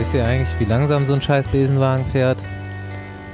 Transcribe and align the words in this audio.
Wisst 0.00 0.14
ihr 0.14 0.24
eigentlich, 0.24 0.48
wie 0.58 0.64
langsam 0.64 1.04
so 1.04 1.12
ein 1.12 1.20
scheiß 1.20 1.48
Besenwagen 1.48 2.06
fährt? 2.06 2.38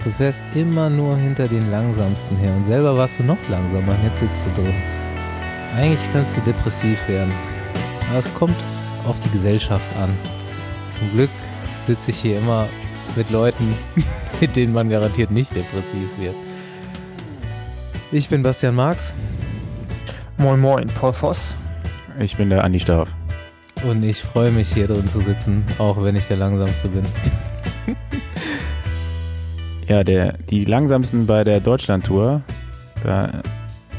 Du 0.02 0.10
fährst 0.10 0.40
immer 0.56 0.90
nur 0.90 1.16
hinter 1.16 1.46
den 1.46 1.70
langsamsten 1.70 2.36
her 2.38 2.52
und 2.56 2.66
selber 2.66 2.98
warst 2.98 3.20
du 3.20 3.22
noch 3.22 3.38
langsamer 3.48 3.92
und 3.92 4.02
jetzt 4.02 4.18
sitzt 4.18 4.46
du 4.46 4.62
drin. 4.62 4.74
Eigentlich 5.76 6.12
kannst 6.12 6.36
du 6.36 6.40
depressiv 6.40 6.98
werden. 7.08 7.32
Aber 8.10 8.18
es 8.18 8.34
kommt 8.34 8.56
auf 9.06 9.20
die 9.20 9.30
Gesellschaft 9.30 9.96
an. 9.96 10.10
Zum 10.90 11.08
Glück 11.12 11.30
sitze 11.86 12.10
ich 12.10 12.16
hier 12.16 12.38
immer 12.38 12.66
mit 13.14 13.30
Leuten, 13.30 13.72
mit 14.40 14.56
denen 14.56 14.72
man 14.72 14.88
garantiert 14.88 15.30
nicht 15.30 15.54
depressiv 15.54 16.08
wird. 16.18 16.34
Ich 18.10 18.28
bin 18.28 18.42
Bastian 18.42 18.74
Marx. 18.74 19.14
Moin 20.36 20.58
Moin, 20.58 20.88
Paul 20.88 21.12
Voss. 21.12 21.60
Ich 22.18 22.36
bin 22.36 22.50
der 22.50 22.64
Andi 22.64 22.80
Staff. 22.80 23.14
Und 23.84 24.02
ich 24.02 24.22
freue 24.22 24.50
mich 24.50 24.72
hier 24.72 24.86
drin 24.86 25.08
zu 25.08 25.20
sitzen, 25.20 25.64
auch 25.78 26.02
wenn 26.02 26.16
ich 26.16 26.26
der 26.26 26.38
Langsamste 26.38 26.88
bin. 26.88 27.04
ja, 29.88 30.02
der, 30.02 30.38
die 30.50 30.64
Langsamsten 30.64 31.26
bei 31.26 31.44
der 31.44 31.60
Deutschland-Tour, 31.60 32.42
da 33.04 33.42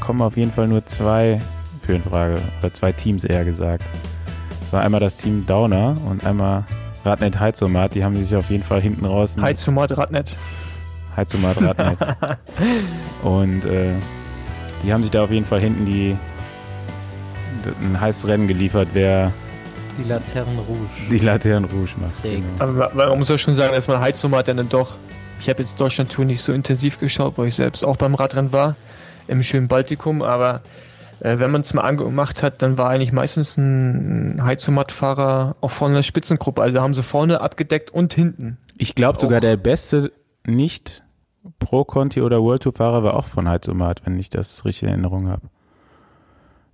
kommen 0.00 0.20
auf 0.20 0.36
jeden 0.36 0.52
Fall 0.52 0.68
nur 0.68 0.84
zwei 0.86 1.40
für 1.82 1.94
in 1.94 2.02
Frage, 2.02 2.36
oder 2.58 2.74
zwei 2.74 2.92
Teams 2.92 3.24
eher 3.24 3.44
gesagt. 3.44 3.84
Das 4.60 4.72
war 4.72 4.82
einmal 4.82 5.00
das 5.00 5.16
Team 5.16 5.46
Downer 5.46 5.94
und 6.10 6.26
einmal 6.26 6.64
Radnet 7.04 7.40
Heizomat, 7.40 7.94
die 7.94 8.04
haben 8.04 8.14
sich 8.16 8.36
auf 8.36 8.50
jeden 8.50 8.64
Fall 8.64 8.82
hinten 8.82 9.06
raus. 9.06 9.36
Heizomat 9.40 9.96
Radnet. 9.96 10.36
Heizomat 11.16 11.62
Radnet. 11.62 11.98
und 13.22 13.64
äh, 13.64 13.94
die 14.82 14.92
haben 14.92 15.02
sich 15.02 15.10
da 15.10 15.24
auf 15.24 15.30
jeden 15.30 15.46
Fall 15.46 15.60
hinten 15.60 15.86
die 15.86 16.16
ein 17.80 18.00
heißes 18.00 18.28
Rennen 18.28 18.48
geliefert, 18.48 18.88
wer 18.92 19.32
die 19.98 20.04
Laternen 20.04 20.58
Rouge. 20.58 20.88
Die 21.10 21.18
Laternen 21.18 21.70
Rouge 21.70 21.92
macht. 22.00 22.22
Genau. 22.22 22.44
Aber 22.58 22.94
man 22.94 23.18
muss 23.18 23.28
ja 23.28 23.38
schon 23.38 23.54
sagen, 23.54 23.74
dass 23.74 23.88
man 23.88 24.00
Heiznummer 24.00 24.38
hat 24.38 24.48
dann 24.48 24.68
doch. 24.68 24.96
Ich 25.40 25.48
habe 25.48 25.62
jetzt 25.62 25.80
Deutschland 25.80 26.10
Tour 26.10 26.24
nicht 26.24 26.42
so 26.42 26.52
intensiv 26.52 26.98
geschaut, 26.98 27.36
weil 27.36 27.48
ich 27.48 27.54
selbst 27.54 27.84
auch 27.84 27.96
beim 27.96 28.14
Radrennen 28.14 28.52
war, 28.52 28.76
im 29.26 29.42
schönen 29.42 29.68
Baltikum, 29.68 30.22
aber 30.22 30.62
äh, 31.20 31.38
wenn 31.38 31.50
man 31.50 31.60
es 31.60 31.74
mal 31.74 31.82
angemacht 31.82 32.42
hat, 32.42 32.62
dann 32.62 32.78
war 32.78 32.90
eigentlich 32.90 33.12
meistens 33.12 33.56
ein 33.56 34.42
Heizomat-Fahrer 34.42 35.56
auch 35.60 35.70
vorne 35.70 35.94
in 35.94 35.96
der 35.98 36.02
Spitzengruppe. 36.02 36.62
Also 36.62 36.80
haben 36.80 36.94
sie 36.94 37.02
vorne 37.02 37.40
abgedeckt 37.40 37.90
und 37.90 38.14
hinten. 38.14 38.58
Ich 38.78 38.94
glaube 38.94 39.20
sogar 39.20 39.40
der 39.40 39.56
beste 39.56 40.12
nicht 40.44 41.02
Pro 41.58 41.84
Conti 41.84 42.20
oder 42.20 42.42
World 42.42 42.62
Tour 42.62 42.72
Fahrer 42.72 43.02
war 43.02 43.14
auch 43.14 43.26
von 43.26 43.48
Heizomat, 43.48 44.02
wenn 44.04 44.18
ich 44.18 44.30
das 44.30 44.64
richtig 44.64 44.84
in 44.84 44.88
Erinnerung 44.90 45.28
habe. 45.28 45.48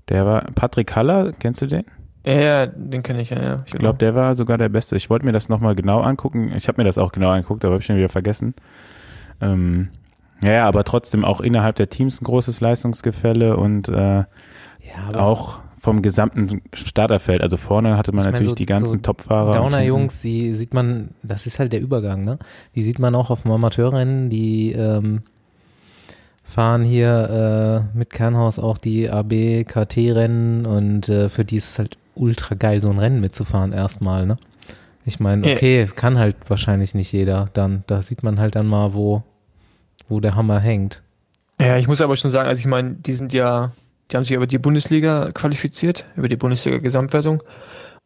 Der 0.09 0.27
war 0.27 0.43
Patrick 0.55 0.95
Haller, 0.95 1.33
kennst 1.33 1.63
du 1.63 1.67
den? 1.67 1.85
Ja, 2.25 2.67
den 2.67 3.03
kenne 3.03 3.21
ich 3.21 3.31
ja, 3.31 3.43
ja. 3.43 3.57
Ich 3.65 3.73
genau. 3.73 3.81
glaube, 3.81 3.99
der 3.99 4.15
war 4.15 4.35
sogar 4.35 4.57
der 4.57 4.71
Beste. 4.71 4.97
Ich 4.97 5.11
wollte 5.11 5.27
mir 5.27 5.33
das 5.33 5.49
nochmal 5.49 5.75
genau 5.75 6.01
angucken. 6.01 6.53
Ich 6.57 6.69
habe 6.69 6.81
mir 6.81 6.85
das 6.85 6.97
auch 6.97 7.13
genau 7.13 7.31
angeguckt, 7.31 7.65
aber 7.65 7.75
habe 7.75 7.81
ich 7.81 7.87
schon 7.87 7.97
wieder 7.97 8.09
vergessen. 8.09 8.55
Ähm, 9.41 9.91
ja, 10.43 10.67
aber 10.67 10.85
trotzdem 10.85 11.25
auch 11.25 11.41
innerhalb 11.41 11.77
der 11.77 11.91
Teams 11.91 12.21
ein 12.21 12.25
großes 12.25 12.61
Leistungsgefälle 12.61 13.57
und 13.57 13.89
äh, 13.89 14.25
ja, 14.25 14.27
auch 15.15 15.61
vom 15.79 16.01
gesamten 16.01 16.63
Starterfeld. 16.73 17.43
Also 17.43 17.59
vorne 17.59 17.99
hatte 17.99 18.13
man 18.13 18.25
natürlich 18.25 18.49
so, 18.49 18.55
die 18.55 18.67
ganzen 18.67 18.87
so 18.87 18.97
Top-Fahrer. 18.97 19.57
Downer-Jungs, 19.57 20.23
die 20.23 20.55
sieht 20.55 20.73
man, 20.73 21.11
das 21.23 21.45
ist 21.47 21.59
halt 21.59 21.75
der 21.75 21.81
Übergang, 21.83 22.25
ne? 22.25 22.39
Die 22.75 22.83
sieht 22.83 22.99
man 22.99 23.15
auch 23.15 23.29
auf 23.29 23.43
dem 23.43 23.51
Amateurrennen, 23.51 24.31
die 24.31 24.73
ähm, 24.73 25.21
fahren 26.43 26.85
hier 26.85 27.85
äh, 27.95 27.97
mit 27.99 28.11
Kernhaus 28.11 28.59
auch 28.59 28.79
die 28.79 29.11
AB-KT-Rennen 29.11 30.65
und 30.65 31.09
äh, 31.11 31.29
für 31.29 31.45
die 31.45 31.59
ist 31.59 31.71
es 31.71 31.79
halt 31.79 31.99
ultra 32.15 32.55
geil, 32.55 32.81
so 32.83 32.91
ein 32.91 32.99
Rennen 32.99 33.21
mitzufahren 33.21 33.73
erstmal, 33.73 34.27
ne? 34.27 34.39
Ich 35.07 35.21
meine, 35.21 35.53
okay, 35.53 35.87
kann 35.95 36.19
halt 36.19 36.37
wahrscheinlich 36.49 36.95
nicht 36.95 37.13
jeder 37.13 37.51
dann. 37.53 37.85
Da 37.87 38.01
sieht 38.01 38.23
man 38.23 38.41
halt 38.41 38.57
dann 38.57 38.67
mal, 38.67 38.95
wo, 38.95 39.23
wo 40.09 40.19
der 40.21 40.35
Hammer 40.35 40.61
hängt. 40.61 41.03
Ja, 41.61 41.77
ich 41.77 41.89
muss 41.89 42.01
aber 42.01 42.17
schon 42.17 42.31
sagen, 42.31 42.49
also 42.49 42.61
ich 42.61 42.67
meine, 42.67 42.95
die 42.95 43.15
sind 43.15 43.35
ja, 43.35 43.73
die 44.11 44.17
haben 44.17 44.25
sich 44.25 44.35
über 44.35 44.47
die 44.47 44.59
Bundesliga 44.59 45.31
qualifiziert, 45.33 46.07
über 46.17 46.29
die 46.29 46.37
Bundesliga-Gesamtwertung. 46.37 47.43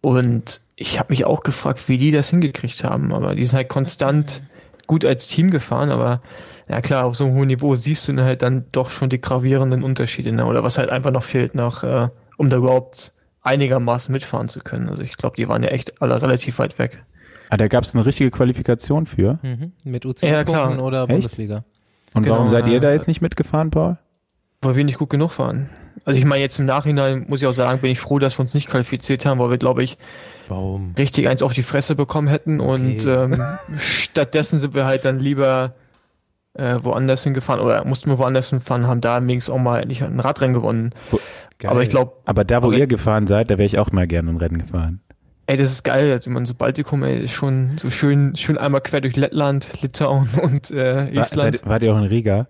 Und 0.00 0.60
ich 0.74 0.98
habe 0.98 1.12
mich 1.12 1.24
auch 1.24 1.42
gefragt, 1.42 1.88
wie 1.88 1.98
die 1.98 2.10
das 2.10 2.30
hingekriegt 2.30 2.82
haben. 2.82 3.12
Aber 3.12 3.36
die 3.36 3.44
sind 3.44 3.56
halt 3.56 3.68
konstant 3.68 4.42
gut 4.86 5.04
als 5.04 5.28
Team 5.28 5.50
gefahren, 5.50 5.90
aber 5.90 6.22
ja 6.68 6.80
klar, 6.80 7.04
auf 7.04 7.14
so 7.14 7.24
einem 7.24 7.34
hohen 7.34 7.46
Niveau 7.46 7.74
siehst 7.74 8.08
du 8.08 8.12
dann 8.12 8.26
halt 8.26 8.42
dann 8.42 8.64
doch 8.72 8.90
schon 8.90 9.08
die 9.08 9.20
gravierenden 9.20 9.84
Unterschiede, 9.84 10.32
ne? 10.32 10.46
Oder 10.46 10.62
was 10.64 10.78
halt 10.78 10.90
einfach 10.90 11.10
noch 11.10 11.24
fehlt 11.24 11.54
nach, 11.54 11.84
äh, 11.84 12.08
um 12.36 12.50
da 12.50 12.56
überhaupt 12.56 13.12
einigermaßen 13.48 14.12
mitfahren 14.12 14.48
zu 14.48 14.60
können. 14.60 14.88
Also 14.88 15.02
ich 15.02 15.16
glaube, 15.16 15.36
die 15.36 15.48
waren 15.48 15.62
ja 15.62 15.70
echt 15.70 16.00
alle 16.00 16.20
relativ 16.20 16.58
weit 16.58 16.78
weg. 16.78 17.02
Ah, 17.50 17.56
da 17.56 17.68
gab 17.68 17.84
es 17.84 17.94
eine 17.94 18.04
richtige 18.04 18.30
Qualifikation 18.30 19.06
für? 19.06 19.38
Mhm. 19.42 19.72
Mit 19.84 20.04
UC 20.04 20.22
ja, 20.22 20.44
klar. 20.44 20.80
oder 20.82 21.02
echt? 21.02 21.10
Bundesliga. 21.10 21.64
Und 22.14 22.22
genau, 22.22 22.36
warum 22.36 22.48
seid 22.48 22.68
ihr 22.68 22.80
da 22.80 22.92
jetzt 22.92 23.08
nicht 23.08 23.20
mitgefahren, 23.20 23.70
Paul? 23.70 23.98
Weil 24.60 24.76
wir 24.76 24.84
nicht 24.84 24.98
gut 24.98 25.10
genug 25.10 25.32
fahren. 25.32 25.68
Also 26.04 26.18
ich 26.18 26.24
meine, 26.24 26.42
jetzt 26.42 26.58
im 26.58 26.66
Nachhinein 26.66 27.26
muss 27.28 27.42
ich 27.42 27.46
auch 27.46 27.52
sagen, 27.52 27.80
bin 27.80 27.90
ich 27.90 28.00
froh, 28.00 28.18
dass 28.18 28.38
wir 28.38 28.40
uns 28.40 28.54
nicht 28.54 28.68
qualifiziert 28.68 29.26
haben, 29.26 29.38
weil 29.38 29.50
wir, 29.50 29.58
glaube 29.58 29.82
ich, 29.82 29.98
Warum? 30.48 30.94
richtig 30.96 31.28
eins 31.28 31.42
auf 31.42 31.52
die 31.52 31.62
Fresse 31.62 31.94
bekommen 31.94 32.28
hätten. 32.28 32.60
Okay. 32.60 32.70
Und 32.70 33.06
ähm, 33.06 33.42
stattdessen 33.78 34.58
sind 34.58 34.74
wir 34.74 34.84
halt 34.84 35.04
dann 35.04 35.18
lieber 35.18 35.74
äh, 36.58 36.82
woanders 36.82 37.24
hingefahren 37.24 37.60
oder 37.60 37.84
mussten 37.84 38.10
wir 38.10 38.18
woanders 38.18 38.50
hinfahren, 38.50 38.86
haben 38.86 39.00
da 39.00 39.20
wenigstens 39.22 39.54
auch 39.54 39.58
mal 39.58 39.84
nicht 39.86 40.02
ein 40.02 40.20
Radrennen 40.20 40.54
gewonnen. 40.54 40.90
Geil. 41.58 41.70
Aber 41.70 41.82
ich 41.82 41.88
glaube. 41.88 42.12
Aber 42.24 42.44
da, 42.44 42.62
wo 42.62 42.68
aber, 42.68 42.76
ihr 42.76 42.86
gefahren 42.86 43.26
seid, 43.26 43.50
da 43.50 43.58
wäre 43.58 43.66
ich 43.66 43.78
auch 43.78 43.92
mal 43.92 44.06
gerne 44.06 44.30
ein 44.30 44.36
Rennen 44.36 44.58
gefahren. 44.58 45.00
Ey, 45.46 45.56
das 45.56 45.72
ist 45.72 45.82
geil, 45.82 46.12
also 46.12 46.28
man 46.28 46.44
so 46.44 46.54
Baltikum, 46.54 47.02
ey, 47.04 47.20
ist 47.20 47.32
schon 47.32 47.78
so 47.78 47.88
schön, 47.88 48.36
schön 48.36 48.58
einmal 48.58 48.82
quer 48.82 49.00
durch 49.00 49.16
Lettland, 49.16 49.80
Litauen 49.80 50.28
und 50.42 50.70
äh, 50.70 51.08
Estland. 51.08 51.36
War, 51.36 51.58
seid, 51.58 51.66
wart 51.66 51.82
ihr 51.82 51.94
auch 51.94 51.98
in 51.98 52.04
Riga? 52.04 52.48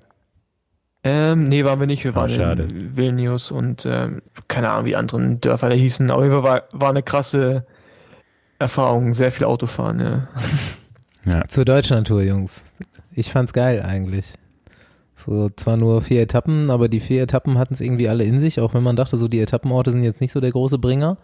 Ähm, 1.04 1.48
nee, 1.48 1.64
waren 1.64 1.78
wir 1.78 1.86
nicht. 1.86 2.02
Wir 2.02 2.14
waren 2.16 2.30
oh, 2.30 2.62
in 2.62 2.96
Vilnius 2.96 3.52
und 3.52 3.86
ähm, 3.86 4.20
keine 4.48 4.70
Ahnung, 4.70 4.86
wie 4.86 4.96
anderen 4.96 5.40
Dörfer 5.40 5.68
da 5.68 5.74
hießen. 5.76 6.10
Aber 6.10 6.42
war, 6.42 6.64
war 6.72 6.90
eine 6.90 7.04
krasse 7.04 7.66
Erfahrung, 8.58 9.12
sehr 9.14 9.30
viel 9.30 9.46
Autofahren, 9.46 10.00
ja. 10.00 10.28
ja. 11.28 11.46
Zur 11.48 11.64
Deutschlandtour, 11.64 12.22
Jungs. 12.22 12.74
Ich 13.12 13.30
fand's 13.30 13.52
geil 13.52 13.82
eigentlich. 13.82 14.34
So, 15.14 15.48
zwar 15.50 15.76
nur 15.76 16.00
vier 16.00 16.22
Etappen, 16.22 16.70
aber 16.70 16.88
die 16.88 17.00
vier 17.00 17.24
Etappen 17.24 17.58
hatten 17.58 17.74
es 17.74 17.80
irgendwie 17.80 18.08
alle 18.08 18.24
in 18.24 18.40
sich, 18.40 18.60
auch 18.60 18.74
wenn 18.74 18.84
man 18.84 18.94
dachte, 18.94 19.16
so 19.16 19.26
die 19.26 19.40
Etappenorte 19.40 19.90
sind 19.90 20.04
jetzt 20.04 20.20
nicht 20.20 20.30
so 20.30 20.40
der 20.40 20.52
große 20.52 20.78
Bringer. 20.78 21.18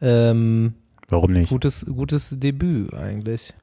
Ähm, 0.00 0.74
Warum 1.08 1.32
nicht? 1.32 1.48
Gutes, 1.48 1.86
gutes 1.86 2.38
Debüt 2.38 2.94
eigentlich. 2.94 3.54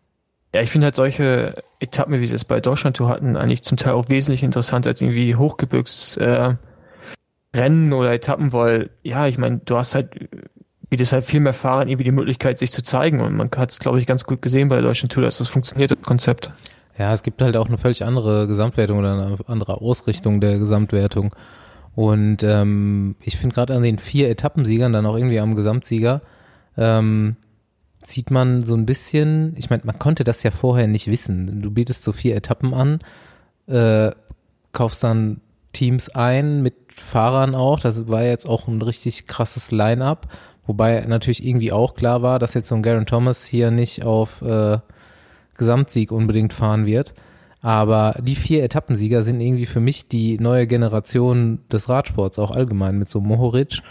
Ja, 0.54 0.62
ich 0.62 0.70
finde 0.70 0.86
halt 0.86 0.96
solche 0.96 1.56
Etappen, 1.80 2.20
wie 2.20 2.28
sie 2.28 2.36
es 2.36 2.46
bei 2.46 2.60
Deutschland 2.60 2.98
Tour 2.98 3.10
hatten, 3.10 3.38
eigentlich 3.38 3.64
zum 3.64 3.78
Teil 3.78 3.94
auch 3.94 4.10
wesentlich 4.10 4.44
interessanter 4.44 4.90
als 4.90 5.02
irgendwie 5.02 5.36
Hochgebirgsrennen 5.36 6.58
äh, 7.54 7.94
oder 7.94 8.14
Etappen, 8.14 8.54
weil, 8.54 8.90
ja, 9.04 9.28
ich 9.28 9.38
meine, 9.38 9.60
du 9.64 9.78
hast 9.78 9.96
halt, 9.96 10.30
wie 10.96 10.98
das 10.98 11.12
halt 11.12 11.26
viel 11.26 11.42
mehr 11.42 11.54
Fahrern 11.54 11.90
irgendwie 11.90 12.06
die 12.06 12.12
Möglichkeit, 12.12 12.58
sich 12.58 12.72
zu 12.72 12.82
zeigen 12.82 13.20
und 13.20 13.36
man 13.36 13.50
hat 13.58 13.70
es, 13.70 13.80
glaube 13.80 14.00
ich, 14.00 14.08
ganz 14.08 14.24
gut 14.24 14.42
gesehen 14.42 14.70
bei 14.70 14.76
der 14.76 14.84
Deutschland 14.86 15.12
Tour, 15.12 15.24
dass 15.24 15.40
das 15.40 15.50
funktioniert, 15.50 15.92
das 15.92 16.02
Konzept. 16.02 16.54
Ja, 16.98 17.12
es 17.12 17.22
gibt 17.22 17.42
halt 17.42 17.58
auch 17.58 17.68
eine 17.68 17.78
völlig 17.78 18.06
andere 18.06 18.48
Gesamtwertung 18.48 19.00
oder 19.00 19.12
eine 19.12 19.38
andere 19.48 19.82
Ausrichtung 19.82 20.40
der 20.40 20.58
Gesamtwertung. 20.58 21.36
Und 21.96 22.44
ähm, 22.44 23.18
ich 23.22 23.36
finde 23.36 23.56
gerade 23.56 23.76
an 23.76 23.84
den 23.84 23.98
vier 23.98 24.30
Etappensiegern, 24.30 24.94
dann 24.94 25.06
auch 25.06 25.18
irgendwie 25.18 25.42
am 25.42 25.58
Gesamtsieger, 25.58 26.22
ähm, 26.78 27.36
sieht 28.00 28.32
man 28.32 28.62
so 28.62 28.74
ein 28.74 28.86
bisschen, 28.86 29.54
ich 29.58 29.70
meine, 29.70 29.84
man 29.84 30.00
konnte 30.00 30.24
das 30.24 30.44
ja 30.44 30.52
vorher 30.52 30.88
nicht 30.88 31.08
wissen. 31.08 31.62
Du 31.62 31.72
bietest 31.72 32.04
so 32.04 32.14
vier 32.14 32.38
Etappen 32.38 32.74
an, 32.74 33.00
äh, 33.68 34.12
kaufst 34.72 35.04
dann 35.04 35.42
Teams 35.74 36.08
ein 36.08 36.62
mit 36.62 36.76
Fahrern 36.88 37.54
auch. 37.54 37.82
Das 37.82 38.08
war 38.08 38.24
jetzt 38.24 38.48
auch 38.48 38.70
ein 38.70 38.82
richtig 38.82 39.28
krasses 39.28 39.72
Line-up. 39.72 40.28
Wobei 40.68 41.06
natürlich 41.08 41.46
irgendwie 41.46 41.72
auch 41.72 41.94
klar 41.94 42.22
war, 42.22 42.40
dass 42.40 42.54
jetzt 42.54 42.70
so 42.70 42.76
ein 42.76 42.82
Garen 42.82 43.06
Thomas 43.06 43.46
hier 43.46 43.72
nicht 43.72 44.04
auf 44.04 44.42
äh, 44.42 44.80
Gesamtsieg 45.58 46.12
unbedingt 46.12 46.54
fahren 46.54 46.86
wird. 46.86 47.14
Aber 47.62 48.16
die 48.22 48.36
vier 48.36 48.64
Etappensieger 48.64 49.24
sind 49.24 49.42
irgendwie 49.42 49.66
für 49.66 49.80
mich 49.80 50.08
die 50.08 50.40
neue 50.40 50.68
Generation 50.68 51.60
des 51.72 51.90
Radsports, 51.90 52.38
auch 52.38 52.52
allgemein, 52.52 53.00
mit 53.00 53.10
so 53.10 53.22
Mohoric, 53.22 53.82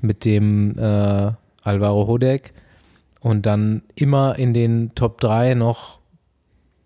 mit 0.00 0.24
dem 0.24 0.78
äh, 0.78 1.32
Alvaro 1.62 2.06
Hodek 2.06 2.52
und 3.20 3.46
dann 3.46 3.82
immer 3.94 4.38
in 4.38 4.54
den 4.54 4.94
Top 4.94 5.20
3 5.20 5.54
noch 5.54 5.98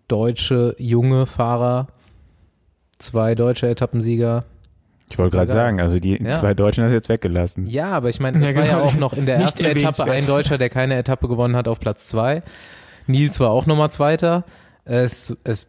deutsche 0.07 0.75
junge 0.77 1.25
Fahrer, 1.25 1.87
zwei 2.97 3.35
deutsche 3.35 3.69
Etappensieger. 3.69 4.45
Ich 5.13 5.19
wollte 5.19 5.35
gerade 5.35 5.51
sagen, 5.51 5.79
also 5.79 5.99
die 5.99 6.21
ja. 6.21 6.31
zwei 6.31 6.55
Deutschen 6.55 6.83
hast 6.83 6.89
du 6.89 6.95
jetzt 6.95 7.07
weggelassen. 7.07 7.67
Ja, 7.67 7.91
aber 7.91 8.09
ich 8.09 8.19
meine, 8.19 8.39
es 8.39 8.43
ja, 8.43 8.55
war 8.55 8.65
ja 8.65 8.73
genau. 8.77 8.85
auch 8.85 8.95
noch 8.95 9.13
in 9.13 9.27
der 9.27 9.37
ersten 9.37 9.63
Etappe 9.63 10.11
ein 10.11 10.25
Deutscher, 10.25 10.57
der 10.57 10.71
keine 10.71 10.97
Etappe 10.97 11.27
gewonnen 11.27 11.55
hat, 11.55 11.67
auf 11.67 11.79
Platz 11.79 12.07
zwei. 12.07 12.41
Nils 13.05 13.39
war 13.39 13.51
auch 13.51 13.67
nochmal 13.67 13.91
Zweiter. 13.91 14.43
Es, 14.85 15.35
es, 15.43 15.67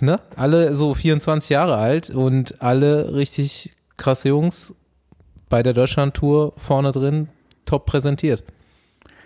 ne, 0.00 0.20
alle 0.36 0.74
so 0.74 0.94
24 0.94 1.50
Jahre 1.50 1.76
alt 1.76 2.10
und 2.10 2.62
alle 2.62 3.14
richtig 3.14 3.72
krasse 3.96 4.28
Jungs 4.28 4.76
bei 5.48 5.64
der 5.64 5.72
Deutschland-Tour 5.72 6.52
vorne 6.56 6.92
drin, 6.92 7.28
top 7.66 7.86
präsentiert. 7.86 8.44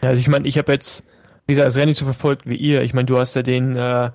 Ja, 0.02 0.08
also 0.08 0.20
ich 0.20 0.28
meine, 0.28 0.48
ich 0.48 0.56
habe 0.56 0.72
jetzt 0.72 1.04
wie 1.46 1.52
gesagt, 1.52 1.66
das 1.66 1.76
Rennen 1.76 1.88
nicht 1.88 1.98
so 1.98 2.04
verfolgt 2.04 2.46
wie 2.46 2.56
ihr. 2.56 2.82
Ich 2.82 2.92
meine, 2.92 3.06
du 3.06 3.18
hast 3.18 3.34
ja 3.34 3.42
den, 3.42 3.74
äh, 3.74 4.10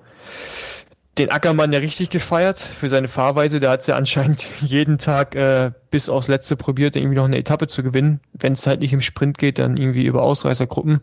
den 1.18 1.30
Ackermann 1.30 1.72
ja 1.72 1.78
richtig 1.78 2.10
gefeiert 2.10 2.58
für 2.58 2.88
seine 2.88 3.08
Fahrweise. 3.08 3.60
Der 3.60 3.70
hat 3.70 3.80
es 3.80 3.86
ja 3.86 3.94
anscheinend 3.94 4.42
jeden 4.62 4.98
Tag 4.98 5.34
äh, 5.34 5.70
bis 5.90 6.08
aufs 6.08 6.28
Letzte 6.28 6.56
probiert, 6.56 6.96
irgendwie 6.96 7.16
noch 7.16 7.24
eine 7.24 7.38
Etappe 7.38 7.66
zu 7.66 7.82
gewinnen. 7.82 8.20
Wenn 8.32 8.52
es 8.54 8.66
halt 8.66 8.80
nicht 8.80 8.92
im 8.92 9.00
Sprint 9.00 9.38
geht, 9.38 9.58
dann 9.58 9.76
irgendwie 9.76 10.04
über 10.06 10.22
Ausreißergruppen. 10.22 11.00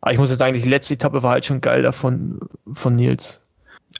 Aber 0.00 0.12
ich 0.12 0.18
muss 0.18 0.30
jetzt 0.30 0.38
sagen, 0.40 0.52
die 0.52 0.68
letzte 0.68 0.94
Etappe 0.94 1.22
war 1.22 1.32
halt 1.32 1.44
schon 1.46 1.60
geil 1.60 1.82
davon 1.82 2.40
von 2.72 2.96
Nils. 2.96 3.42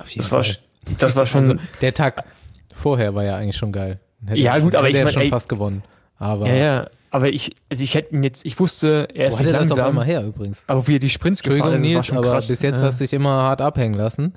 Auf 0.01 0.09
jeden 0.11 0.23
Das 0.23 0.33
war, 0.33 0.43
Fall. 0.43 0.57
das 0.99 1.17
war 1.17 1.27
schon. 1.27 1.41
Also, 1.43 1.55
der 1.81 1.95
Tag 1.95 2.25
vorher 2.73 3.15
war 3.15 3.25
ja 3.25 3.37
eigentlich 3.37 3.57
schon 3.57 3.73
geil. 3.73 4.01
Hätte 4.27 4.41
Ja, 4.41 4.51
er 4.51 4.55
schon, 4.57 4.65
gut, 4.65 4.75
aber 4.77 4.89
ich 4.89 4.95
er 4.97 5.05
mein, 5.05 5.13
schon 5.13 5.23
ey- 5.23 5.29
fast 5.31 5.49
gewonnen. 5.49 5.83
Aber 6.19 6.47
ja, 6.49 6.55
ja. 6.55 6.87
Aber 7.11 7.29
ich, 7.29 7.55
also 7.71 7.85
ich 7.85 7.95
hätte 7.95 8.13
ihn 8.17 8.25
jetzt, 8.25 8.45
ich 8.45 8.59
wusste, 8.59 9.07
er 9.15 9.29
ist 9.29 9.39
nicht 9.39 9.53
das 9.53 9.71
auf 9.71 9.79
langsam, 9.79 9.87
einmal 9.89 10.05
her 10.05 10.25
übrigens? 10.25 10.65
aber 10.67 10.89
wie 10.89 10.97
er 10.97 10.99
die 10.99 11.09
Sprints 11.11 11.45
gefahren 11.45 11.75
ist, 11.75 11.85
das 11.85 11.95
war 11.95 12.03
schon 12.05 12.19
aber 12.19 12.31
krass. 12.33 12.49
bis 12.49 12.61
jetzt 12.61 12.81
ja. 12.81 12.87
hast 12.89 12.99
du 12.99 13.05
dich 13.05 13.13
immer 13.13 13.31
hart 13.45 13.61
abhängen 13.61 13.95
lassen, 13.95 14.35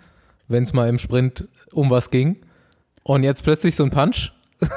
wenn 0.47 0.63
es 0.63 0.73
mal 0.73 0.87
im 0.89 0.99
Sprint 0.99 1.47
um 1.73 1.89
was 1.89 2.09
ging. 2.11 2.37
Und 3.03 3.23
jetzt 3.23 3.43
plötzlich 3.43 3.75
so 3.75 3.83
ein 3.83 3.89
Punch. 3.89 4.31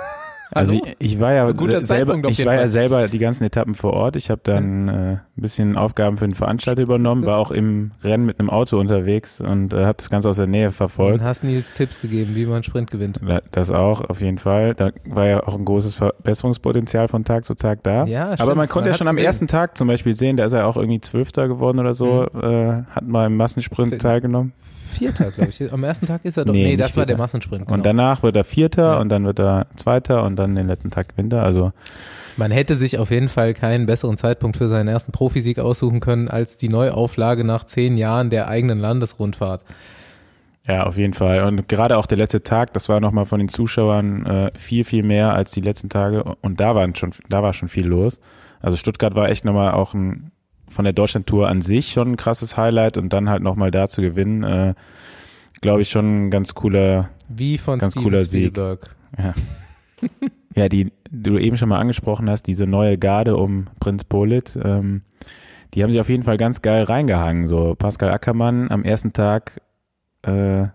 Also 0.52 0.72
ich, 0.72 0.82
ich 0.98 1.20
war 1.20 1.32
ja 1.32 1.46
selber, 1.54 1.84
Zeitpunkt 1.84 2.28
ich 2.28 2.44
war 2.44 2.54
ja 2.56 2.66
selber 2.66 3.06
die 3.06 3.20
ganzen 3.20 3.44
Etappen 3.44 3.72
vor 3.74 3.92
Ort. 3.92 4.16
Ich 4.16 4.30
habe 4.30 4.40
dann 4.42 4.88
äh, 4.88 4.92
ein 4.92 5.20
bisschen 5.36 5.76
Aufgaben 5.76 6.18
für 6.18 6.26
den 6.26 6.34
Veranstalter 6.34 6.82
übernommen, 6.82 7.24
war 7.24 7.38
auch 7.38 7.52
im 7.52 7.92
Rennen 8.02 8.26
mit 8.26 8.40
einem 8.40 8.50
Auto 8.50 8.80
unterwegs 8.80 9.40
und 9.40 9.72
äh, 9.72 9.84
habe 9.84 9.94
das 9.98 10.10
Ganze 10.10 10.28
aus 10.28 10.38
der 10.38 10.48
Nähe 10.48 10.66
Und 10.66 10.72
verfolgt. 10.72 11.22
hast 11.22 11.44
Nils 11.44 11.72
Tipps 11.74 12.00
gegeben, 12.00 12.34
wie 12.34 12.46
man 12.46 12.54
einen 12.56 12.64
Sprint 12.64 12.90
gewinnt. 12.90 13.20
Da- 13.24 13.42
Das 13.52 13.70
auch, 13.70 14.00
auf 14.00 14.20
jeden 14.20 14.38
Fall. 14.38 14.74
Da 14.74 14.90
war 15.04 15.26
ja 15.28 15.46
auch 15.46 15.54
ein 15.54 15.64
großes 15.64 15.94
Verbesserungspotenzial 15.94 17.06
von 17.06 17.22
Tag 17.22 17.44
zu 17.44 17.54
Tag 17.54 17.84
da. 17.84 18.06
Ja, 18.06 18.24
Aber 18.24 18.34
stimmt. 18.34 18.56
man 18.56 18.68
konnte 18.68 18.88
ja 18.88 18.94
hat's 18.94 18.98
schon 18.98 19.06
am 19.06 19.14
gesehen. 19.14 19.26
ersten 19.26 19.46
Tag 19.46 19.76
zum 19.78 19.86
Beispiel 19.86 20.14
sehen, 20.14 20.36
da 20.36 20.46
ist 20.46 20.52
er 20.52 20.66
auch 20.66 20.76
irgendwie 20.76 21.00
Zwölfter 21.00 21.46
geworden 21.46 21.78
oder 21.78 21.94
so, 21.94 22.24
äh, 22.26 22.82
hat 22.90 23.06
mal 23.06 23.26
im 23.26 23.36
Massensprint 23.36 24.02
teilgenommen. 24.02 24.52
Vierter, 24.90 25.30
glaube 25.30 25.50
ich. 25.50 25.72
Am 25.72 25.82
ersten 25.84 26.06
Tag 26.06 26.20
ist 26.24 26.36
er 26.36 26.44
doch. 26.44 26.52
Nee, 26.52 26.64
Nee, 26.70 26.76
das 26.76 26.96
war 26.96 27.06
der. 27.06 27.16
Massensprint. 27.16 27.62
Genau. 27.66 27.74
Und 27.74 27.86
danach 27.86 28.22
wird 28.22 28.36
er 28.36 28.44
Vierter 28.44 28.92
Ja. 28.94 28.98
und 28.98 29.08
dann 29.08 29.24
wird 29.24 29.38
er 29.38 29.66
Zweiter 29.76 30.24
und 30.24 30.36
dann 30.36 30.54
den 30.54 30.66
letzten 30.66 30.90
Tag 30.90 31.08
gewinnt 31.10 31.32
er. 31.32 31.42
Also 31.42 31.72
Man 32.36 32.50
hätte 32.50 32.76
sich 32.76 32.98
auf 32.98 33.10
jeden 33.10 33.28
Fall 33.28 33.54
keinen 33.54 33.86
besseren 33.86 34.16
Zeitpunkt 34.18 34.56
für 34.56 34.68
seinen 34.68 34.88
ersten 34.88 35.12
Profisieg 35.12 35.58
aussuchen 35.58 36.00
können 36.00 36.28
als 36.28 36.56
die 36.56 36.68
Neuauflage 36.68 37.44
nach 37.44 37.64
zehn 37.64 37.96
Jahren 37.96 38.30
der 38.30 38.48
eigenen 38.48 38.78
Landesrundfahrt. 38.78 39.62
Ja, 40.66 40.84
auf 40.84 40.98
jeden 40.98 41.14
Fall. 41.14 41.44
Und 41.44 41.68
gerade 41.68 41.96
auch 41.96 42.06
der 42.06 42.18
letzte 42.18 42.42
Tag, 42.42 42.72
das 42.74 42.88
war 42.88 43.00
nochmal 43.00 43.26
von 43.26 43.38
den 43.40 43.48
Zuschauern 43.48 44.26
äh, 44.26 44.50
viel, 44.56 44.84
viel 44.84 45.02
mehr 45.02 45.32
als 45.32 45.52
die 45.52 45.60
letzten 45.62 45.88
Tage. 45.88 46.22
Und 46.42 46.60
da 46.60 46.74
waren 46.74 46.94
schon, 46.94 47.12
da 47.28 47.42
war 47.42 47.52
schon 47.54 47.68
viel 47.68 47.86
los. 47.86 48.20
Also 48.60 48.76
Stuttgart 48.76 49.14
war 49.14 49.30
echt 49.30 49.44
nochmal 49.44 49.72
auch 49.72 49.94
ein, 49.94 50.30
von 50.70 50.84
der 50.84 50.92
Deutschlandtour 50.94 51.48
an 51.48 51.60
sich 51.60 51.92
schon 51.92 52.12
ein 52.12 52.16
krasses 52.16 52.56
Highlight 52.56 52.96
und 52.96 53.12
dann 53.12 53.28
halt 53.28 53.42
nochmal 53.42 53.70
da 53.70 53.88
zu 53.88 54.00
gewinnen, 54.00 54.42
äh, 54.42 54.74
glaube 55.60 55.82
ich 55.82 55.90
schon 55.90 56.26
ein 56.26 56.30
ganz 56.30 56.54
cooler, 56.54 57.10
Wie 57.28 57.58
von 57.58 57.78
Ganz 57.78 57.92
Steven 57.92 58.04
cooler 58.04 58.20
Sieg. 58.20 58.48
Spielberg. 58.56 58.96
ja, 60.54 60.68
die, 60.68 60.84
die 60.84 60.92
du 61.10 61.38
eben 61.38 61.56
schon 61.56 61.68
mal 61.68 61.78
angesprochen 61.78 62.30
hast, 62.30 62.44
diese 62.44 62.66
neue 62.66 62.96
Garde 62.96 63.36
um 63.36 63.66
Prinz 63.80 64.04
Polit, 64.04 64.58
ähm, 64.62 65.02
die 65.74 65.82
haben 65.82 65.90
sich 65.90 66.00
auf 66.00 66.08
jeden 66.08 66.22
Fall 66.22 66.36
ganz 66.36 66.62
geil 66.62 66.84
reingehangen. 66.84 67.46
So 67.46 67.74
Pascal 67.76 68.10
Ackermann 68.10 68.70
am 68.70 68.82
ersten 68.84 69.12
Tag 69.12 69.60
äh, 70.22 70.66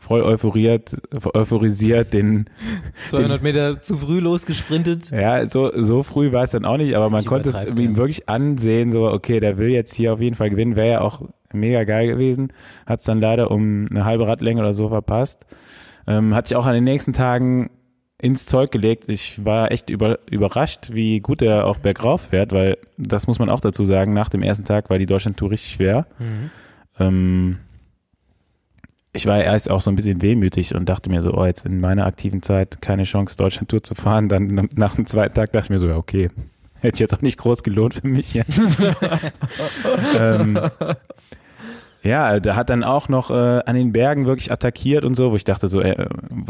voll 0.00 0.22
euphoriert, 0.22 0.96
euphorisiert 1.34 2.14
den 2.14 2.46
200 3.06 3.42
Meter 3.42 3.82
zu 3.82 3.98
früh 3.98 4.18
losgesprintet. 4.18 5.10
Ja, 5.10 5.46
so, 5.46 5.70
so 5.74 6.02
früh 6.02 6.32
war 6.32 6.42
es 6.42 6.50
dann 6.50 6.64
auch 6.64 6.78
nicht, 6.78 6.94
aber 6.94 7.10
man 7.10 7.24
konnte 7.24 7.50
es 7.50 7.54
übertreib 7.54 7.78
ihm 7.78 7.96
wirklich 7.96 8.28
ansehen, 8.28 8.90
so, 8.90 9.08
okay, 9.08 9.40
der 9.40 9.58
will 9.58 9.68
jetzt 9.68 9.94
hier 9.94 10.14
auf 10.14 10.20
jeden 10.20 10.34
Fall 10.34 10.50
gewinnen, 10.50 10.74
wäre 10.74 10.90
ja 10.90 11.00
auch 11.02 11.22
mega 11.52 11.84
geil 11.84 12.08
gewesen, 12.08 12.52
hat 12.86 13.00
es 13.00 13.06
dann 13.06 13.20
leider 13.20 13.50
um 13.50 13.86
eine 13.90 14.04
halbe 14.06 14.26
Radlänge 14.26 14.60
oder 14.60 14.72
so 14.72 14.88
verpasst. 14.88 15.44
Ähm, 16.06 16.34
hat 16.34 16.48
sich 16.48 16.56
auch 16.56 16.66
an 16.66 16.74
den 16.74 16.84
nächsten 16.84 17.12
Tagen 17.12 17.70
ins 18.20 18.46
Zeug 18.46 18.70
gelegt. 18.70 19.04
Ich 19.08 19.44
war 19.44 19.70
echt 19.70 19.90
über, 19.90 20.18
überrascht, 20.30 20.90
wie 20.92 21.20
gut 21.20 21.42
er 21.42 21.66
auch 21.66 21.78
bergauf 21.78 22.22
fährt, 22.22 22.52
weil 22.52 22.78
das 22.96 23.26
muss 23.26 23.38
man 23.38 23.50
auch 23.50 23.60
dazu 23.60 23.84
sagen, 23.84 24.14
nach 24.14 24.30
dem 24.30 24.42
ersten 24.42 24.64
Tag 24.64 24.88
war 24.88 24.98
die 24.98 25.06
Deutschlandtour 25.06 25.50
richtig 25.50 25.72
schwer. 25.72 26.06
Ähm, 26.98 27.58
ich 29.12 29.26
war 29.26 29.42
erst 29.42 29.70
auch 29.70 29.80
so 29.80 29.90
ein 29.90 29.96
bisschen 29.96 30.22
wehmütig 30.22 30.74
und 30.74 30.88
dachte 30.88 31.10
mir 31.10 31.20
so, 31.20 31.32
oh, 31.34 31.44
jetzt 31.44 31.66
in 31.66 31.80
meiner 31.80 32.06
aktiven 32.06 32.42
Zeit 32.42 32.80
keine 32.80 33.02
Chance, 33.02 33.36
Deutschland-Tour 33.36 33.82
zu 33.82 33.94
fahren. 33.94 34.28
Dann 34.28 34.68
nach 34.76 34.94
dem 34.94 35.06
zweiten 35.06 35.34
Tag 35.34 35.52
dachte 35.52 35.66
ich 35.66 35.70
mir 35.70 35.78
so, 35.78 35.88
ja, 35.88 35.96
okay, 35.96 36.30
hätte 36.80 36.96
sich 36.96 37.00
jetzt 37.00 37.14
auch 37.14 37.22
nicht 37.22 37.38
groß 37.38 37.62
gelohnt 37.62 37.94
für 37.94 38.06
mich. 38.06 38.34
Ja, 38.34 38.44
ähm, 40.18 40.58
ja 42.02 42.38
der 42.40 42.56
hat 42.56 42.70
dann 42.70 42.84
auch 42.84 43.08
noch 43.08 43.30
äh, 43.30 43.34
an 43.66 43.74
den 43.74 43.92
Bergen 43.92 44.26
wirklich 44.26 44.52
attackiert 44.52 45.04
und 45.04 45.14
so, 45.14 45.32
wo 45.32 45.36
ich 45.36 45.44
dachte 45.44 45.68
so, 45.68 45.80
äh, 45.80 46.06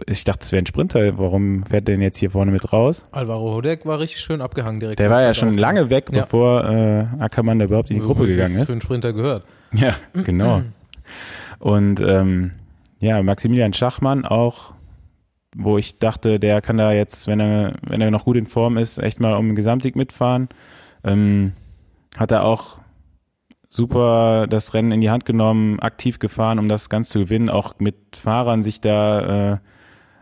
ich 0.07 0.25
dachte, 0.25 0.41
es 0.45 0.53
wäre 0.53 0.63
ein 0.63 0.67
Sprinter, 0.67 1.19
warum 1.19 1.65
fährt 1.65 1.89
der 1.89 1.95
denn 1.97 2.03
jetzt 2.03 2.19
hier 2.19 2.31
vorne 2.31 2.53
mit 2.53 2.73
raus? 2.73 3.07
Alvaro 3.11 3.55
Hodek 3.55 3.87
war 3.87 3.99
richtig 3.99 4.21
schön 4.21 4.41
abgehangen 4.41 4.81
direkt. 4.81 4.99
Der 4.99 5.11
war 5.11 5.23
ja 5.23 5.35
schon 5.35 5.57
lange 5.57 5.91
weg, 5.91 6.09
Ja. 6.13 6.21
bevor 6.23 6.65
äh, 6.69 7.07
Ackermann 7.19 7.59
da 7.59 7.65
überhaupt 7.65 7.91
in 7.91 7.97
die 7.97 8.01
So, 8.03 8.09
Gruppe 8.09 8.27
gegangen 8.27 8.57
ist. 8.57 8.67
für 8.67 8.73
einen 8.73 8.83
Sprinter 8.83 9.13
gehört. 9.13 9.45
Ja, 9.73 9.95
genau. 10.13 10.63
Und 11.61 12.01
ähm, 12.01 12.53
ja, 13.01 13.23
Maximilian 13.23 13.73
Schachmann 13.73 14.25
auch, 14.25 14.75
wo 15.55 15.79
ich 15.79 15.99
dachte, 15.99 16.41
der 16.41 16.61
kann 16.61 16.79
da 16.79 16.93
jetzt, 16.93 17.27
wenn 17.29 17.39
er, 17.39 17.75
wenn 17.87 18.01
er 18.01 18.11
noch 18.11 18.25
gut 18.25 18.37
in 18.37 18.47
Form 18.47 18.77
ist, 18.77 18.99
echt 18.99 19.21
mal 19.21 19.35
um 19.35 19.49
den 19.49 19.55
Gesamtsieg 19.55 19.95
mitfahren. 19.95 20.49
Ähm, 21.05 21.53
hat 22.17 22.33
er 22.33 22.45
auch 22.45 22.79
super 23.69 24.47
das 24.49 24.75
Rennen 24.75 24.91
in 24.91 25.01
die 25.01 25.11
Hand 25.11 25.25
genommen, 25.25 25.79
aktiv 25.81 26.19
gefahren, 26.19 26.59
um 26.59 26.69
das 26.69 26.89
Ganze 26.89 27.13
zu 27.13 27.19
gewinnen, 27.21 27.49
auch 27.49 27.75
mit 27.79 27.97
Fahrern 28.17 28.63
sich 28.63 28.81
da 28.81 29.53
äh, 29.53 29.59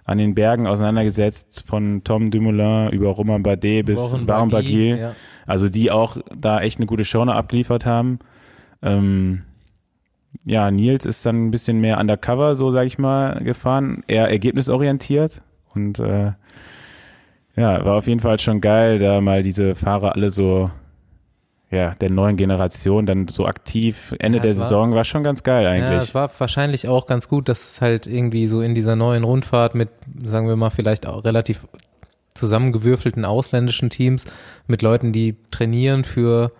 an 0.04 0.18
den 0.18 0.34
Bergen 0.34 0.66
auseinandergesetzt, 0.66 1.64
von 1.66 2.02
Tom 2.02 2.30
Dumoulin 2.30 2.90
über 2.90 3.10
Romain 3.10 3.42
Bardet 3.42 3.86
bis 3.86 4.16
Baron 4.26 4.48
Bagil. 4.48 4.98
ja. 4.98 5.14
Also 5.46 5.68
die 5.68 5.90
auch 5.90 6.16
da 6.36 6.60
echt 6.60 6.78
eine 6.78 6.86
gute 6.86 7.04
Show 7.04 7.22
abgeliefert 7.22 7.86
haben. 7.86 8.18
Ähm, 8.82 9.42
ja, 10.48 10.70
Nils 10.70 11.04
ist 11.06 11.24
dann 11.26 11.46
ein 11.46 11.50
bisschen 11.50 11.80
mehr 11.80 11.98
undercover, 12.00 12.54
so 12.54 12.70
sag 12.70 12.86
ich 12.86 12.98
mal, 12.98 13.42
gefahren, 13.44 14.02
eher 14.08 14.28
ergebnisorientiert. 14.30 15.42
Und 15.74 15.98
äh, 16.00 16.32
ja, 17.56 17.84
war 17.84 17.96
auf 17.98 18.06
jeden 18.06 18.20
Fall 18.20 18.38
schon 18.38 18.60
geil, 18.60 18.98
da 18.98 19.20
mal 19.20 19.42
diese 19.42 19.74
Fahrer 19.74 20.14
alle 20.14 20.30
so 20.30 20.70
ja, 21.70 21.94
der 21.96 22.08
neuen 22.08 22.36
Generation 22.38 23.04
dann 23.04 23.28
so 23.28 23.44
aktiv. 23.44 24.14
Ende 24.20 24.38
Ja, 24.38 24.42
der 24.42 24.56
war- 24.56 24.62
Saison 24.64 24.94
war 24.94 25.04
schon 25.04 25.22
ganz 25.22 25.42
geil 25.42 25.64
Ja, 25.64 25.70
eigentlich. 25.70 26.02
es 26.08 26.14
war 26.14 26.30
wahrscheinlich 26.38 26.88
auch 26.88 27.06
ganz 27.06 27.28
gut, 27.28 27.46
dass 27.50 27.72
es 27.72 27.80
halt 27.82 28.06
irgendwie 28.06 28.46
so 28.46 28.62
in 28.62 28.74
dieser 28.74 28.96
neuen 28.96 29.22
Rundfahrt 29.22 29.74
mit, 29.74 29.90
sagen 30.22 30.48
wir 30.48 30.56
mal, 30.56 30.70
vielleicht 30.70 31.06
auch 31.06 31.24
relativ 31.24 31.66
zusammengewürfelten 32.34 33.24
ausländischen 33.26 33.90
Teams 33.90 34.24
mit 34.66 34.80
Leuten, 34.80 35.12
die 35.12 35.36
trainieren 35.50 36.04
für 36.04 36.52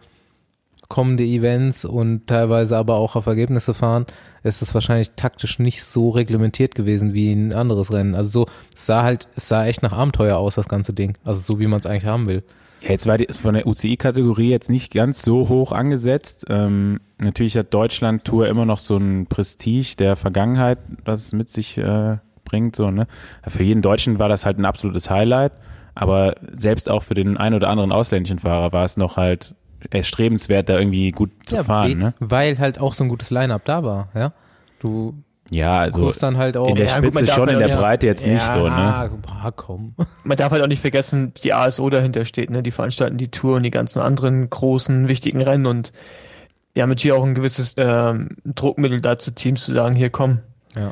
kommende 0.89 1.25
Events 1.25 1.85
und 1.85 2.27
teilweise 2.27 2.77
aber 2.77 2.95
auch 2.95 3.15
auf 3.15 3.27
Ergebnisse 3.27 3.75
fahren, 3.75 4.07
ist 4.43 4.63
es 4.63 4.73
wahrscheinlich 4.75 5.13
taktisch 5.17 5.59
nicht 5.59 5.85
so 5.85 6.11
reglementiert 6.11 6.75
gewesen 6.75 7.13
wie 7.13 7.33
ein 7.33 7.53
anderes 7.53 7.93
Rennen. 7.93 8.15
Also 8.15 8.31
so, 8.31 8.47
es 8.75 8.87
sah 8.87 9.03
halt, 9.03 9.29
es 9.37 9.49
sah 9.49 9.67
echt 9.67 9.83
nach 9.83 9.93
Abenteuer 9.93 10.39
aus, 10.39 10.55
das 10.55 10.69
ganze 10.69 10.95
Ding. 10.95 11.17
Also 11.25 11.41
so, 11.41 11.61
wie 11.61 11.67
man 11.67 11.81
es 11.81 11.87
eigentlich 11.87 12.07
haben 12.07 12.27
will. 12.27 12.43
Ja, 12.81 12.91
jetzt 12.91 13.07
war 13.07 13.19
die 13.19 13.25
ist 13.25 13.41
von 13.41 13.55
der 13.55 13.67
UCI-Kategorie 13.67 14.51
jetzt 14.51 14.71
nicht 14.71 14.93
ganz 14.93 15.23
so 15.23 15.49
hoch 15.49 15.73
angesetzt. 15.73 16.47
Ähm, 16.49 17.01
natürlich 17.19 17.57
hat 17.57 17.75
Deutschland 17.75 18.25
Tour 18.25 18.49
immer 18.49 18.65
noch 18.65 18.79
so 18.79 18.97
ein 18.97 19.27
Prestige 19.27 19.97
der 19.99 20.17
Vergangenheit, 20.17 20.79
was 21.05 21.27
es 21.27 21.33
mit 21.33 21.51
sich 21.51 21.77
äh, 21.77 22.19
bringt. 22.45 22.77
So, 22.77 22.91
ne? 22.91 23.07
Für 23.47 23.65
jeden 23.65 23.83
Deutschen 23.83 24.19
war 24.19 24.29
das 24.29 24.47
halt 24.47 24.59
ein 24.59 24.65
absolutes 24.65 25.11
Highlight, 25.11 25.53
aber 25.95 26.37
selbst 26.57 26.89
auch 26.89 27.03
für 27.03 27.15
den 27.15 27.37
einen 27.37 27.57
oder 27.57 27.69
anderen 27.69 27.93
ausländischen 27.93 28.39
Fahrer 28.39 28.73
war 28.73 28.85
es 28.85 28.97
noch 28.97 29.17
halt 29.17 29.55
erstrebenswert, 29.91 30.69
da 30.69 30.79
irgendwie 30.79 31.11
gut 31.13 31.31
zu 31.47 31.57
Ja, 31.57 31.65
fahren. 31.65 31.91
we- 31.91 31.95
Ne? 31.97 32.15
Weil 32.21 32.59
halt 32.59 32.79
auch 32.81 32.95
so 32.95 33.05
ein 33.05 33.09
gutes 33.09 33.31
Line-Up 33.31 33.65
da 33.65 33.83
war, 33.85 34.09
ja. 34.15 34.33
Du 34.81 35.15
Ja, 35.51 35.79
also 35.79 36.03
guckst 36.03 36.23
dann 36.23 36.37
halt 36.37 36.57
auch. 36.57 36.69
in 36.69 36.75
der 36.77 36.87
Ja, 36.87 37.01
gut, 37.01 37.09
Spitze 37.11 37.25
darf 37.27 37.37
schon, 37.37 37.49
in 37.49 37.57
halt 37.57 37.69
der 37.69 37.77
Breite 37.77 38.07
jetzt 38.07 38.25
nicht 38.25 38.35
Ja, 38.47 38.53
so. 38.53 38.65
Ne? 38.69 38.75
Ah, 38.75 39.11
ah, 39.45 39.51
komm. 39.51 39.95
Man 40.25 40.37
darf 40.37 40.53
halt 40.53 40.63
auch 40.63 40.67
nicht 40.69 40.81
vergessen, 40.81 41.33
die 41.43 41.53
ASO 41.55 41.89
dahinter 41.91 42.25
steht, 42.25 42.51
ne? 42.51 42.63
Die 42.63 42.71
veranstalten 42.71 43.17
die 43.17 43.29
Tour 43.31 43.57
und 43.57 43.63
die 43.63 43.71
ganzen 43.71 44.01
anderen 44.01 44.49
großen, 44.51 45.09
wichtigen 45.09 45.41
Rennen 45.43 45.67
und 45.67 45.93
die 46.77 46.83
haben 46.83 46.91
natürlich 46.91 47.17
auch 47.17 47.25
ein 47.25 47.35
gewisses 47.35 47.75
ähm, 47.79 48.29
Druckmittel 48.45 49.01
dazu, 49.01 49.31
Teams 49.33 49.65
zu 49.65 49.73
sagen, 49.73 49.95
hier 49.97 50.11
komm, 50.11 50.41
Ja. 50.77 50.91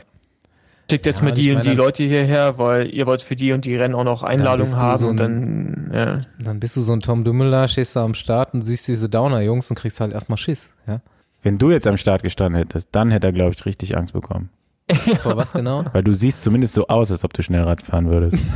Schickt 0.91 1.07
jetzt 1.07 1.19
Ja, 1.19 1.25
mal 1.25 1.33
die 1.33 1.53
und 1.53 1.65
die 1.65 1.73
Leute 1.73 2.05
hierher, 2.05 2.59
weil 2.59 2.89
ihr 2.93 3.07
wollt 3.07 3.23
für 3.23 3.37
die 3.37 3.53
und 3.53 3.65
die 3.65 3.77
Rennen 3.77 3.95
auch 3.95 4.05
noch 4.05 4.23
Einladungen 4.23 4.77
haben 4.77 4.99
so 4.99 5.09
und 5.09 5.21
ein- 5.21 5.89
dann, 5.91 5.95
ja. 5.95 6.21
Dann 6.39 6.61
bist 6.61 6.77
du 6.77 6.81
so 6.83 6.93
ein 6.93 7.01
Tom 7.01 7.25
Dumoulin, 7.25 7.69
stehst 7.69 7.97
da 7.97 8.05
am 8.05 8.15
Start 8.15 8.55
und 8.55 8.63
siehst 8.65 8.87
diese 8.89 9.09
Downer-Jungs 9.09 9.71
und 9.71 9.77
kriegst 9.77 10.01
halt 10.01 10.13
erstmal 10.13 10.39
Schiss, 10.39 10.71
ja. 10.87 11.01
Wenn 11.43 11.59
du 11.59 11.71
jetzt 11.71 11.87
am 11.87 11.97
Start 11.97 12.23
gestanden 12.23 12.57
hättest, 12.59 12.89
dann 12.93 13.11
hätte 13.11 13.29
er, 13.29 13.33
glaube 13.33 13.55
ich, 13.57 13.65
richtig 13.67 13.97
Angst 13.97 14.13
bekommen. 14.15 14.51
Vor 15.23 15.37
was 15.37 15.53
genau? 15.53 15.85
Weil 15.93 16.03
du 16.05 16.13
siehst 16.13 16.43
zumindest 16.45 16.75
so 16.75 16.87
aus, 16.89 17.11
als 17.11 17.25
ob 17.25 17.33
du 17.33 17.43
schnell 17.43 17.63
Rad 17.63 17.83
fahren 17.83 18.09
würdest. 18.09 18.39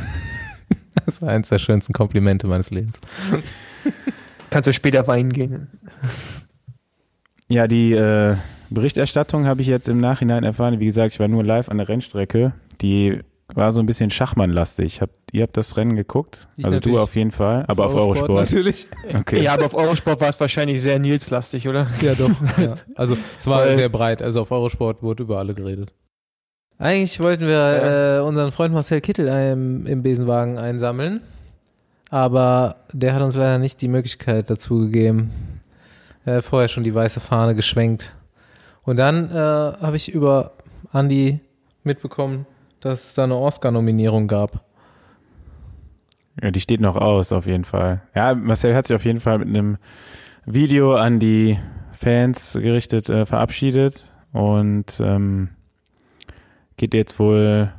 Das 1.07 1.23
war 1.23 1.31
eines 1.31 1.49
der 1.49 1.59
schönsten 1.59 1.93
Komplimente 1.93 2.47
meines 2.49 2.71
Lebens. 2.71 3.01
Kannst 4.51 4.67
du 4.67 4.73
später 4.73 5.07
weinen 5.07 5.31
gehen. 5.33 5.69
Ja, 7.49 7.67
die 7.69 7.93
äh, 7.93 8.37
Berichterstattung 8.71 9.47
habe 9.47 9.63
ich 9.63 9.69
jetzt 9.69 9.89
im 9.89 9.99
Nachhinein 9.99 10.45
erfahren. 10.45 10.81
Wie 10.81 10.87
gesagt, 10.87 11.13
ich 11.15 11.21
war 11.21 11.29
nur 11.29 11.45
live 11.45 11.69
an 11.69 11.79
der 11.79 11.89
Rennstrecke. 11.89 12.53
Die 12.81 13.21
war 13.55 13.73
so 13.73 13.81
ein 13.81 13.87
bisschen 13.87 14.11
Schachmannlastig. 14.11 15.01
Habt, 15.01 15.15
ihr 15.33 15.43
habt 15.43 15.57
das 15.57 15.77
Rennen 15.77 15.97
geguckt? 15.97 16.47
Ich 16.57 16.65
also 16.65 16.79
du 16.79 16.99
auf 16.99 17.17
jeden 17.17 17.33
Fall, 17.33 17.65
aber 17.67 17.87
auf 17.87 17.95
Eurosport. 17.95 18.31
Natürlich. 18.31 18.87
Okay. 19.13 19.43
Ja, 19.43 19.55
aber 19.55 19.67
auf 19.67 19.75
Eurosport 19.75 20.21
war 20.21 20.29
es 20.29 20.39
wahrscheinlich 20.39 20.81
sehr 20.81 20.99
Nils-lastig, 20.99 21.67
oder? 21.69 21.89
Ja, 22.01 22.15
doch. 22.15 22.31
Ja. 22.59 22.77
Also 22.95 23.17
es 23.39 23.47
war 23.47 23.61
Weil- 23.61 23.77
sehr 23.77 23.89
breit. 23.89 24.23
Also 24.23 24.43
auf 24.43 24.51
Eurosport 24.53 25.03
wurde 25.03 25.25
über 25.25 25.39
alle 25.39 25.55
geredet. 25.55 25.93
Eigentlich 26.79 27.19
wollten 27.21 27.47
wir 27.47 28.19
äh, 28.19 28.27
unseren 28.27 28.53
Freund 28.53 28.73
Marcel 28.73 29.01
Kittel 29.03 29.29
ähm, 29.31 29.85
im 29.87 30.03
Besenwagen 30.03 30.57
einsammeln, 30.57 31.21
aber 32.09 32.77
der 32.93 33.15
hat 33.15 33.21
uns 33.21 33.35
leider 33.35 33.59
nicht 33.59 33.83
die 33.83 33.89
Möglichkeit 33.89 34.49
dazu 34.49 34.79
gegeben. 34.79 35.31
Er 36.25 36.37
hat 36.37 36.45
vorher 36.45 36.69
schon 36.69 36.83
die 36.85 36.95
weiße 36.95 37.21
Fahne 37.21 37.55
geschwenkt. 37.55 38.15
Und 38.83 38.97
dann 38.97 39.31
äh, 39.31 39.35
habe 39.35 39.97
ich 39.97 40.13
über 40.13 40.53
Andy 40.93 41.41
mitbekommen, 41.85 42.47
dass 42.81 43.05
es 43.05 43.15
da 43.15 43.25
eine 43.25 43.37
Oscar-Nominierung 43.37 44.27
gab. 44.27 44.65
Ja, 46.43 46.51
die 46.51 46.61
steht 46.61 46.81
noch 46.81 46.97
aus, 46.97 47.33
auf 47.33 47.47
jeden 47.47 47.65
Fall. 47.65 48.03
Ja, 48.15 48.35
Marcel 48.35 48.75
hat 48.75 48.87
sich 48.87 48.97
auf 48.97 49.05
jeden 49.05 49.21
Fall 49.21 49.39
mit 49.39 49.49
einem 49.49 49.77
Video 50.47 50.97
an 50.97 51.19
die 51.19 51.59
Fans 51.93 52.55
gerichtet 52.55 53.11
äh, 53.11 53.27
verabschiedet 53.27 54.05
und 54.33 55.01
ähm, 55.05 55.51
geht 56.79 56.95
jetzt 56.95 57.19
wohl 57.19 57.71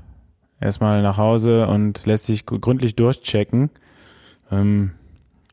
erstmal 0.59 1.01
nach 1.01 1.17
Hause 1.17 1.65
und 1.67 2.05
lässt 2.05 2.27
sich 2.27 2.45
gr- 2.45 2.59
gründlich 2.59 2.95
durchchecken. 2.95 3.71
Ähm, 4.51 4.91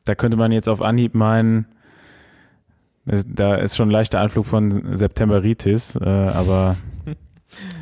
da 0.05 0.15
könnte 0.15 0.37
man 0.37 0.53
jetzt 0.53 0.69
auf 0.69 0.83
Anhieb 0.83 1.15
meinen, 1.15 1.67
da 3.27 3.57
ist 3.57 3.77
schon 3.77 3.89
ein 3.89 3.93
leichter 3.93 4.21
Anflug 4.21 4.47
von 4.47 4.97
Septemberitis, 4.97 5.97
äh, 5.97 6.09
aber 6.09 6.77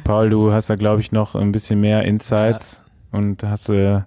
Paul, 0.04 0.30
du 0.30 0.52
hast 0.52 0.70
da 0.70 0.76
glaube 0.76 1.00
ich 1.00 1.12
noch 1.12 1.34
ein 1.34 1.52
bisschen 1.52 1.80
mehr 1.80 2.02
Insights 2.02 2.82
und 3.12 3.42
hast 3.42 3.68
äh, 3.70 3.96
ein 3.96 4.04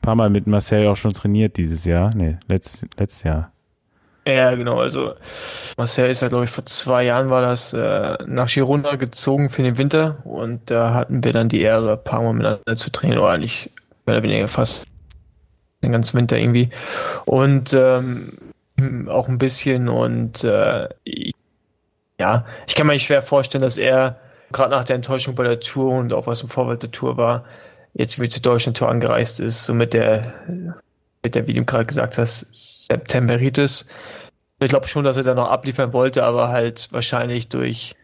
paar 0.00 0.14
Mal 0.14 0.30
mit 0.30 0.46
Marcel 0.46 0.86
auch 0.86 0.96
schon 0.96 1.12
trainiert 1.12 1.56
dieses 1.56 1.84
Jahr. 1.84 2.14
Nee, 2.14 2.38
letzt, 2.48 2.86
letztes 2.98 3.24
Jahr. 3.24 3.52
Ja, 4.26 4.54
genau. 4.54 4.78
Also 4.78 5.14
Marcel 5.78 6.10
ist 6.10 6.20
ja, 6.20 6.28
glaube 6.28 6.44
ich, 6.44 6.50
vor 6.50 6.64
zwei 6.66 7.04
Jahren 7.04 7.30
war 7.30 7.40
das 7.40 7.72
äh, 7.72 8.18
nach 8.26 8.48
Girona 8.48 8.96
gezogen 8.96 9.48
für 9.48 9.62
den 9.62 9.78
Winter 9.78 10.18
und 10.24 10.70
da 10.70 10.92
hatten 10.92 11.24
wir 11.24 11.32
dann 11.32 11.48
die 11.48 11.62
Ehre, 11.62 11.92
ein 11.92 12.04
paar 12.04 12.22
Mal 12.22 12.34
miteinander 12.34 12.76
zu 12.76 12.92
trainieren, 12.92 13.20
oder 13.20 13.30
eigentlich 13.30 13.70
mehr 14.04 14.16
oder 14.16 14.22
weniger 14.22 14.48
fast 14.48 14.86
den 15.82 15.92
ganzen 15.92 16.18
Winter 16.18 16.36
irgendwie. 16.36 16.68
Und 17.24 17.72
ähm, 17.72 18.32
auch 19.08 19.28
ein 19.28 19.38
bisschen 19.38 19.88
und 19.88 20.44
äh, 20.44 20.88
ja, 22.18 22.44
ich 22.66 22.74
kann 22.74 22.86
mir 22.86 22.94
nicht 22.94 23.06
schwer 23.06 23.22
vorstellen, 23.22 23.62
dass 23.62 23.78
er 23.78 24.18
gerade 24.52 24.70
nach 24.70 24.84
der 24.84 24.96
Enttäuschung 24.96 25.34
bei 25.34 25.44
der 25.44 25.60
Tour 25.60 25.92
und 25.92 26.12
auch 26.12 26.26
was 26.26 26.42
im 26.42 26.48
Vorfeld 26.48 26.82
der 26.82 26.90
Tour 26.90 27.16
war, 27.16 27.44
jetzt 27.94 28.18
wieder 28.18 28.30
zur 28.30 28.42
deutschen 28.42 28.74
Tour 28.74 28.88
angereist 28.88 29.40
ist, 29.40 29.64
so 29.64 29.74
mit 29.74 29.92
der, 29.92 30.32
mit 31.22 31.34
der, 31.34 31.46
wie 31.46 31.54
du 31.54 31.64
gerade 31.64 31.86
gesagt 31.86 32.18
hast, 32.18 32.86
Septemberitis. 32.86 33.86
Ich 34.60 34.68
glaube 34.68 34.88
schon, 34.88 35.04
dass 35.04 35.16
er 35.16 35.22
da 35.22 35.34
noch 35.34 35.48
abliefern 35.48 35.92
wollte, 35.92 36.24
aber 36.24 36.48
halt 36.48 36.88
wahrscheinlich 36.92 37.48
durch 37.48 37.94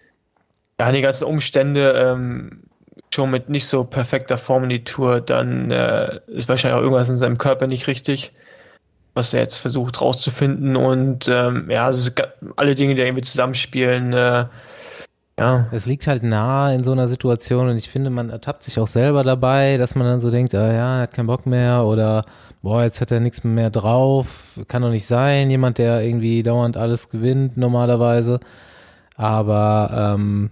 ja, 0.78 0.92
die 0.92 1.00
ganzen 1.00 1.24
Umstände 1.24 1.92
ähm, 1.92 2.64
schon 3.12 3.30
mit 3.30 3.48
nicht 3.48 3.66
so 3.66 3.84
perfekter 3.84 4.36
Form 4.36 4.64
in 4.64 4.70
die 4.70 4.84
Tour, 4.84 5.20
dann 5.20 5.70
äh, 5.70 6.20
ist 6.26 6.48
wahrscheinlich 6.48 6.78
auch 6.78 6.82
irgendwas 6.82 7.08
in 7.08 7.16
seinem 7.16 7.38
Körper 7.38 7.66
nicht 7.66 7.86
richtig, 7.86 8.32
was 9.14 9.32
er 9.32 9.40
jetzt 9.40 9.58
versucht 9.58 10.00
rauszufinden. 10.00 10.76
Und 10.76 11.28
ähm, 11.28 11.70
ja, 11.70 11.86
also 11.86 12.10
alle 12.56 12.74
Dinge, 12.74 12.94
die 12.94 13.02
irgendwie 13.02 13.22
zusammenspielen, 13.22 14.12
äh, 14.12 14.46
ja, 15.38 15.66
Es 15.72 15.84
liegt 15.84 16.06
halt 16.06 16.22
nah 16.22 16.72
in 16.72 16.84
so 16.84 16.92
einer 16.92 17.08
Situation 17.08 17.68
und 17.68 17.76
ich 17.76 17.88
finde, 17.88 18.08
man 18.08 18.30
ertappt 18.30 18.62
sich 18.62 18.78
auch 18.78 18.86
selber 18.86 19.24
dabei, 19.24 19.78
dass 19.78 19.96
man 19.96 20.06
dann 20.06 20.20
so 20.20 20.30
denkt, 20.30 20.54
ah 20.54 20.72
ja, 20.72 20.96
er 20.98 21.02
hat 21.02 21.12
keinen 21.12 21.26
Bock 21.26 21.44
mehr 21.44 21.84
oder 21.84 22.24
boah, 22.62 22.84
jetzt 22.84 23.00
hat 23.00 23.10
er 23.10 23.18
nichts 23.18 23.42
mehr 23.42 23.70
drauf, 23.70 24.60
kann 24.68 24.82
doch 24.82 24.90
nicht 24.90 25.06
sein, 25.06 25.50
jemand, 25.50 25.78
der 25.78 26.02
irgendwie 26.02 26.44
dauernd 26.44 26.76
alles 26.76 27.08
gewinnt 27.08 27.56
normalerweise. 27.56 28.38
Aber 29.16 30.14
ähm, 30.16 30.50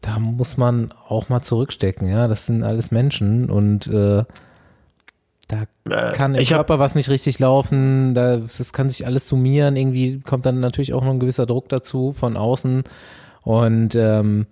da 0.00 0.20
muss 0.20 0.56
man 0.56 0.94
auch 1.08 1.28
mal 1.28 1.42
zurückstecken, 1.42 2.08
ja, 2.08 2.28
das 2.28 2.46
sind 2.46 2.62
alles 2.62 2.92
Menschen 2.92 3.50
und 3.50 3.88
äh, 3.88 4.22
da 5.52 5.64
äh, 5.90 6.12
kann 6.12 6.34
im 6.34 6.40
ich 6.40 6.52
hab, 6.52 6.66
Körper 6.66 6.78
was 6.78 6.94
nicht 6.94 7.08
richtig 7.08 7.38
laufen, 7.38 8.14
da, 8.14 8.38
das 8.38 8.72
kann 8.72 8.90
sich 8.90 9.06
alles 9.06 9.28
summieren, 9.28 9.76
irgendwie 9.76 10.20
kommt 10.20 10.46
dann 10.46 10.60
natürlich 10.60 10.94
auch 10.94 11.04
noch 11.04 11.12
ein 11.12 11.20
gewisser 11.20 11.46
Druck 11.46 11.68
dazu 11.68 12.12
von 12.12 12.36
außen 12.36 12.84
und 13.42 13.94
ähm, 13.94 14.46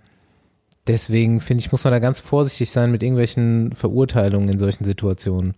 deswegen 0.87 1.41
finde 1.41 1.63
ich, 1.63 1.73
muss 1.73 1.85
man 1.85 1.93
da 1.93 1.99
ganz 1.99 2.21
vorsichtig 2.21 2.71
sein 2.71 2.91
mit 2.91 3.03
irgendwelchen 3.03 3.73
Verurteilungen 3.75 4.49
in 4.49 4.59
solchen 4.59 4.85
Situationen. 4.85 5.55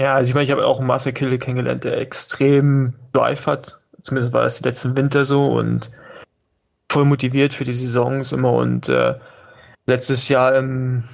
Ja, 0.00 0.14
also 0.14 0.28
ich 0.28 0.34
meine, 0.34 0.44
ich 0.44 0.50
habe 0.50 0.66
auch 0.66 0.78
einen 0.78 0.88
Marcel 0.88 1.12
Kille 1.12 1.38
kennengelernt, 1.38 1.84
der 1.84 1.98
extrem 1.98 2.94
Drive 3.12 3.46
hat. 3.46 3.80
Zumindest 4.02 4.32
war 4.32 4.42
das 4.42 4.58
die 4.58 4.64
letzten 4.64 4.96
Winter 4.96 5.24
so 5.24 5.46
und 5.46 5.90
voll 6.90 7.04
motiviert 7.04 7.54
für 7.54 7.64
die 7.64 7.72
Saisons 7.72 8.32
immer. 8.32 8.52
Und 8.52 8.88
äh, 8.88 9.14
letztes 9.86 10.28
Jahr 10.28 10.56
im, 10.56 11.04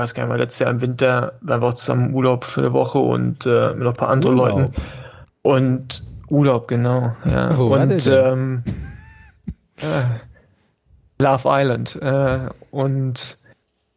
weiß 0.00 0.14
gar 0.14 0.24
nicht 0.24 0.30
mehr, 0.30 0.38
letztes 0.38 0.60
Jahr 0.60 0.70
im 0.70 0.80
Winter 0.80 1.34
waren 1.40 1.60
wir 1.60 1.68
auch 1.68 1.74
zusammen 1.74 2.06
im 2.06 2.14
Urlaub 2.14 2.44
für 2.44 2.62
eine 2.62 2.72
Woche 2.72 2.98
und 2.98 3.46
äh, 3.46 3.70
mit 3.70 3.80
noch 3.80 3.92
ein 3.92 3.96
paar 3.96 4.08
anderen 4.08 4.38
Urlaub? 4.38 4.58
Leuten. 4.58 4.72
Und 5.42 6.04
Urlaub, 6.28 6.68
genau. 6.68 7.14
Ja. 7.28 7.56
Wo 7.56 7.74
und 7.74 8.06
ähm, 8.06 8.62
äh, 9.76 11.22
Love 11.22 11.48
Island. 11.48 11.96
Äh, 12.00 12.38
und 12.70 13.38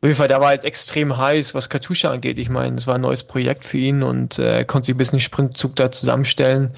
auf 0.04 0.08
jeden 0.08 0.18
Fall, 0.18 0.28
der 0.28 0.42
war 0.42 0.50
halt 0.50 0.66
extrem 0.66 1.18
heiß, 1.18 1.56
was 1.56 1.70
Katusha 1.70 2.12
angeht. 2.12 2.38
Ich 2.38 2.50
meine, 2.50 2.76
es 2.76 2.88
war 2.88 2.96
ein 2.96 3.02
neues 3.02 3.24
Projekt 3.24 3.64
für 3.64 3.78
ihn 3.78 4.04
und 4.04 4.38
äh, 4.38 4.66
konnte 4.66 4.88
sich 4.88 4.96
ein 4.96 4.98
bisschen 4.98 5.22
Sprintzug 5.22 5.78
da 5.78 5.94
zusammenstellen, 5.94 6.72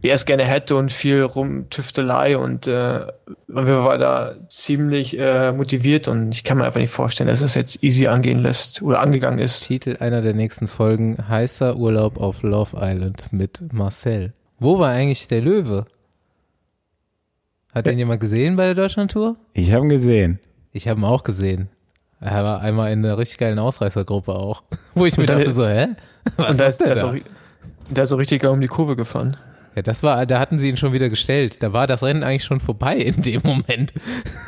wie 0.00 0.08
er 0.08 0.14
es 0.14 0.24
gerne 0.24 0.44
hätte 0.44 0.76
und 0.76 0.90
viel 0.90 1.20
Rumtüftelei 1.20 2.38
und 2.38 2.66
äh, 2.66 3.06
wir 3.46 3.84
war 3.84 3.98
da 3.98 4.36
ziemlich 4.48 5.18
äh, 5.18 5.52
motiviert 5.52 6.08
und 6.08 6.32
ich 6.32 6.44
kann 6.44 6.56
mir 6.56 6.64
einfach 6.64 6.80
nicht 6.80 6.94
vorstellen, 6.94 7.28
dass 7.28 7.42
es 7.42 7.54
jetzt 7.54 7.84
easy 7.84 8.06
angehen 8.06 8.38
lässt 8.38 8.80
oder 8.80 9.00
angegangen 9.00 9.38
ist. 9.38 9.66
Titel 9.66 9.98
einer 10.00 10.22
der 10.22 10.32
nächsten 10.32 10.66
Folgen, 10.66 11.28
heißer 11.28 11.76
Urlaub 11.76 12.18
auf 12.18 12.42
Love 12.42 12.78
Island 12.80 13.34
mit 13.34 13.60
Marcel. 13.74 14.32
Wo 14.58 14.78
war 14.78 14.92
eigentlich 14.92 15.28
der 15.28 15.42
Löwe? 15.42 15.84
Hat 17.74 17.84
den 17.84 17.98
jemand 17.98 18.22
gesehen 18.22 18.56
bei 18.56 18.64
der 18.64 18.74
Deutschlandtour? 18.76 19.36
Ich 19.52 19.72
habe 19.72 19.84
ihn 19.84 19.90
gesehen. 19.90 20.40
Ich 20.72 20.88
habe 20.88 20.98
ihn 20.98 21.04
auch 21.04 21.22
gesehen. 21.22 21.68
Er 22.22 22.44
war 22.44 22.60
einmal 22.60 22.92
in 22.92 23.04
einer 23.04 23.18
richtig 23.18 23.38
geilen 23.38 23.58
Ausreißergruppe 23.58 24.32
auch. 24.32 24.62
Wo 24.94 25.06
ich 25.06 25.16
mir 25.16 25.26
dachte 25.26 25.50
so, 25.50 25.66
hä? 25.66 25.88
Was 26.36 26.50
und 26.50 26.60
da 26.60 26.64
macht 26.64 26.68
ist, 26.68 26.80
der 26.80 26.86
der, 26.86 26.96
ist 26.96 27.02
da? 27.02 27.08
auch, 27.10 27.14
der 27.90 28.04
ist 28.04 28.12
auch 28.12 28.18
richtig 28.18 28.42
geil 28.42 28.52
um 28.52 28.60
die 28.60 28.68
Kurve 28.68 28.94
gefahren. 28.94 29.36
Ja, 29.74 29.82
das 29.82 30.02
war, 30.02 30.24
da 30.26 30.38
hatten 30.38 30.58
sie 30.58 30.68
ihn 30.68 30.76
schon 30.76 30.92
wieder 30.92 31.08
gestellt. 31.08 31.62
Da 31.62 31.72
war 31.72 31.86
das 31.86 32.02
Rennen 32.02 32.22
eigentlich 32.22 32.44
schon 32.44 32.60
vorbei 32.60 32.94
in 32.94 33.22
dem 33.22 33.40
Moment. 33.42 33.92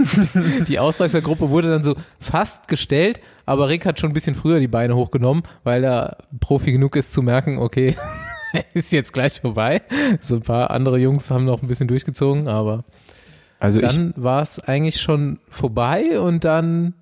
die 0.69 0.79
Ausreißergruppe 0.79 1.49
wurde 1.49 1.71
dann 1.71 1.83
so 1.83 1.97
fast 2.21 2.69
gestellt, 2.69 3.21
aber 3.47 3.69
Rick 3.69 3.87
hat 3.87 3.99
schon 3.99 4.11
ein 4.11 4.15
bisschen 4.15 4.35
früher 4.35 4.61
die 4.61 4.69
Beine 4.69 4.95
hochgenommen, 4.95 5.43
weil 5.65 5.83
er 5.83 6.19
Profi 6.41 6.73
genug 6.73 6.95
ist 6.95 7.13
zu 7.13 7.23
merken, 7.23 7.59
okay, 7.59 7.97
ist 8.75 8.93
jetzt 8.93 9.13
gleich 9.13 9.41
vorbei. 9.41 9.83
So 10.21 10.37
ein 10.37 10.43
paar 10.43 10.71
andere 10.71 10.99
Jungs 10.99 11.31
haben 11.31 11.47
noch 11.47 11.63
ein 11.63 11.69
bisschen 11.69 11.89
durchgezogen, 11.89 12.47
aber 12.47 12.85
Also 13.59 13.81
dann 13.81 14.13
war 14.17 14.43
es 14.43 14.61
eigentlich 14.61 15.01
schon 15.01 15.39
vorbei 15.49 16.21
und 16.21 16.45
dann 16.45 16.95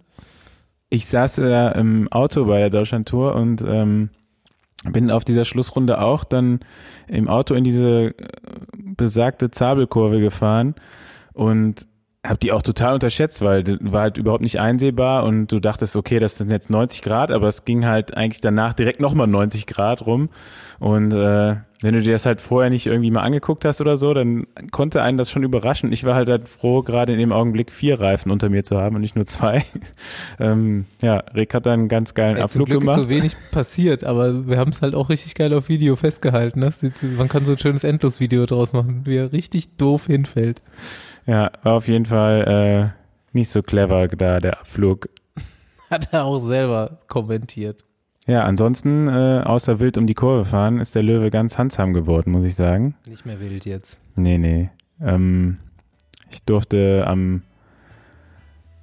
ich 0.92 1.06
saß 1.06 1.38
ja 1.38 1.70
im 1.70 2.06
Auto 2.12 2.44
bei 2.44 2.58
der 2.58 2.68
Deutschlandtour 2.68 3.34
und 3.34 3.64
ähm, 3.66 4.10
bin 4.90 5.10
auf 5.10 5.24
dieser 5.24 5.46
Schlussrunde 5.46 6.02
auch 6.02 6.22
dann 6.22 6.60
im 7.08 7.28
Auto 7.28 7.54
in 7.54 7.64
diese 7.64 8.08
äh, 8.08 8.14
besagte 8.74 9.50
Zabelkurve 9.50 10.20
gefahren 10.20 10.74
und 11.32 11.86
habe 12.24 12.38
die 12.38 12.52
auch 12.52 12.62
total 12.62 12.94
unterschätzt, 12.94 13.42
weil 13.42 13.78
war 13.80 14.02
halt 14.02 14.16
überhaupt 14.16 14.42
nicht 14.42 14.60
einsehbar 14.60 15.24
und 15.24 15.50
du 15.50 15.58
dachtest, 15.58 15.96
okay, 15.96 16.20
das 16.20 16.38
sind 16.38 16.52
jetzt 16.52 16.70
90 16.70 17.02
Grad, 17.02 17.32
aber 17.32 17.48
es 17.48 17.64
ging 17.64 17.84
halt 17.84 18.16
eigentlich 18.16 18.40
danach 18.40 18.74
direkt 18.74 19.00
nochmal 19.00 19.26
90 19.26 19.66
Grad 19.66 20.06
rum 20.06 20.28
und 20.78 21.12
äh, 21.12 21.56
wenn 21.82 21.94
du 21.94 22.00
dir 22.00 22.12
das 22.12 22.26
halt 22.26 22.40
vorher 22.40 22.70
nicht 22.70 22.86
irgendwie 22.86 23.10
mal 23.10 23.22
angeguckt 23.22 23.64
hast 23.64 23.80
oder 23.80 23.96
so, 23.96 24.14
dann 24.14 24.46
konnte 24.70 25.02
einen 25.02 25.18
das 25.18 25.30
schon 25.32 25.42
überraschen. 25.42 25.92
Ich 25.92 26.04
war 26.04 26.14
halt, 26.14 26.28
halt 26.28 26.48
froh, 26.48 26.82
gerade 26.82 27.12
in 27.12 27.18
dem 27.18 27.32
Augenblick 27.32 27.72
vier 27.72 28.00
Reifen 28.00 28.30
unter 28.30 28.48
mir 28.48 28.62
zu 28.62 28.78
haben 28.78 28.94
und 28.94 29.00
nicht 29.00 29.16
nur 29.16 29.26
zwei. 29.26 29.64
ähm, 30.38 30.86
ja, 31.00 31.18
Rick 31.34 31.54
hat 31.54 31.66
da 31.66 31.72
einen 31.72 31.88
ganz 31.88 32.14
geilen 32.14 32.36
ey, 32.36 32.46
zum 32.46 32.62
Abflug 32.62 32.66
Glück 32.66 32.80
gemacht. 32.82 32.98
ist 32.98 33.04
so 33.04 33.10
wenig 33.10 33.32
passiert, 33.50 34.04
aber 34.04 34.46
wir 34.46 34.58
haben 34.58 34.70
es 34.70 34.80
halt 34.80 34.94
auch 34.94 35.08
richtig 35.08 35.34
geil 35.34 35.52
auf 35.54 35.68
Video 35.68 35.96
festgehalten. 35.96 36.70
Sieht, 36.70 37.02
man 37.16 37.28
kann 37.28 37.44
so 37.44 37.52
ein 37.52 37.58
schönes 37.58 37.82
Endlosvideo 37.82 38.46
draus 38.46 38.72
machen, 38.72 39.02
wie 39.04 39.16
er 39.16 39.32
richtig 39.32 39.76
doof 39.76 40.06
hinfällt. 40.06 40.60
Ja, 41.26 41.50
war 41.62 41.74
auf 41.74 41.88
jeden 41.88 42.06
Fall 42.06 42.92
äh, 42.94 43.36
nicht 43.36 43.50
so 43.50 43.62
clever 43.62 44.08
da, 44.08 44.40
der 44.40 44.58
Abflug. 44.60 45.08
Hat 45.90 46.12
er 46.12 46.24
auch 46.24 46.38
selber 46.38 46.98
kommentiert. 47.08 47.84
Ja, 48.26 48.42
ansonsten, 48.44 49.08
äh, 49.08 49.42
außer 49.44 49.80
wild 49.80 49.98
um 49.98 50.06
die 50.06 50.14
Kurve 50.14 50.44
fahren, 50.44 50.78
ist 50.78 50.94
der 50.94 51.02
Löwe 51.02 51.30
ganz 51.30 51.58
handsam 51.58 51.92
geworden, 51.92 52.30
muss 52.30 52.44
ich 52.44 52.54
sagen. 52.54 52.94
Nicht 53.08 53.26
mehr 53.26 53.40
wild 53.40 53.64
jetzt. 53.64 54.00
Nee, 54.14 54.38
nee. 54.38 54.70
Ähm, 55.00 55.58
Ich 56.30 56.42
durfte 56.44 57.04
am 57.06 57.42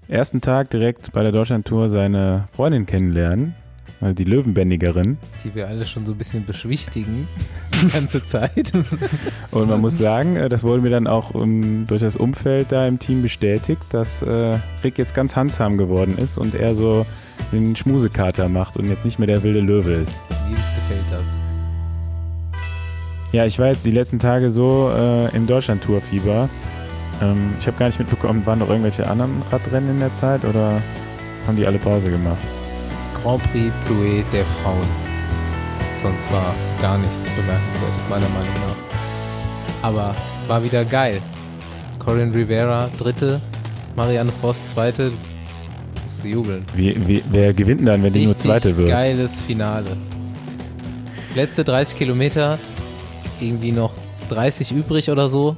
ersten 0.08 0.42
Tag 0.42 0.70
direkt 0.72 1.14
bei 1.14 1.24
der 1.24 1.32
Deutschlandtour 1.32 1.88
seine 1.90 2.48
Freundin 2.52 2.86
kennenlernen, 2.86 3.56
also 4.02 4.14
die 4.14 4.24
Löwenbändigerin. 4.24 5.18
Die 5.44 5.54
wir 5.56 5.68
alle 5.68 5.86
schon 5.86 6.06
so 6.06 6.14
ein 6.14 6.18
bisschen 6.18 6.46
beschwichtigen 6.46 7.28
die 7.82 7.88
ganze 7.90 8.24
Zeit. 8.24 8.72
Und 9.52 9.70
man 9.70 9.82
muss 9.82 9.98
sagen, 9.98 10.36
äh, 10.36 10.50
das 10.50 10.64
wurde 10.64 10.82
mir 10.82 10.90
dann 10.90 11.08
auch 11.08 11.32
um, 11.32 11.86
durch 11.86 12.02
das 12.02 12.16
Umfeld 12.16 12.72
da 12.72 12.88
im 12.88 13.00
Team 13.00 13.22
bestätigt, 13.22 13.84
dass 13.92 14.22
äh, 14.22 14.58
Rick 14.84 14.98
jetzt 14.98 15.14
ganz 15.14 15.36
handsam 15.36 15.78
geworden 15.78 16.18
ist 16.18 16.38
und 16.38 16.56
er 16.56 16.76
so 16.76 17.06
den 17.52 17.76
Schmusekater 17.76 18.48
macht 18.50 18.78
und 18.78 18.88
jetzt 18.88 19.06
nicht 19.06 19.20
mehr 19.20 19.28
der 19.28 19.44
wilde 19.44 19.60
Löwe 19.60 19.94
ist. 19.94 20.14
Wie 20.48 20.56
gefällt 20.56 21.06
das? 21.12 21.24
Ja, 23.32 23.46
ich 23.46 23.60
war 23.60 23.68
jetzt 23.68 23.86
die 23.86 23.92
letzten 23.92 24.18
Tage 24.18 24.50
so 24.50 24.92
äh, 24.96 25.36
im 25.36 25.46
Deutschland-Tour-Fieber. 25.46 26.50
Ähm, 27.22 27.54
ich 27.60 27.68
habe 27.68 27.78
gar 27.78 27.88
nicht 27.88 28.00
mitbekommen, 28.00 28.46
waren 28.46 28.60
noch 28.60 28.70
irgendwelche 28.70 29.08
anderen 29.08 29.42
Radrennen 29.52 29.92
in 29.92 30.00
der 30.00 30.14
Zeit 30.14 30.44
oder 30.46 30.82
haben 31.46 31.58
die 31.58 31.66
alle 31.66 31.78
Pause 31.78 32.10
gemacht? 32.10 32.40
Grand 33.24 33.42
Prix 33.52 33.72
Plouet 33.86 34.24
der 34.32 34.46
Frauen. 34.46 34.88
Sonst 36.02 36.32
war 36.32 36.56
gar 36.82 36.98
nichts 36.98 37.30
bemerkenswertes, 37.30 38.08
meiner 38.10 38.30
Meinung 38.30 38.54
nach. 38.54 39.84
Aber 39.84 40.16
war 40.48 40.64
wieder 40.64 40.86
geil. 40.86 41.22
Corinne 42.00 42.34
Rivera, 42.34 42.90
dritte. 42.98 43.42
Marianne 43.96 44.32
Voss, 44.32 44.66
zweite. 44.66 45.12
Musst 46.04 46.24
jubeln. 46.24 46.66
Wie, 46.76 46.96
wie, 47.08 47.24
wer 47.30 47.54
gewinnt 47.54 47.82
denn 47.82 47.88
dann, 47.88 48.04
wenn 48.04 48.14
die 48.14 48.20
nur 48.24 48.30
Richtig 48.34 48.46
Zweite 48.52 48.78
wird? 48.78 48.88
geiles 48.88 49.40
Finale. 49.40 49.98
Letzte 51.36 51.64
30 51.64 51.98
Kilometer, 51.98 52.58
irgendwie 53.40 53.72
noch 53.72 53.94
30 54.30 54.72
übrig 54.72 55.12
oder 55.12 55.28
so. 55.30 55.56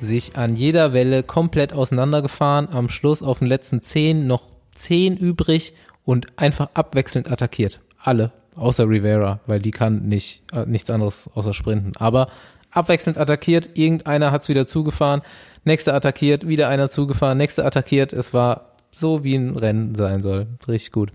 Sich 0.00 0.36
an 0.36 0.56
jeder 0.56 0.92
Welle 0.92 1.22
komplett 1.22 1.72
auseinandergefahren. 1.72 2.68
Am 2.72 2.88
Schluss 2.88 3.22
auf 3.22 3.38
den 3.38 3.48
letzten 3.48 3.82
10 3.82 4.26
noch 4.26 4.42
10 4.74 5.16
übrig 5.16 5.74
und 6.04 6.26
einfach 6.36 6.68
abwechselnd 6.74 7.30
attackiert. 7.30 7.80
Alle, 7.98 8.32
außer 8.56 8.88
Rivera, 8.88 9.40
weil 9.46 9.60
die 9.60 9.70
kann 9.70 10.02
nicht 10.08 10.42
äh, 10.52 10.66
nichts 10.66 10.90
anderes 10.90 11.30
außer 11.34 11.54
sprinten. 11.54 11.92
Aber 11.98 12.28
abwechselnd 12.70 13.18
attackiert, 13.18 13.70
irgendeiner 13.74 14.32
hat's 14.32 14.48
wieder 14.48 14.66
zugefahren, 14.66 15.22
nächster 15.64 15.94
attackiert, 15.94 16.46
wieder 16.48 16.68
einer 16.68 16.90
zugefahren, 16.90 17.38
nächster 17.38 17.64
attackiert. 17.64 18.12
Es 18.12 18.34
war 18.34 18.72
so, 18.90 19.24
wie 19.24 19.36
ein 19.36 19.56
Rennen 19.56 19.94
sein 19.94 20.22
soll. 20.22 20.46
Richtig 20.68 20.92
gut. 20.92 21.12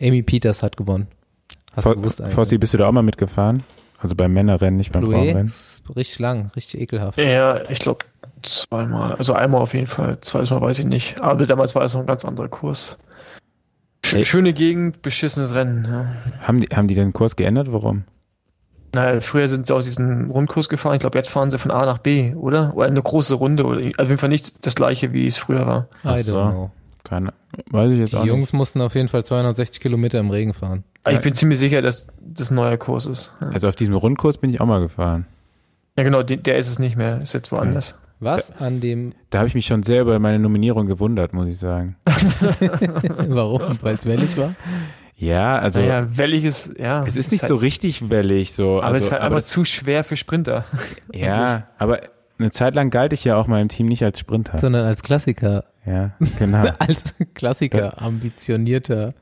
Amy 0.00 0.22
Peters 0.22 0.62
hat 0.62 0.76
gewonnen. 0.76 1.06
Hast 1.76 1.84
du 1.86 1.90
Fo- 1.90 1.96
gewusst 1.96 2.20
eigentlich? 2.20 2.34
Fossi, 2.34 2.58
bist 2.58 2.74
du 2.74 2.78
da 2.78 2.88
auch 2.88 2.92
mal 2.92 3.02
mitgefahren? 3.02 3.62
Also 3.98 4.14
beim 4.16 4.32
Männerrennen, 4.32 4.76
nicht 4.76 4.92
beim 4.92 5.02
Louis 5.04 5.14
Frauenrennen? 5.14 5.46
ist 5.46 5.82
richtig 5.96 6.18
lang, 6.18 6.50
richtig 6.56 6.80
ekelhaft. 6.80 7.18
Ja, 7.18 7.68
ich 7.70 7.78
glaube 7.78 8.04
zweimal. 8.42 9.14
Also 9.14 9.32
einmal 9.34 9.60
auf 9.62 9.72
jeden 9.74 9.86
Fall. 9.86 10.18
Zweites 10.20 10.50
Mal 10.50 10.60
weiß 10.60 10.78
ich 10.80 10.84
nicht. 10.84 11.20
Aber 11.20 11.46
damals 11.46 11.74
war 11.74 11.82
es 11.84 11.94
noch 11.94 12.00
ein 12.00 12.06
ganz 12.06 12.24
anderer 12.24 12.48
Kurs. 12.48 12.98
Schöne 14.04 14.52
Gegend, 14.52 15.02
beschissenes 15.02 15.54
Rennen. 15.54 15.86
Ja. 15.88 16.06
Haben 16.46 16.60
die, 16.60 16.66
haben 16.74 16.88
die 16.88 16.94
den 16.94 17.12
Kurs 17.12 17.36
geändert? 17.36 17.72
Warum? 17.72 18.04
Naja, 18.94 19.20
früher 19.20 19.48
sind 19.48 19.66
sie 19.66 19.74
aus 19.74 19.84
diesem 19.86 20.30
Rundkurs 20.30 20.68
gefahren. 20.68 20.94
Ich 20.94 21.00
glaube, 21.00 21.18
jetzt 21.18 21.28
fahren 21.28 21.50
sie 21.50 21.58
von 21.58 21.70
A 21.70 21.84
nach 21.84 21.98
B, 21.98 22.34
oder? 22.34 22.76
Oder 22.76 22.86
eine 22.86 23.02
große 23.02 23.34
Runde. 23.34 23.64
Oder 23.64 23.78
auf 23.98 24.08
jeden 24.08 24.18
Fall 24.18 24.28
nicht 24.28 24.64
das 24.66 24.74
gleiche, 24.74 25.12
wie 25.12 25.26
es 25.26 25.36
früher 25.36 25.66
war. 25.66 25.88
I 26.04 26.20
don't 26.20 26.52
know. 26.52 26.70
Keine, 27.02 27.34
weiß 27.70 27.92
ich 27.92 27.98
jetzt 27.98 28.12
Die 28.12 28.16
auch 28.16 28.24
Jungs 28.24 28.52
mussten 28.52 28.80
auf 28.80 28.94
jeden 28.94 29.08
Fall 29.08 29.24
260 29.24 29.80
Kilometer 29.80 30.18
im 30.20 30.30
Regen 30.30 30.54
fahren. 30.54 30.84
Ich 31.10 31.20
bin 31.20 31.34
ziemlich 31.34 31.58
sicher, 31.58 31.82
dass 31.82 32.06
das 32.20 32.50
ein 32.50 32.54
neuer 32.54 32.78
Kurs 32.78 33.04
ist. 33.04 33.34
Ja, 33.40 33.48
nicht. 33.48 33.54
Also 33.54 33.68
auf 33.68 33.76
diesem 33.76 33.94
Rundkurs 33.94 34.38
bin 34.38 34.48
ich 34.48 34.60
auch 34.60 34.66
mal 34.66 34.80
gefahren. 34.80 35.26
ja 35.98 36.04
genau, 36.04 36.22
der 36.22 36.56
ist 36.56 36.68
es 36.68 36.78
nicht 36.78 36.96
mehr. 36.96 37.20
Ist 37.20 37.34
jetzt 37.34 37.52
woanders. 37.52 37.96
Was 38.24 38.50
an 38.60 38.80
dem, 38.80 39.12
Da 39.30 39.38
habe 39.38 39.48
ich 39.48 39.54
mich 39.54 39.66
schon 39.66 39.82
sehr 39.82 40.02
über 40.02 40.18
meine 40.18 40.38
Nominierung 40.38 40.86
gewundert, 40.86 41.32
muss 41.32 41.48
ich 41.48 41.58
sagen. 41.58 41.96
warum? 43.28 43.78
Weil 43.82 43.96
es 43.96 44.06
wellig 44.06 44.36
war? 44.36 44.54
Ja, 45.16 45.58
also 45.58 45.80
naja, 45.80 46.06
wellig 46.16 46.44
ist, 46.44 46.74
ja. 46.78 47.04
es 47.06 47.16
ist 47.16 47.30
nicht 47.30 47.42
halt, 47.42 47.48
so 47.48 47.54
richtig 47.54 48.10
wellig 48.10 48.52
so. 48.52 48.78
Aber 48.78 48.86
also, 48.86 48.96
es 48.96 49.04
ist 49.04 49.12
halt 49.12 49.22
aber 49.22 49.36
das- 49.36 49.46
zu 49.48 49.64
schwer 49.64 50.04
für 50.04 50.16
Sprinter. 50.16 50.64
Ja, 51.12 51.68
aber 51.78 52.00
eine 52.38 52.50
Zeit 52.50 52.74
lang 52.74 52.90
galt 52.90 53.12
ich 53.12 53.22
ja 53.24 53.36
auch 53.36 53.46
im 53.46 53.68
Team 53.68 53.86
nicht 53.86 54.02
als 54.02 54.18
Sprinter. 54.18 54.58
Sondern 54.58 54.84
als 54.84 55.02
Klassiker. 55.04 55.64
Ja, 55.86 56.12
genau. 56.38 56.64
Als 56.78 57.14
Klassiker, 57.34 58.00
ambitionierter 58.00 59.12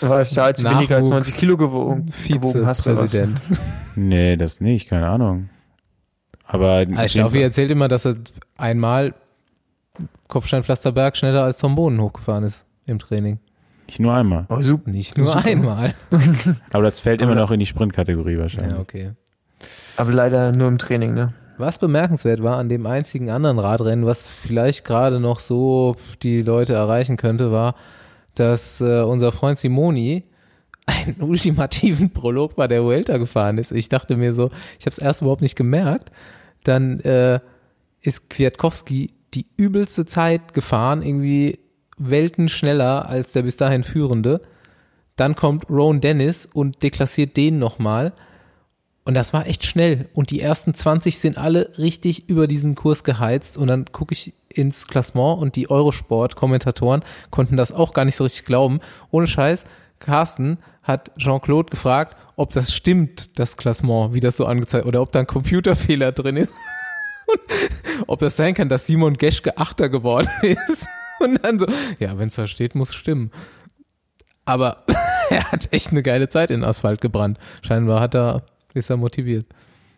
Weil 0.00 0.20
es 0.22 0.34
halt 0.38 0.64
weniger 0.64 0.96
als 0.96 1.10
90 1.10 1.36
Kilo 1.36 1.58
gewogen, 1.58 2.10
gewogen 2.26 2.66
hast. 2.66 2.86
was. 2.86 3.02
Vizepräsident. 3.02 3.42
nee, 3.96 4.36
das 4.38 4.62
nicht, 4.62 4.88
keine 4.88 5.08
Ahnung. 5.08 5.50
Aber 6.46 6.82
auf 6.88 6.98
Ah, 6.98 7.08
Staufi 7.08 7.42
erzählt 7.42 7.70
immer, 7.70 7.88
dass 7.88 8.06
er 8.06 8.14
einmal 8.56 9.14
Kopfsteinpflasterberg 10.28 11.16
schneller 11.16 11.42
als 11.44 11.58
Tom 11.58 11.74
Boden 11.74 12.00
hochgefahren 12.00 12.44
ist 12.44 12.64
im 12.86 12.98
Training. 12.98 13.38
nicht 13.86 14.00
nur 14.00 14.14
einmal. 14.14 14.44
Aber 14.48 14.62
super. 14.62 14.90
Nicht 14.90 15.16
nur 15.16 15.28
Super. 15.28 15.44
einmal. 15.46 15.94
Aber 16.72 16.82
das 16.84 17.00
fällt 17.00 17.20
immer 17.20 17.34
noch 17.34 17.50
in 17.50 17.60
die 17.60 17.66
Sprintkategorie 17.66 18.38
wahrscheinlich. 18.38 18.74
Ja, 18.74 18.80
okay. 18.80 19.10
Aber 19.96 20.12
leider 20.12 20.52
nur 20.52 20.68
im 20.68 20.78
Training, 20.78 21.14
ne? 21.14 21.32
Was 21.58 21.78
bemerkenswert 21.78 22.42
war 22.42 22.58
an 22.58 22.68
dem 22.68 22.84
einzigen 22.86 23.30
anderen 23.30 23.58
Radrennen, 23.58 24.04
was 24.04 24.26
vielleicht 24.26 24.84
gerade 24.84 25.20
noch 25.20 25.40
so 25.40 25.96
die 26.22 26.42
Leute 26.42 26.74
erreichen 26.74 27.16
könnte, 27.16 27.50
war, 27.50 27.74
dass 28.34 28.80
äh, 28.82 29.00
unser 29.00 29.32
Freund 29.32 29.58
Simoni 29.58 30.24
einen 30.86 31.16
ultimativen 31.20 32.10
Prolog 32.10 32.56
bei 32.56 32.68
der 32.68 32.84
Vuelta 32.84 33.18
gefahren 33.18 33.58
ist. 33.58 33.72
Ich 33.72 33.88
dachte 33.88 34.16
mir 34.16 34.32
so, 34.32 34.50
ich 34.78 34.86
habe 34.86 34.92
es 34.92 34.98
erst 34.98 35.20
überhaupt 35.20 35.42
nicht 35.42 35.56
gemerkt. 35.56 36.10
Dann 36.64 37.00
äh, 37.00 37.40
ist 38.00 38.30
Kwiatkowski 38.30 39.10
die 39.34 39.46
übelste 39.56 40.06
Zeit 40.06 40.54
gefahren, 40.54 41.02
irgendwie 41.02 41.58
Welten 41.98 42.48
schneller 42.48 43.08
als 43.08 43.32
der 43.32 43.42
bis 43.42 43.56
dahin 43.56 43.84
Führende. 43.84 44.40
Dann 45.16 45.34
kommt 45.34 45.68
Rowan 45.70 46.00
Dennis 46.00 46.46
und 46.52 46.82
deklassiert 46.82 47.36
den 47.36 47.58
nochmal. 47.58 48.12
Und 49.04 49.14
das 49.14 49.32
war 49.32 49.46
echt 49.46 49.64
schnell. 49.64 50.08
Und 50.14 50.30
die 50.30 50.40
ersten 50.40 50.74
20 50.74 51.18
sind 51.18 51.38
alle 51.38 51.78
richtig 51.78 52.28
über 52.28 52.46
diesen 52.46 52.74
Kurs 52.74 53.04
geheizt. 53.04 53.56
Und 53.56 53.68
dann 53.68 53.86
gucke 53.92 54.12
ich 54.12 54.34
ins 54.48 54.88
Klassement 54.88 55.40
und 55.40 55.54
die 55.54 55.70
Eurosport-Kommentatoren 55.70 57.02
konnten 57.30 57.56
das 57.56 57.72
auch 57.72 57.92
gar 57.94 58.04
nicht 58.04 58.16
so 58.16 58.24
richtig 58.24 58.44
glauben. 58.46 58.80
Ohne 59.10 59.26
Scheiß, 59.26 59.64
Carsten 60.00 60.58
hat 60.86 61.10
Jean-Claude 61.18 61.70
gefragt, 61.70 62.16
ob 62.36 62.52
das 62.52 62.72
stimmt, 62.72 63.38
das 63.38 63.56
Klassement, 63.56 64.14
wie 64.14 64.20
das 64.20 64.36
so 64.36 64.46
angezeigt, 64.46 64.86
oder 64.86 65.02
ob 65.02 65.12
da 65.12 65.20
ein 65.20 65.26
Computerfehler 65.26 66.12
drin 66.12 66.36
ist. 66.36 66.54
Und 67.26 67.40
ob 68.06 68.20
das 68.20 68.36
sein 68.36 68.54
kann, 68.54 68.68
dass 68.68 68.86
Simon 68.86 69.16
Geschke 69.16 69.58
Achter 69.58 69.88
geworden 69.88 70.28
ist. 70.42 70.88
Und 71.18 71.44
dann 71.44 71.58
so, 71.58 71.66
ja, 71.98 72.18
wenn 72.18 72.28
es 72.28 72.36
da 72.36 72.46
steht, 72.46 72.74
muss 72.74 72.94
stimmen. 72.94 73.30
Aber 74.44 74.84
er 75.30 75.50
hat 75.50 75.72
echt 75.72 75.90
eine 75.90 76.02
geile 76.02 76.28
Zeit 76.28 76.50
in 76.50 76.62
Asphalt 76.62 77.00
gebrannt. 77.00 77.38
Scheinbar 77.62 78.00
hat 78.00 78.14
er, 78.14 78.42
ist 78.74 78.90
er 78.90 78.96
motiviert. 78.96 79.46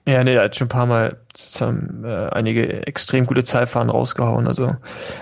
Ja, 0.07 0.25
nee, 0.25 0.37
er 0.37 0.45
hat 0.45 0.57
schon 0.57 0.67
ein 0.67 0.71
paar 0.71 0.87
Mal 0.87 1.19
haben, 1.61 2.03
äh, 2.03 2.31
einige 2.31 2.87
extrem 2.87 3.27
gute 3.27 3.45
Zeitfahren 3.45 3.91
rausgehauen. 3.91 4.47
Also 4.47 4.75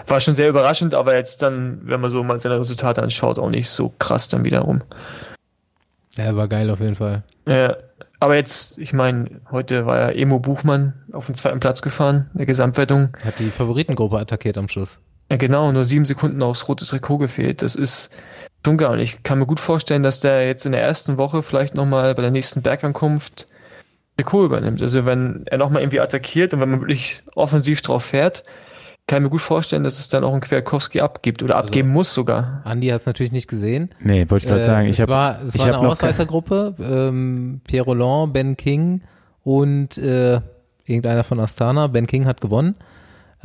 war 0.06 0.20
schon 0.20 0.36
sehr 0.36 0.48
überraschend, 0.48 0.94
aber 0.94 1.16
jetzt 1.16 1.42
dann, 1.42 1.80
wenn 1.82 2.00
man 2.00 2.08
so 2.08 2.22
mal 2.22 2.38
seine 2.38 2.60
Resultate 2.60 3.02
anschaut, 3.02 3.40
auch 3.40 3.50
nicht 3.50 3.68
so 3.68 3.92
krass 3.98 4.28
dann 4.28 4.44
wiederum. 4.44 4.82
Er 6.16 6.36
war 6.36 6.48
geil 6.48 6.70
auf 6.70 6.80
jeden 6.80 6.94
Fall. 6.94 7.22
Äh, 7.44 7.74
aber 8.18 8.36
jetzt, 8.36 8.78
ich 8.78 8.92
meine, 8.92 9.40
heute 9.50 9.86
war 9.86 9.98
ja 9.98 10.10
Emo 10.10 10.38
Buchmann 10.38 10.94
auf 11.12 11.26
den 11.26 11.34
zweiten 11.34 11.60
Platz 11.60 11.82
gefahren, 11.82 12.30
in 12.32 12.38
der 12.38 12.46
Gesamtwertung. 12.46 13.10
Hat 13.24 13.38
die 13.38 13.50
Favoritengruppe 13.50 14.18
attackiert 14.18 14.56
am 14.56 14.68
Schluss. 14.68 14.98
Ja, 15.30 15.36
genau, 15.36 15.70
nur 15.72 15.84
sieben 15.84 16.04
Sekunden 16.04 16.42
aufs 16.42 16.68
rote 16.68 16.86
Trikot 16.86 17.18
gefehlt. 17.18 17.62
Das 17.62 17.76
ist 17.76 18.10
schon 18.64 18.78
gar 18.78 18.96
nicht. 18.96 19.14
Ich 19.14 19.22
kann 19.22 19.38
mir 19.38 19.46
gut 19.46 19.60
vorstellen, 19.60 20.02
dass 20.02 20.20
der 20.20 20.46
jetzt 20.46 20.66
in 20.66 20.72
der 20.72 20.82
ersten 20.82 21.18
Woche 21.18 21.42
vielleicht 21.42 21.74
nochmal 21.74 22.14
bei 22.14 22.22
der 22.22 22.30
nächsten 22.30 22.62
Bergankunft 22.62 23.46
Trikot 24.16 24.46
übernimmt. 24.46 24.80
Also 24.80 25.04
wenn 25.04 25.42
er 25.46 25.58
nochmal 25.58 25.82
irgendwie 25.82 26.00
attackiert 26.00 26.54
und 26.54 26.60
wenn 26.60 26.70
man 26.70 26.80
wirklich 26.80 27.22
offensiv 27.34 27.82
drauf 27.82 28.04
fährt, 28.04 28.44
kann 29.06 29.22
mir 29.22 29.30
gut 29.30 29.40
vorstellen, 29.40 29.84
dass 29.84 29.98
es 30.00 30.08
dann 30.08 30.24
auch 30.24 30.34
ein 30.34 30.40
Kwiatkowski 30.40 31.00
abgibt 31.00 31.42
oder 31.42 31.56
Also- 31.56 31.68
abgeben 31.68 31.90
muss 31.90 32.12
sogar. 32.12 32.62
Andi 32.64 32.88
hat 32.88 33.00
es 33.00 33.06
natürlich 33.06 33.30
nicht 33.32 33.48
gesehen. 33.48 33.90
Nee, 34.00 34.28
wollte 34.28 34.44
ich 34.46 34.48
gerade 34.48 34.62
Äh, 34.62 34.64
sagen. 34.64 34.88
es 34.88 34.96
Ich 34.96 35.00
habe 35.00 35.12
war, 35.12 35.42
es 35.44 35.54
ich 35.54 35.60
war 35.60 35.68
hab 35.68 35.80
eine 35.80 35.88
Ausreißergruppe. 35.88 36.74
Ähm, 36.80 37.60
Pierre 37.64 37.84
Roland, 37.86 38.32
Ben 38.32 38.56
King 38.56 39.02
und 39.44 39.96
äh, 39.98 40.40
irgendeiner 40.86 41.22
von 41.24 41.38
Astana. 41.38 41.86
Ben 41.86 42.06
King 42.08 42.26
hat 42.26 42.40
gewonnen. 42.40 42.74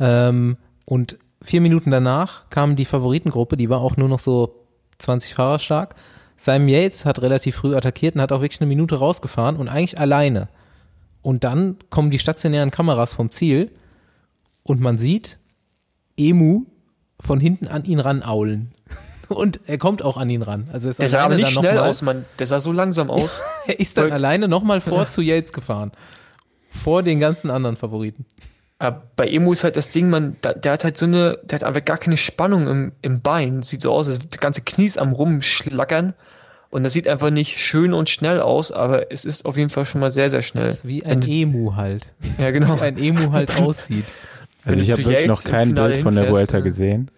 Ähm, 0.00 0.56
und 0.84 1.16
vier 1.42 1.60
Minuten 1.60 1.90
danach 1.92 2.50
kam 2.50 2.74
die 2.74 2.84
Favoritengruppe, 2.84 3.56
die 3.56 3.68
war 3.70 3.80
auch 3.80 3.96
nur 3.96 4.08
noch 4.08 4.18
so 4.20 4.56
20 4.98 5.34
Fahrer 5.34 5.58
stark. 5.60 5.94
Simon 6.36 6.68
Yates 6.68 7.04
hat 7.04 7.22
relativ 7.22 7.54
früh 7.56 7.76
attackiert 7.76 8.16
und 8.16 8.20
hat 8.20 8.32
auch 8.32 8.40
wirklich 8.40 8.60
eine 8.60 8.68
Minute 8.68 8.96
rausgefahren 8.96 9.56
und 9.56 9.68
eigentlich 9.68 9.98
alleine. 10.00 10.48
Und 11.20 11.44
dann 11.44 11.76
kommen 11.88 12.10
die 12.10 12.18
stationären 12.18 12.72
Kameras 12.72 13.14
vom 13.14 13.30
Ziel 13.30 13.70
und 14.64 14.80
man 14.80 14.98
sieht 14.98 15.38
Emu 16.16 16.64
von 17.20 17.40
hinten 17.40 17.68
an 17.68 17.84
ihn 17.84 18.00
ranaulen. 18.00 18.72
Und 19.28 19.60
er 19.66 19.78
kommt 19.78 20.02
auch 20.02 20.16
an 20.18 20.28
ihn 20.28 20.42
ran. 20.42 20.68
Also 20.72 20.88
er 20.88 20.90
ist 20.90 21.00
Der 21.00 21.08
sah 21.08 21.24
aber 21.24 21.36
nicht 21.36 21.50
schnell 21.52 21.76
mal, 21.76 21.88
aus, 21.88 22.02
man. 22.02 22.24
Der 22.38 22.46
sah 22.46 22.60
so 22.60 22.70
langsam 22.72 23.10
aus. 23.10 23.40
Er 23.66 23.80
ist 23.80 23.96
dann 23.96 24.04
Voll- 24.06 24.12
alleine 24.12 24.48
nochmal 24.48 24.80
vor 24.80 25.08
zu 25.08 25.22
Yates 25.22 25.52
gefahren. 25.52 25.92
Vor 26.68 27.02
den 27.02 27.20
ganzen 27.20 27.50
anderen 27.50 27.76
Favoriten. 27.76 28.26
Aber 28.78 29.02
bei 29.14 29.28
Emu 29.28 29.52
ist 29.52 29.62
halt 29.62 29.76
das 29.76 29.88
Ding, 29.90 30.10
man, 30.10 30.36
der 30.42 30.72
hat 30.72 30.82
halt 30.84 30.96
so 30.96 31.06
eine, 31.06 31.38
der 31.44 31.60
hat 31.60 31.64
einfach 31.64 31.84
gar 31.84 31.98
keine 31.98 32.16
Spannung 32.16 32.66
im, 32.66 32.92
im 33.00 33.20
Bein. 33.22 33.62
Sieht 33.62 33.80
so 33.82 33.92
aus, 33.92 34.08
als 34.08 34.18
das 34.28 34.40
ganze 34.40 34.62
Knie 34.62 34.86
ist 34.86 34.98
am 34.98 35.12
rumschlackern. 35.12 36.14
Und 36.70 36.82
das 36.84 36.92
sieht 36.94 37.06
einfach 37.06 37.30
nicht 37.30 37.58
schön 37.58 37.92
und 37.92 38.08
schnell 38.10 38.40
aus, 38.40 38.72
aber 38.72 39.12
es 39.12 39.24
ist 39.26 39.44
auf 39.44 39.56
jeden 39.58 39.68
Fall 39.70 39.84
schon 39.86 40.00
mal 40.00 40.10
sehr, 40.10 40.30
sehr 40.30 40.40
schnell. 40.42 40.66
Das 40.68 40.76
ist 40.78 40.86
wie 40.88 41.04
ein 41.04 41.22
Emu 41.22 41.74
halt. 41.76 42.08
Ja, 42.38 42.50
genau. 42.50 42.80
Wie 42.80 42.84
ein 42.84 42.96
Emu 42.98 43.30
halt 43.32 43.60
aussieht. 43.60 44.06
Also 44.64 44.80
ich 44.80 44.90
habe 44.92 45.04
wirklich 45.04 45.26
noch 45.26 45.44
kein 45.44 45.74
Bild 45.74 45.98
von 45.98 46.14
der 46.14 46.30
Vuelta 46.30 46.58
ja. 46.58 46.64
gesehen. 46.64 47.10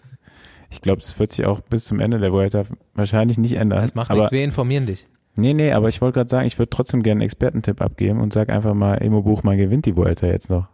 Ich 0.70 0.80
glaube, 0.80 1.00
das 1.00 1.18
wird 1.18 1.32
sich 1.32 1.46
auch 1.46 1.60
bis 1.60 1.84
zum 1.84 2.00
Ende 2.00 2.18
der 2.18 2.32
Vuelta 2.32 2.64
wahrscheinlich 2.94 3.38
nicht 3.38 3.52
ändern. 3.52 3.80
Das 3.82 3.94
macht 3.94 4.10
aber, 4.10 4.20
nichts, 4.20 4.32
wir 4.32 4.42
informieren 4.42 4.86
dich. 4.86 5.06
Nee, 5.36 5.52
nee, 5.54 5.72
aber 5.72 5.88
ich 5.88 6.00
wollte 6.00 6.20
gerade 6.20 6.30
sagen, 6.30 6.46
ich 6.46 6.58
würde 6.58 6.70
trotzdem 6.70 7.02
gerne 7.02 7.20
einen 7.20 7.26
Expertentipp 7.26 7.80
abgeben 7.80 8.20
und 8.20 8.32
sag 8.32 8.50
einfach 8.50 8.74
mal, 8.74 8.96
Emo 8.96 9.22
Buchmann 9.22 9.56
gewinnt 9.56 9.86
die 9.86 9.96
Vuelta 9.96 10.26
jetzt 10.26 10.50
noch. 10.50 10.68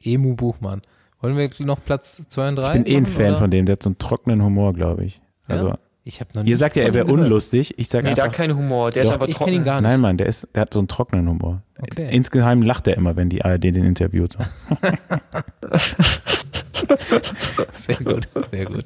Emu 0.00 0.34
Buchmann. 0.34 0.82
Wollen 1.20 1.36
wir 1.36 1.50
noch 1.60 1.84
Platz 1.84 2.26
2 2.28 2.48
und 2.48 2.56
3? 2.56 2.66
Ich 2.66 2.72
bin 2.84 2.86
eh 2.92 2.96
ein 2.96 3.06
Fan 3.06 3.36
von 3.36 3.50
dem, 3.50 3.66
der 3.66 3.74
hat 3.74 3.82
so 3.82 3.90
einen 3.90 3.98
trockenen 3.98 4.42
Humor, 4.42 4.74
glaube 4.74 5.04
ich. 5.04 5.22
Ja? 5.48 5.54
Also, 5.54 5.74
Ich 6.02 6.20
habe 6.20 6.30
noch 6.34 6.44
ihr 6.44 6.56
sagt 6.56 6.74
ja, 6.74 6.82
er 6.82 6.94
wäre 6.94 7.06
unlustig. 7.06 7.74
Ich 7.78 7.88
sag 7.88 8.02
Nee, 8.02 8.14
da 8.14 8.26
kein 8.26 8.56
Humor. 8.56 8.90
Der 8.90 9.04
ist 9.04 9.08
Doch, 9.10 9.14
aber 9.14 9.28
Ich 9.28 9.36
trocken. 9.36 9.50
kenne 9.50 9.56
ihn 9.58 9.64
gar 9.64 9.80
nicht. 9.80 9.88
nein, 9.88 10.00
Mann, 10.00 10.16
der 10.16 10.26
ist, 10.26 10.48
der 10.54 10.62
hat 10.62 10.74
so 10.74 10.80
einen 10.80 10.88
trockenen 10.88 11.28
Humor. 11.28 11.62
Okay. 11.80 12.08
Insgeheim 12.10 12.62
lacht 12.62 12.88
er 12.88 12.96
immer, 12.96 13.14
wenn 13.14 13.28
die 13.28 13.44
ARD 13.44 13.64
den 13.64 13.84
interviewt. 13.84 14.36
Sehr 17.72 17.96
gut, 17.96 18.28
sehr 18.50 18.66
gut. 18.66 18.84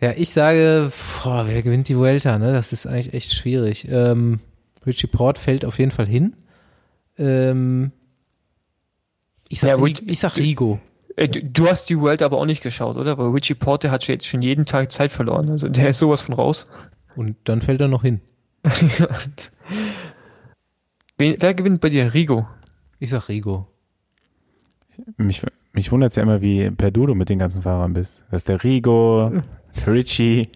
Ja, 0.00 0.12
ich 0.16 0.30
sage, 0.30 0.90
boah, 1.22 1.46
wer 1.46 1.62
gewinnt 1.62 1.88
die 1.88 1.96
Vuelta, 1.96 2.38
ne? 2.38 2.52
Das 2.52 2.72
ist 2.72 2.86
eigentlich 2.86 3.14
echt 3.14 3.32
schwierig. 3.34 3.86
Ähm, 3.88 4.40
Richie 4.86 5.06
Port 5.06 5.38
fällt 5.38 5.64
auf 5.64 5.78
jeden 5.78 5.90
Fall 5.92 6.06
hin. 6.06 6.34
Ähm, 7.16 7.92
ich 9.48 9.60
sag, 9.60 9.68
Ja, 9.68 9.76
Ri- 9.76 9.84
Rich- 9.84 10.02
ich 10.06 10.18
sag 10.20 10.36
Rigo. 10.36 10.80
Äh, 11.16 11.28
Du, 11.28 11.42
du 11.42 11.68
hast 11.68 11.88
die 11.90 11.98
World 12.00 12.22
aber 12.22 12.38
auch 12.38 12.46
nicht 12.46 12.62
geschaut, 12.62 12.96
oder? 12.96 13.16
Weil 13.18 13.28
Richie 13.30 13.54
Porter 13.54 13.90
hat 13.90 14.06
jetzt 14.08 14.26
schon 14.26 14.42
jeden 14.42 14.66
Tag 14.66 14.90
Zeit 14.90 15.12
verloren. 15.12 15.48
Also 15.50 15.68
der 15.68 15.88
ist 15.90 15.98
sowas 15.98 16.22
von 16.22 16.34
raus. 16.34 16.66
Und 17.14 17.36
dann 17.44 17.60
fällt 17.62 17.80
er 17.80 17.88
noch 17.88 18.02
hin. 18.02 18.20
Wer 21.16 21.54
gewinnt 21.54 21.80
bei 21.80 21.90
dir? 21.90 22.12
Rigo. 22.12 22.46
Ich 22.98 23.10
sag 23.10 23.28
Rigo. 23.28 23.68
Mich, 25.16 25.42
mich 25.72 25.92
wundert 25.92 26.10
es 26.10 26.16
ja 26.16 26.22
immer, 26.22 26.40
wie 26.40 26.70
perdu 26.70 27.06
du 27.06 27.14
mit 27.14 27.28
den 27.28 27.38
ganzen 27.38 27.62
Fahrern 27.62 27.92
bist. 27.94 28.24
Das 28.30 28.38
ist 28.38 28.48
der 28.48 28.62
Rigo, 28.62 29.32
der 29.76 29.92
Richie, 29.92 30.48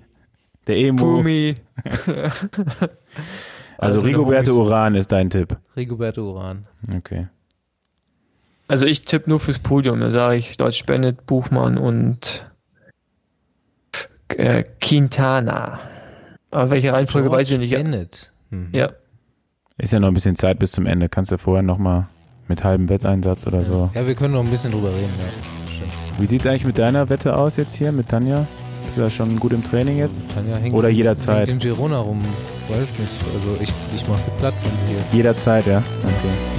der 0.66 0.77
Emo. 0.77 1.16
Bumi. 1.16 1.57
Also 3.81 3.98
Also 3.98 4.07
Rigoberto. 4.07 4.61
Uran 4.61 4.96
ist 4.96 5.12
dein 5.12 5.31
Tipp. 5.31 5.57
Rigoberto 5.77 6.33
Uran. 6.33 6.66
Okay. 6.96 7.29
Also 8.66 8.87
ich 8.87 9.03
tippe 9.03 9.31
nur 9.31 9.38
fürs 9.38 9.61
Podium. 9.61 10.01
Da 10.01 10.11
sage 10.11 10.37
ich 10.37 10.57
Deutsch 10.57 10.85
Bennett, 10.85 11.27
Buchmann 11.27 11.79
und 11.79 12.44
äh, 14.29 14.64
Quintana. 14.81 15.79
Aber 16.51 16.70
welche 16.70 16.92
Reihenfolge 16.92 17.31
weiß 17.31 17.51
ich 17.53 17.59
nicht. 17.59 17.72
Bennett. 17.72 18.33
Hm. 18.51 18.70
ja. 18.72 18.90
Ist 19.77 19.92
ja 19.92 20.01
noch 20.01 20.09
ein 20.09 20.14
bisschen 20.14 20.35
Zeit 20.35 20.59
bis 20.59 20.72
zum 20.72 20.87
Ende. 20.87 21.09
Kannst 21.09 21.31
du 21.31 21.38
vorher 21.38 21.62
nochmal 21.62 22.09
mit 22.48 22.64
halbem 22.64 22.88
Wetteinsatz 22.88 23.46
oder 23.46 23.64
so. 23.64 23.90
Ja, 23.94 24.06
wir 24.06 24.14
können 24.14 24.34
noch 24.34 24.44
ein 24.44 24.50
bisschen 24.50 24.72
drüber 24.72 24.88
reden, 24.88 25.12
ja. 25.18 25.72
Stimmt. 25.72 25.92
Wie 26.18 26.26
sieht 26.26 26.40
es 26.40 26.46
eigentlich 26.46 26.64
mit 26.64 26.78
deiner 26.78 27.08
Wette 27.08 27.37
aus 27.37 27.56
jetzt 27.56 27.76
hier, 27.76 27.92
mit 27.92 28.08
Tanja? 28.08 28.46
Ist 28.88 28.98
er 28.98 29.11
schon 29.11 29.38
gut 29.38 29.52
im 29.52 29.62
Training 29.62 29.98
jetzt? 29.98 30.22
Tanja 30.34 30.56
hängt, 30.56 30.74
Oder 30.74 30.88
jederzeit. 30.88 31.48
Hängt 31.48 31.62
in 31.64 31.70
Girona 31.70 31.98
rum. 31.98 32.20
Weiß 32.68 32.98
nicht. 32.98 33.12
Also 33.34 33.56
ich, 33.61 33.72
ich 33.94 34.08
mach 34.08 34.18
sie 34.18 34.30
platt, 34.38 34.54
wenn 34.64 34.78
sie 34.80 34.87
hier 34.88 34.98
ist. 34.98 35.12
Jederzeit, 35.12 35.66
ja? 35.66 35.82
Okay. 36.02 36.58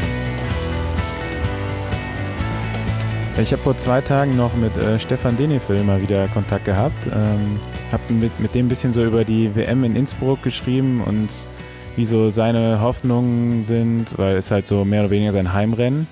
Ich 3.41 3.52
habe 3.54 3.62
vor 3.62 3.78
zwei 3.78 4.02
Tagen 4.02 4.36
noch 4.36 4.54
mit 4.56 4.75
äh, 4.78 4.99
Stefan 4.99 5.38
Denefil 5.38 5.84
mal 5.84 6.02
wieder 6.02 6.28
Kontakt 6.28 6.65
gehabt. 6.65 7.08
Ähm, 7.08 7.60
hab 7.91 8.02
mit, 8.10 8.38
mit 8.39 8.54
dem 8.54 8.65
ein 8.65 8.69
bisschen 8.69 8.91
so 8.91 9.04
über 9.04 9.23
die 9.23 9.56
WM 9.56 9.84
in 9.86 9.95
Innsbruck 9.95 10.43
geschrieben 10.43 11.02
und 11.02 11.30
wie 12.00 12.06
so 12.06 12.30
seine 12.30 12.80
Hoffnungen 12.80 13.66
sind, 13.66 14.18
weil 14.18 14.38
es 14.38 14.52
halt 14.52 14.70
so 14.70 14.86
mehr 14.86 15.02
oder 15.02 15.12
weniger 15.12 15.34
sein 15.34 15.52
Heimrennen. 15.52 16.08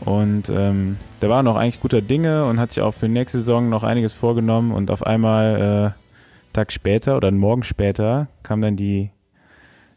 Und 0.00 0.48
ähm, 0.48 0.96
der 1.20 1.28
war 1.28 1.42
noch 1.42 1.54
eigentlich 1.54 1.80
guter 1.82 2.00
Dinge 2.00 2.46
und 2.46 2.58
hat 2.58 2.72
sich 2.72 2.82
auch 2.82 2.94
für 2.94 3.10
nächste 3.10 3.38
Saison 3.38 3.68
noch 3.68 3.84
einiges 3.84 4.14
vorgenommen 4.14 4.72
und 4.72 4.90
auf 4.90 5.06
einmal 5.06 5.94
äh, 5.94 6.54
Tag 6.54 6.72
später 6.72 7.18
oder 7.18 7.28
einen 7.28 7.36
Morgen 7.36 7.62
später 7.62 8.28
kam 8.42 8.62
dann 8.62 8.74
die 8.74 9.10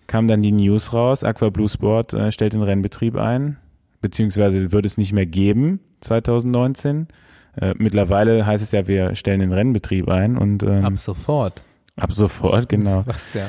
kam 0.05 0.27
dann 0.27 0.41
die 0.41 0.51
News 0.51 0.91
raus, 0.91 1.23
Aqua 1.23 1.49
Blue 1.49 1.69
Sport 1.69 2.13
äh, 2.13 2.33
stellt 2.33 2.51
den 2.51 2.61
Rennbetrieb 2.61 3.15
ein, 3.15 3.55
beziehungsweise 4.01 4.73
wird 4.73 4.85
es 4.85 4.97
nicht 4.97 5.13
mehr 5.13 5.25
geben 5.25 5.79
2019. 6.01 7.07
Äh, 7.55 7.73
mittlerweile 7.77 8.45
heißt 8.45 8.61
es 8.61 8.73
ja, 8.73 8.85
wir 8.89 9.15
stellen 9.15 9.39
den 9.39 9.53
Rennbetrieb 9.53 10.09
ein 10.09 10.37
und 10.37 10.61
ähm, 10.63 10.83
Ab 10.83 10.93
ab, 10.93 10.99
sofort. 10.99 11.61
sofort, 12.09 12.67
genau. 12.67 13.03
Was 13.05 13.33
ja. 13.33 13.47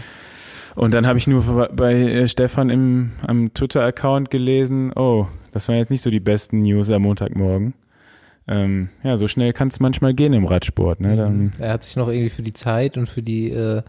Und 0.76 0.92
dann 0.92 1.06
habe 1.06 1.18
ich 1.18 1.26
nur 1.26 1.70
bei 1.74 1.94
äh, 1.94 2.28
Stefan 2.28 2.68
im 2.68 3.12
am 3.26 3.52
Twitter-Account 3.52 4.30
gelesen, 4.30 4.92
oh, 4.94 5.26
das 5.52 5.68
waren 5.68 5.78
jetzt 5.78 5.90
nicht 5.90 6.02
so 6.02 6.10
die 6.10 6.20
besten 6.20 6.58
News 6.58 6.90
am 6.90 7.02
Montagmorgen. 7.02 7.72
Ähm, 8.46 8.90
ja, 9.02 9.16
so 9.16 9.26
schnell 9.26 9.54
kann 9.54 9.68
es 9.68 9.80
manchmal 9.80 10.12
gehen 10.12 10.34
im 10.34 10.44
Radsport. 10.44 11.00
Ne? 11.00 11.16
Dann, 11.16 11.52
Er 11.58 11.72
hat 11.72 11.84
sich 11.84 11.96
noch 11.96 12.08
irgendwie 12.08 12.30
für 12.30 12.42
die 12.42 12.52
Zeit 12.52 12.98
und 12.98 13.08
für 13.08 13.22
die 13.22 13.50
äh, 13.50 13.82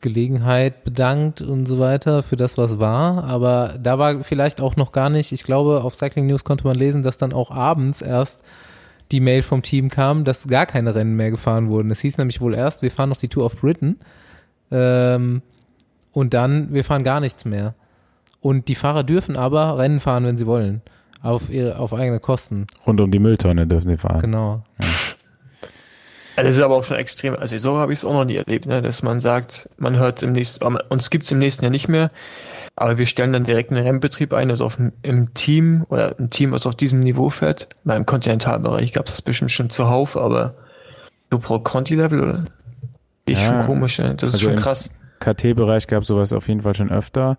Gelegenheit 0.00 0.82
bedankt 0.82 1.40
und 1.40 1.66
so 1.66 1.78
weiter, 1.78 2.24
für 2.24 2.36
das, 2.36 2.58
was 2.58 2.80
war. 2.80 3.22
Aber 3.24 3.78
da 3.80 4.00
war 4.00 4.24
vielleicht 4.24 4.60
auch 4.60 4.74
noch 4.74 4.90
gar 4.90 5.10
nicht, 5.10 5.30
ich 5.30 5.44
glaube, 5.44 5.84
auf 5.84 5.94
Cycling 5.94 6.26
News 6.26 6.42
konnte 6.42 6.66
man 6.66 6.76
lesen, 6.76 7.04
dass 7.04 7.18
dann 7.18 7.32
auch 7.32 7.52
abends 7.52 8.02
erst 8.02 8.42
die 9.12 9.20
Mail 9.20 9.42
vom 9.42 9.62
Team 9.62 9.90
kam, 9.90 10.24
dass 10.24 10.48
gar 10.48 10.66
keine 10.66 10.96
Rennen 10.96 11.16
mehr 11.16 11.30
gefahren 11.30 11.68
wurden. 11.68 11.92
Es 11.92 12.00
hieß 12.00 12.18
nämlich 12.18 12.40
wohl 12.40 12.54
erst, 12.54 12.82
wir 12.82 12.90
fahren 12.90 13.08
noch 13.08 13.16
die 13.16 13.28
Tour 13.28 13.46
of 13.46 13.56
Britain 13.56 13.96
ähm, 14.70 15.40
und 16.18 16.34
dann, 16.34 16.72
wir 16.74 16.84
fahren 16.84 17.04
gar 17.04 17.20
nichts 17.20 17.44
mehr. 17.44 17.74
Und 18.40 18.68
die 18.68 18.74
Fahrer 18.74 19.04
dürfen 19.04 19.36
aber 19.36 19.78
Rennen 19.78 20.00
fahren, 20.00 20.24
wenn 20.24 20.36
sie 20.38 20.46
wollen. 20.46 20.82
Auf, 21.22 21.50
ihre, 21.50 21.78
auf 21.78 21.92
eigene 21.94 22.20
Kosten. 22.20 22.66
rund 22.86 23.00
um 23.00 23.10
die 23.10 23.18
Mülltonne 23.18 23.66
dürfen 23.66 23.88
sie 23.90 23.96
fahren. 23.96 24.20
Genau. 24.20 24.62
Also 26.36 26.46
das 26.48 26.56
ist 26.56 26.62
aber 26.62 26.76
auch 26.76 26.84
schon 26.84 26.96
extrem. 26.96 27.34
Also 27.34 27.58
so 27.58 27.76
habe 27.78 27.92
ich 27.92 27.98
es 27.98 28.04
auch 28.04 28.12
noch 28.12 28.24
nie 28.24 28.36
erlebt, 28.36 28.66
ne? 28.66 28.80
dass 28.80 29.02
man 29.02 29.18
sagt, 29.18 29.68
man 29.76 29.96
hört 29.96 30.22
im 30.22 30.32
nächsten, 30.32 30.64
uns 30.64 31.10
gibt's 31.10 31.30
im 31.32 31.38
nächsten 31.38 31.64
Jahr 31.64 31.72
nicht 31.72 31.88
mehr, 31.88 32.12
aber 32.76 32.96
wir 32.98 33.06
stellen 33.06 33.32
dann 33.32 33.42
direkt 33.42 33.72
einen 33.72 33.82
Rennbetrieb 33.84 34.32
ein, 34.32 34.48
also 34.50 34.64
auf 34.64 34.78
im 35.02 35.34
Team 35.34 35.84
oder 35.88 36.14
ein 36.20 36.30
Team, 36.30 36.52
was 36.52 36.64
auf 36.66 36.76
diesem 36.76 37.00
Niveau 37.00 37.28
fährt. 37.30 37.68
Na, 37.82 37.96
Im 37.96 38.06
Kontinentalbereich 38.06 38.92
gab's 38.92 39.10
das 39.10 39.22
bestimmt 39.22 39.50
schon 39.50 39.68
zuhauf, 39.70 40.16
aber 40.16 40.54
so 41.32 41.40
pro 41.40 41.58
Conti-Level, 41.58 42.22
oder? 42.22 42.44
Ist 43.26 43.42
Ja. 43.42 43.48
schon 43.58 43.66
komisch, 43.66 43.98
ne? 43.98 44.14
Das 44.14 44.28
ist 44.28 44.34
Also 44.36 44.44
schon 44.44 44.54
im- 44.54 44.60
krass. 44.60 44.90
KT-Bereich 45.20 45.86
gab 45.86 46.04
sowas 46.04 46.32
auf 46.32 46.48
jeden 46.48 46.62
Fall 46.62 46.74
schon 46.74 46.90
öfter. 46.90 47.36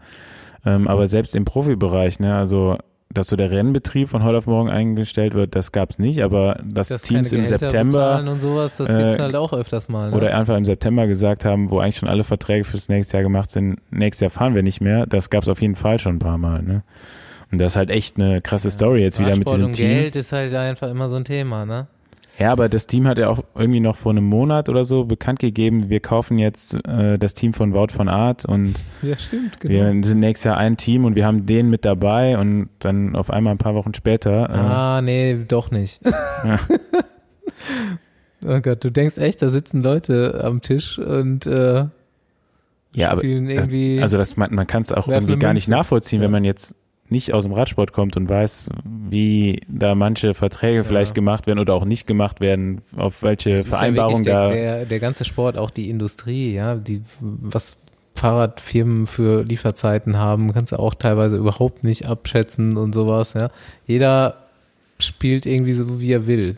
Ähm, 0.65 0.87
aber 0.87 1.07
selbst 1.07 1.35
im 1.35 1.45
Profibereich, 1.45 2.19
ne, 2.19 2.35
also 2.35 2.77
dass 3.11 3.27
so 3.27 3.35
der 3.35 3.49
Rennbetrieb 3.49 4.07
von 4.07 4.23
heute 4.23 4.37
auf 4.37 4.45
morgen 4.45 4.69
eingestellt 4.69 5.33
wird, 5.33 5.55
das 5.55 5.71
gab's 5.71 5.97
nicht, 5.97 6.21
aber 6.21 6.59
dass 6.63 6.89
dass 6.89 7.01
Teams 7.01 7.33
im 7.33 7.43
September 7.43 8.23
und 8.27 8.39
sowas, 8.39 8.77
das 8.77 8.89
äh, 8.91 8.97
gibt's 8.97 9.17
halt 9.17 9.35
auch 9.35 9.51
öfters 9.51 9.89
mal. 9.89 10.11
Ne? 10.11 10.15
oder 10.15 10.35
einfach 10.37 10.55
im 10.55 10.65
September 10.65 11.07
gesagt 11.07 11.43
haben, 11.43 11.71
wo 11.71 11.79
eigentlich 11.79 11.97
schon 11.97 12.09
alle 12.09 12.23
Verträge 12.23 12.65
fürs 12.65 12.87
nächste 12.87 13.17
Jahr 13.17 13.23
gemacht 13.23 13.49
sind, 13.49 13.79
nächstes 13.89 14.21
Jahr 14.21 14.29
fahren 14.29 14.53
wir 14.53 14.61
nicht 14.61 14.79
mehr, 14.79 15.07
das 15.07 15.31
gab's 15.31 15.49
auf 15.49 15.61
jeden 15.61 15.75
Fall 15.75 15.97
schon 15.97 16.17
ein 16.17 16.19
paar 16.19 16.37
Mal, 16.37 16.61
ne? 16.61 16.83
Und 17.51 17.57
das 17.57 17.73
ist 17.73 17.77
halt 17.77 17.89
echt 17.89 18.17
eine 18.17 18.41
krasse 18.41 18.69
Story 18.69 19.01
jetzt 19.01 19.19
wieder 19.19 19.35
mit 19.35 19.49
diesem 19.49 19.65
und 19.65 19.73
Team. 19.73 19.87
Geld 19.87 20.15
ist 20.15 20.31
halt 20.31 20.53
einfach 20.53 20.87
immer 20.87 21.09
so 21.09 21.15
ein 21.15 21.25
Thema, 21.25 21.65
ne? 21.65 21.87
Ja, 22.39 22.51
aber 22.53 22.69
das 22.69 22.87
Team 22.87 23.05
hat 23.05 23.17
ja 23.17 23.27
auch 23.29 23.43
irgendwie 23.53 23.81
noch 23.81 23.95
vor 23.97 24.11
einem 24.13 24.23
Monat 24.23 24.69
oder 24.69 24.85
so 24.85 25.03
bekannt 25.05 25.39
gegeben, 25.39 25.89
wir 25.89 25.99
kaufen 25.99 26.37
jetzt 26.37 26.73
äh, 26.87 27.19
das 27.19 27.33
Team 27.33 27.53
von 27.53 27.73
Wout 27.73 27.87
von 27.91 28.07
Art 28.07 28.45
und 28.45 28.75
Ja, 29.01 29.17
stimmt, 29.17 29.57
wir 29.61 29.93
sind 30.03 30.19
nächstes 30.19 30.45
Jahr 30.45 30.57
ein 30.57 30.77
Team 30.77 31.03
und 31.05 31.15
wir 31.15 31.25
haben 31.25 31.45
den 31.45 31.69
mit 31.69 31.83
dabei 31.83 32.37
und 32.37 32.69
dann 32.79 33.15
auf 33.15 33.29
einmal 33.29 33.53
ein 33.53 33.57
paar 33.57 33.75
Wochen 33.75 33.93
später. 33.93 34.49
Äh, 34.49 34.53
Ah, 34.53 35.01
nee, 35.01 35.37
doch 35.47 35.69
nicht. 35.71 35.99
Ja. 36.45 36.59
oh 38.45 38.59
Gott, 38.61 38.83
du 38.83 38.89
denkst 38.89 39.17
echt, 39.17 39.41
da 39.41 39.49
sitzen 39.49 39.83
Leute 39.83 40.41
am 40.43 40.61
Tisch 40.61 40.97
und 40.97 41.45
äh, 41.45 41.85
ja, 42.93 43.11
aber 43.11 43.21
das, 43.21 43.69
also 44.01 44.17
das 44.17 44.37
man, 44.37 44.53
man 44.55 44.65
kann 44.65 44.81
es 44.81 44.91
auch 44.93 45.07
irgendwie 45.07 45.37
gar 45.37 45.53
nicht 45.53 45.67
nachvollziehen, 45.67 46.21
Ja. 46.21 46.25
wenn 46.25 46.31
man 46.31 46.43
jetzt 46.45 46.75
nicht 47.11 47.33
aus 47.33 47.43
dem 47.43 47.53
Radsport 47.53 47.91
kommt 47.93 48.17
und 48.17 48.29
weiß, 48.29 48.69
wie 49.09 49.61
da 49.67 49.95
manche 49.95 50.33
Verträge 50.33 50.83
vielleicht 50.83 51.15
gemacht 51.15 51.47
werden 51.47 51.59
oder 51.59 51.73
auch 51.73 51.85
nicht 51.85 52.07
gemacht 52.07 52.39
werden, 52.39 52.81
auf 52.95 53.23
welche 53.23 53.51
ist 53.51 53.71
ja 53.71 53.91
da. 53.91 54.49
Der, 54.49 54.51
der, 54.51 54.85
der 54.85 54.99
ganze 54.99 55.25
Sport, 55.25 55.57
auch 55.57 55.71
die 55.71 55.89
Industrie, 55.89 56.53
ja, 56.53 56.75
die 56.75 57.01
was 57.19 57.77
Fahrradfirmen 58.15 59.05
für 59.05 59.43
Lieferzeiten 59.43 60.17
haben, 60.17 60.53
kannst 60.53 60.73
du 60.73 60.79
auch 60.79 60.93
teilweise 60.93 61.37
überhaupt 61.37 61.83
nicht 61.83 62.05
abschätzen 62.05 62.77
und 62.77 62.93
sowas, 62.93 63.33
ja. 63.33 63.49
Jeder 63.87 64.37
spielt 64.99 65.45
irgendwie 65.45 65.73
so, 65.73 66.01
wie 66.01 66.11
er 66.11 66.27
will. 66.27 66.57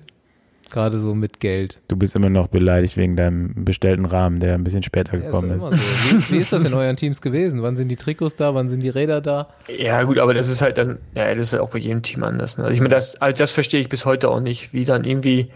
Gerade 0.71 0.99
so 0.99 1.13
mit 1.13 1.39
Geld. 1.39 1.79
Du 1.89 1.95
bist 1.95 2.15
immer 2.15 2.29
noch 2.29 2.47
beleidigt 2.47 2.97
wegen 2.97 3.15
deinem 3.15 3.65
bestellten 3.65 4.05
Rahmen, 4.05 4.39
der 4.39 4.55
ein 4.55 4.63
bisschen 4.63 4.83
später 4.83 5.17
Ja, 5.17 5.25
gekommen 5.25 5.51
ist 5.51 5.57
ist. 5.63 5.67
immer 5.67 5.77
so. 5.77 6.31
Wie, 6.31 6.35
wie 6.35 6.37
ist 6.39 6.53
das 6.53 6.63
in 6.63 6.73
euren 6.73 6.95
Teams 6.95 7.21
gewesen? 7.21 7.61
Wann 7.61 7.75
sind 7.77 7.89
die 7.89 7.97
Trikots 7.97 8.35
da? 8.37 8.55
Wann 8.55 8.69
sind 8.69 8.79
die 8.81 8.89
Räder 8.89 9.21
da? 9.21 9.49
Ja, 9.77 10.01
gut, 10.03 10.17
aber 10.17 10.33
das 10.33 10.47
ist 10.49 10.61
halt 10.61 10.77
dann, 10.77 10.99
ja, 11.13 11.27
das 11.35 11.47
ist 11.47 11.53
ja 11.53 11.61
auch 11.61 11.69
bei 11.69 11.79
jedem 11.79 12.01
Team 12.01 12.23
anders. 12.23 12.57
Ne? 12.57 12.63
Also 12.63 12.73
ich 12.73 12.79
meine, 12.81 12.95
das, 12.95 13.21
also 13.21 13.37
das 13.37 13.51
verstehe 13.51 13.79
ich 13.81 13.89
bis 13.89 14.05
heute 14.05 14.29
auch 14.29 14.39
nicht, 14.39 14.73
wie 14.73 14.85
dann 14.85 15.03
irgendwie 15.03 15.51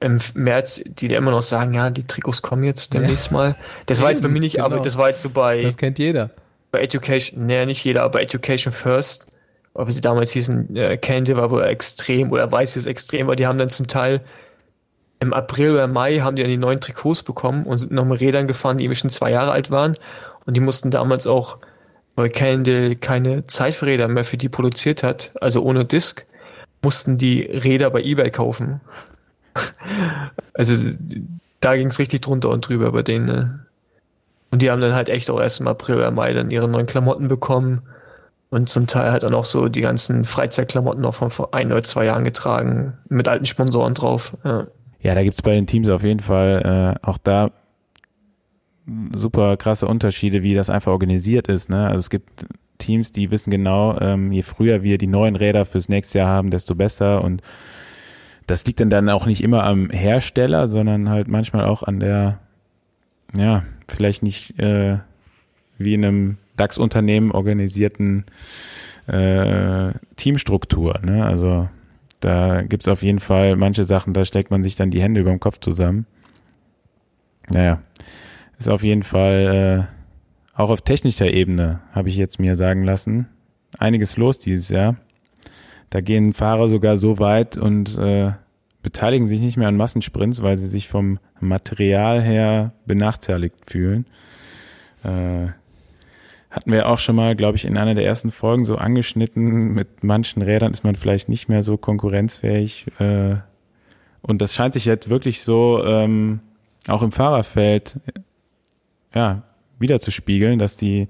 im 0.00 0.18
März, 0.34 0.80
die 0.86 1.08
da 1.08 1.16
immer 1.16 1.30
noch 1.30 1.42
sagen, 1.42 1.74
ja, 1.74 1.90
die 1.90 2.04
Trikots 2.06 2.40
kommen 2.40 2.64
jetzt 2.64 2.94
demnächst 2.94 3.32
mal. 3.32 3.54
Das 3.86 4.00
war 4.00 4.08
jetzt 4.10 4.20
bei 4.22 4.26
Eben, 4.28 4.34
mir 4.34 4.40
nicht, 4.40 4.60
aber 4.60 4.76
genau. 4.76 4.84
das 4.84 4.96
war 4.96 5.08
jetzt 5.08 5.20
so 5.20 5.28
bei, 5.30 5.62
Das 5.62 5.76
kennt 5.76 5.98
jeder. 5.98 6.30
bei 6.72 6.80
Education, 6.80 7.46
naja, 7.46 7.66
nicht 7.66 7.84
jeder, 7.84 8.04
aber 8.04 8.12
bei 8.12 8.22
Education 8.22 8.72
First, 8.72 9.26
oder 9.80 9.88
wie 9.88 9.92
sie 9.92 10.02
damals 10.02 10.30
hießen, 10.32 10.76
äh, 10.76 10.98
Candy 10.98 11.34
war 11.36 11.50
wohl 11.50 11.62
extrem 11.62 12.30
oder 12.32 12.52
weiß 12.52 12.76
es 12.76 12.84
extrem, 12.84 13.26
weil 13.26 13.36
die 13.36 13.46
haben 13.46 13.56
dann 13.56 13.70
zum 13.70 13.86
Teil 13.86 14.20
im 15.20 15.32
April 15.32 15.72
oder 15.72 15.86
Mai 15.86 16.18
haben 16.18 16.36
die 16.36 16.42
dann 16.42 16.50
die 16.50 16.58
neuen 16.58 16.80
Trikots 16.80 17.22
bekommen 17.22 17.64
und 17.64 17.78
sind 17.78 17.90
noch 17.90 18.04
mit 18.04 18.20
Rädern 18.20 18.46
gefahren, 18.46 18.76
die 18.76 18.84
eben 18.84 18.94
schon 18.94 19.08
zwei 19.08 19.30
Jahre 19.30 19.52
alt 19.52 19.70
waren. 19.70 19.96
Und 20.44 20.54
die 20.54 20.60
mussten 20.60 20.90
damals 20.90 21.26
auch, 21.26 21.58
weil 22.14 22.28
Cannondale 22.28 22.94
keine 22.96 23.46
Zeiträder 23.46 24.08
mehr 24.08 24.24
für 24.24 24.36
die 24.36 24.50
produziert 24.50 25.02
hat, 25.02 25.32
also 25.40 25.62
ohne 25.62 25.86
Disc, 25.86 26.26
mussten 26.82 27.16
die 27.16 27.40
Räder 27.40 27.88
bei 27.88 28.02
Ebay 28.02 28.30
kaufen. 28.30 28.82
also 30.52 30.74
da 31.60 31.74
ging 31.74 31.86
es 31.86 31.98
richtig 31.98 32.20
drunter 32.20 32.50
und 32.50 32.68
drüber 32.68 32.92
bei 32.92 33.02
denen. 33.02 33.24
Ne? 33.24 33.66
Und 34.50 34.60
die 34.60 34.70
haben 34.70 34.82
dann 34.82 34.94
halt 34.94 35.08
echt 35.08 35.30
auch 35.30 35.40
erst 35.40 35.60
im 35.60 35.68
April 35.68 35.96
oder 35.96 36.10
Mai 36.10 36.34
dann 36.34 36.50
ihre 36.50 36.68
neuen 36.68 36.86
Klamotten 36.86 37.28
bekommen. 37.28 37.82
Und 38.50 38.68
zum 38.68 38.88
Teil 38.88 39.12
halt 39.12 39.22
dann 39.22 39.34
auch 39.34 39.44
so 39.44 39.68
die 39.68 39.80
ganzen 39.80 40.24
Freizeitklamotten 40.24 41.00
noch 41.00 41.14
von 41.14 41.30
vor 41.30 41.54
ein 41.54 41.70
oder 41.70 41.82
zwei 41.82 42.04
Jahren 42.04 42.24
getragen, 42.24 42.98
mit 43.08 43.28
alten 43.28 43.46
Sponsoren 43.46 43.94
drauf. 43.94 44.36
Ja. 44.44 44.66
Ja, 45.02 45.14
da 45.14 45.22
gibt's 45.22 45.40
bei 45.40 45.54
den 45.54 45.66
Teams 45.66 45.88
auf 45.88 46.04
jeden 46.04 46.20
Fall 46.20 46.98
äh, 47.00 47.06
auch 47.06 47.16
da 47.16 47.52
super 49.12 49.56
krasse 49.56 49.86
Unterschiede, 49.86 50.42
wie 50.42 50.54
das 50.54 50.68
einfach 50.68 50.92
organisiert 50.92 51.48
ist. 51.48 51.70
Ne? 51.70 51.86
Also 51.86 51.98
es 51.98 52.10
gibt 52.10 52.28
Teams, 52.78 53.12
die 53.12 53.30
wissen 53.30 53.50
genau, 53.50 53.98
ähm, 54.00 54.32
je 54.32 54.42
früher 54.42 54.82
wir 54.82 54.98
die 54.98 55.06
neuen 55.06 55.36
Räder 55.36 55.64
fürs 55.64 55.88
nächste 55.88 56.18
Jahr 56.18 56.28
haben, 56.28 56.50
desto 56.50 56.74
besser. 56.74 57.22
Und 57.22 57.42
das 58.46 58.66
liegt 58.66 58.80
dann, 58.80 58.90
dann 58.90 59.08
auch 59.08 59.26
nicht 59.26 59.42
immer 59.42 59.64
am 59.64 59.90
Hersteller, 59.90 60.66
sondern 60.66 61.08
halt 61.08 61.28
manchmal 61.28 61.64
auch 61.66 61.82
an 61.82 62.00
der, 62.00 62.40
ja, 63.34 63.62
vielleicht 63.86 64.22
nicht 64.22 64.58
äh, 64.58 64.98
wie 65.78 65.94
in 65.94 66.04
einem 66.04 66.38
DAX-Unternehmen 66.60 67.32
organisierten 67.32 68.24
äh, 69.06 69.92
Teamstruktur. 70.16 71.00
Ne? 71.02 71.24
Also 71.24 71.68
da 72.20 72.62
gibt's 72.62 72.88
auf 72.88 73.02
jeden 73.02 73.18
Fall 73.18 73.56
manche 73.56 73.84
Sachen, 73.84 74.12
da 74.12 74.24
schlägt 74.24 74.50
man 74.50 74.62
sich 74.62 74.76
dann 74.76 74.90
die 74.90 75.02
Hände 75.02 75.20
über 75.20 75.30
den 75.30 75.40
Kopf 75.40 75.58
zusammen. 75.58 76.06
Naja, 77.48 77.82
ist 78.58 78.68
auf 78.68 78.82
jeden 78.82 79.02
Fall 79.02 79.88
äh, 79.88 80.58
auch 80.60 80.70
auf 80.70 80.82
technischer 80.82 81.30
Ebene, 81.30 81.80
habe 81.92 82.10
ich 82.10 82.16
jetzt 82.16 82.38
mir 82.38 82.54
sagen 82.54 82.84
lassen, 82.84 83.26
einiges 83.78 84.16
los 84.16 84.38
dieses 84.38 84.68
Jahr. 84.68 84.96
Da 85.88 86.00
gehen 86.00 86.34
Fahrer 86.34 86.68
sogar 86.68 86.96
so 86.96 87.18
weit 87.18 87.56
und 87.56 87.98
äh, 87.98 88.32
beteiligen 88.82 89.26
sich 89.26 89.40
nicht 89.40 89.56
mehr 89.56 89.68
an 89.68 89.76
Massensprints, 89.76 90.42
weil 90.42 90.56
sie 90.56 90.68
sich 90.68 90.88
vom 90.88 91.18
Material 91.40 92.22
her 92.22 92.72
benachteiligt 92.86 93.56
fühlen. 93.66 94.06
Äh, 95.02 95.48
hatten 96.50 96.72
wir 96.72 96.88
auch 96.88 96.98
schon 96.98 97.16
mal, 97.16 97.36
glaube 97.36 97.56
ich, 97.56 97.64
in 97.64 97.76
einer 97.76 97.94
der 97.94 98.04
ersten 98.04 98.32
Folgen 98.32 98.64
so 98.64 98.76
angeschnitten. 98.76 99.72
Mit 99.72 100.02
manchen 100.02 100.42
Rädern 100.42 100.72
ist 100.72 100.82
man 100.82 100.96
vielleicht 100.96 101.28
nicht 101.28 101.48
mehr 101.48 101.62
so 101.62 101.76
konkurrenzfähig. 101.76 102.86
Äh, 102.98 103.36
und 104.22 104.42
das 104.42 104.54
scheint 104.54 104.74
sich 104.74 104.84
jetzt 104.84 105.08
wirklich 105.08 105.42
so 105.42 105.82
ähm, 105.84 106.40
auch 106.88 107.02
im 107.02 107.12
Fahrerfeld 107.12 108.00
ja, 109.14 109.42
wieder 109.78 110.00
zu 110.00 110.10
spiegeln, 110.10 110.58
dass 110.58 110.76
die 110.76 111.08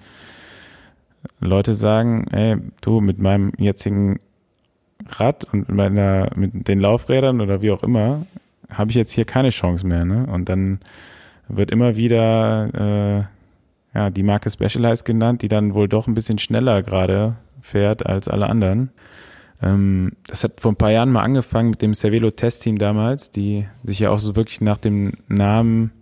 Leute 1.40 1.74
sagen, 1.74 2.26
ey, 2.31 2.57
du 2.83 3.00
mit 3.00 3.18
meinem 3.18 3.53
jetzigen 3.59 4.20
Rad 5.09 5.44
und 5.53 5.68
mit, 5.68 5.76
meiner, 5.76 6.31
mit 6.35 6.68
den 6.68 6.81
Laufrädern 6.81 7.40
oder 7.40 7.62
wie 7.62 7.70
auch 7.70 7.83
immer, 7.83 8.26
habe 8.70 8.90
ich 8.90 8.96
jetzt 8.96 9.12
hier 9.12 9.24
keine 9.24 9.50
Chance 9.50 9.87
mehr. 9.87 10.05
Ne? 10.05 10.26
Und 10.31 10.48
dann 10.48 10.81
wird 11.48 11.70
immer 11.70 11.96
wieder 11.96 13.29
äh, 13.29 13.39
ja, 13.94 14.11
die 14.11 14.22
Marke 14.22 14.50
Specialized 14.50 15.05
genannt, 15.05 15.42
die 15.42 15.48
dann 15.48 15.74
wohl 15.74 15.88
doch 15.88 16.07
ein 16.07 16.14
bisschen 16.14 16.38
schneller 16.38 16.83
gerade 16.83 17.37
fährt 17.61 18.07
als 18.07 18.29
alle 18.29 18.48
anderen. 18.48 18.90
Ähm, 19.62 20.12
das 20.26 20.44
hat 20.44 20.61
vor 20.61 20.72
ein 20.72 20.76
paar 20.76 20.92
Jahren 20.92 21.12
mal 21.12 21.22
angefangen 21.22 21.70
mit 21.70 21.83
dem 21.83 21.94
Cervelo 21.94 22.31
Testteam 22.31 22.79
damals, 22.79 23.31
die 23.31 23.66
sich 23.83 23.98
ja 23.98 24.11
auch 24.11 24.18
so 24.18 24.37
wirklich 24.37 24.61
nach 24.61 24.79
dem 24.79 25.12
Namen 25.29 25.92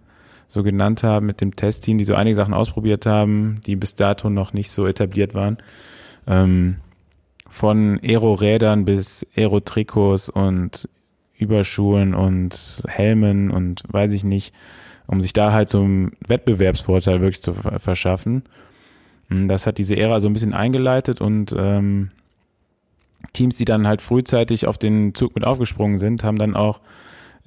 so 0.49 0.63
genannt 0.63 1.03
haben 1.03 1.27
mit 1.27 1.41
dem 1.41 1.57
Testteam, 1.57 1.99
die 1.99 2.05
so 2.05 2.15
einige 2.15 2.37
Sachen 2.37 2.55
ausprobiert 2.55 3.05
haben, 3.05 3.61
die 3.67 3.77
bis 3.77 3.97
dato 3.97 4.31
noch 4.31 4.53
nicht 4.53 4.71
so 4.71 4.87
etabliert 4.87 5.35
waren. 5.35 5.59
Ähm, 6.27 6.77
von 7.49 7.99
Aero-Rädern 8.03 8.85
bis 8.85 9.27
Aero-Trikots 9.37 10.29
und 10.29 10.89
Überschuhen 11.37 12.15
und 12.15 12.83
Helmen 12.87 13.51
und 13.51 13.83
weiß 13.89 14.13
ich 14.13 14.25
nicht, 14.25 14.55
um 15.09 15.21
sich 15.21 15.33
da 15.33 15.53
halt 15.53 15.69
so 15.69 15.83
einen 15.83 16.13
Wettbewerbsvorteil 16.27 17.21
wirklich 17.21 17.43
zu 17.43 17.55
ver- 17.55 17.81
verschaffen. 17.81 18.45
Mm, 19.29 19.49
Das 19.49 19.67
hat 19.67 19.79
diese 19.79 19.97
Ära 19.97 20.21
so 20.21 20.29
ein 20.29 20.33
bisschen 20.35 20.55
eingeleitet 20.55 21.21
und 21.21 21.53
ähm, 21.59 22.11
Teams, 23.33 23.57
die 23.57 23.65
dann 23.65 23.87
halt 23.87 24.01
frühzeitig 24.01 24.67
auf 24.67 24.79
den 24.79 25.15
Zug 25.15 25.35
mit 25.35 25.45
aufgesprungen 25.45 25.99
sind, 25.99 26.23
haben 26.23 26.39
dann 26.39 26.55
auch 26.55 26.81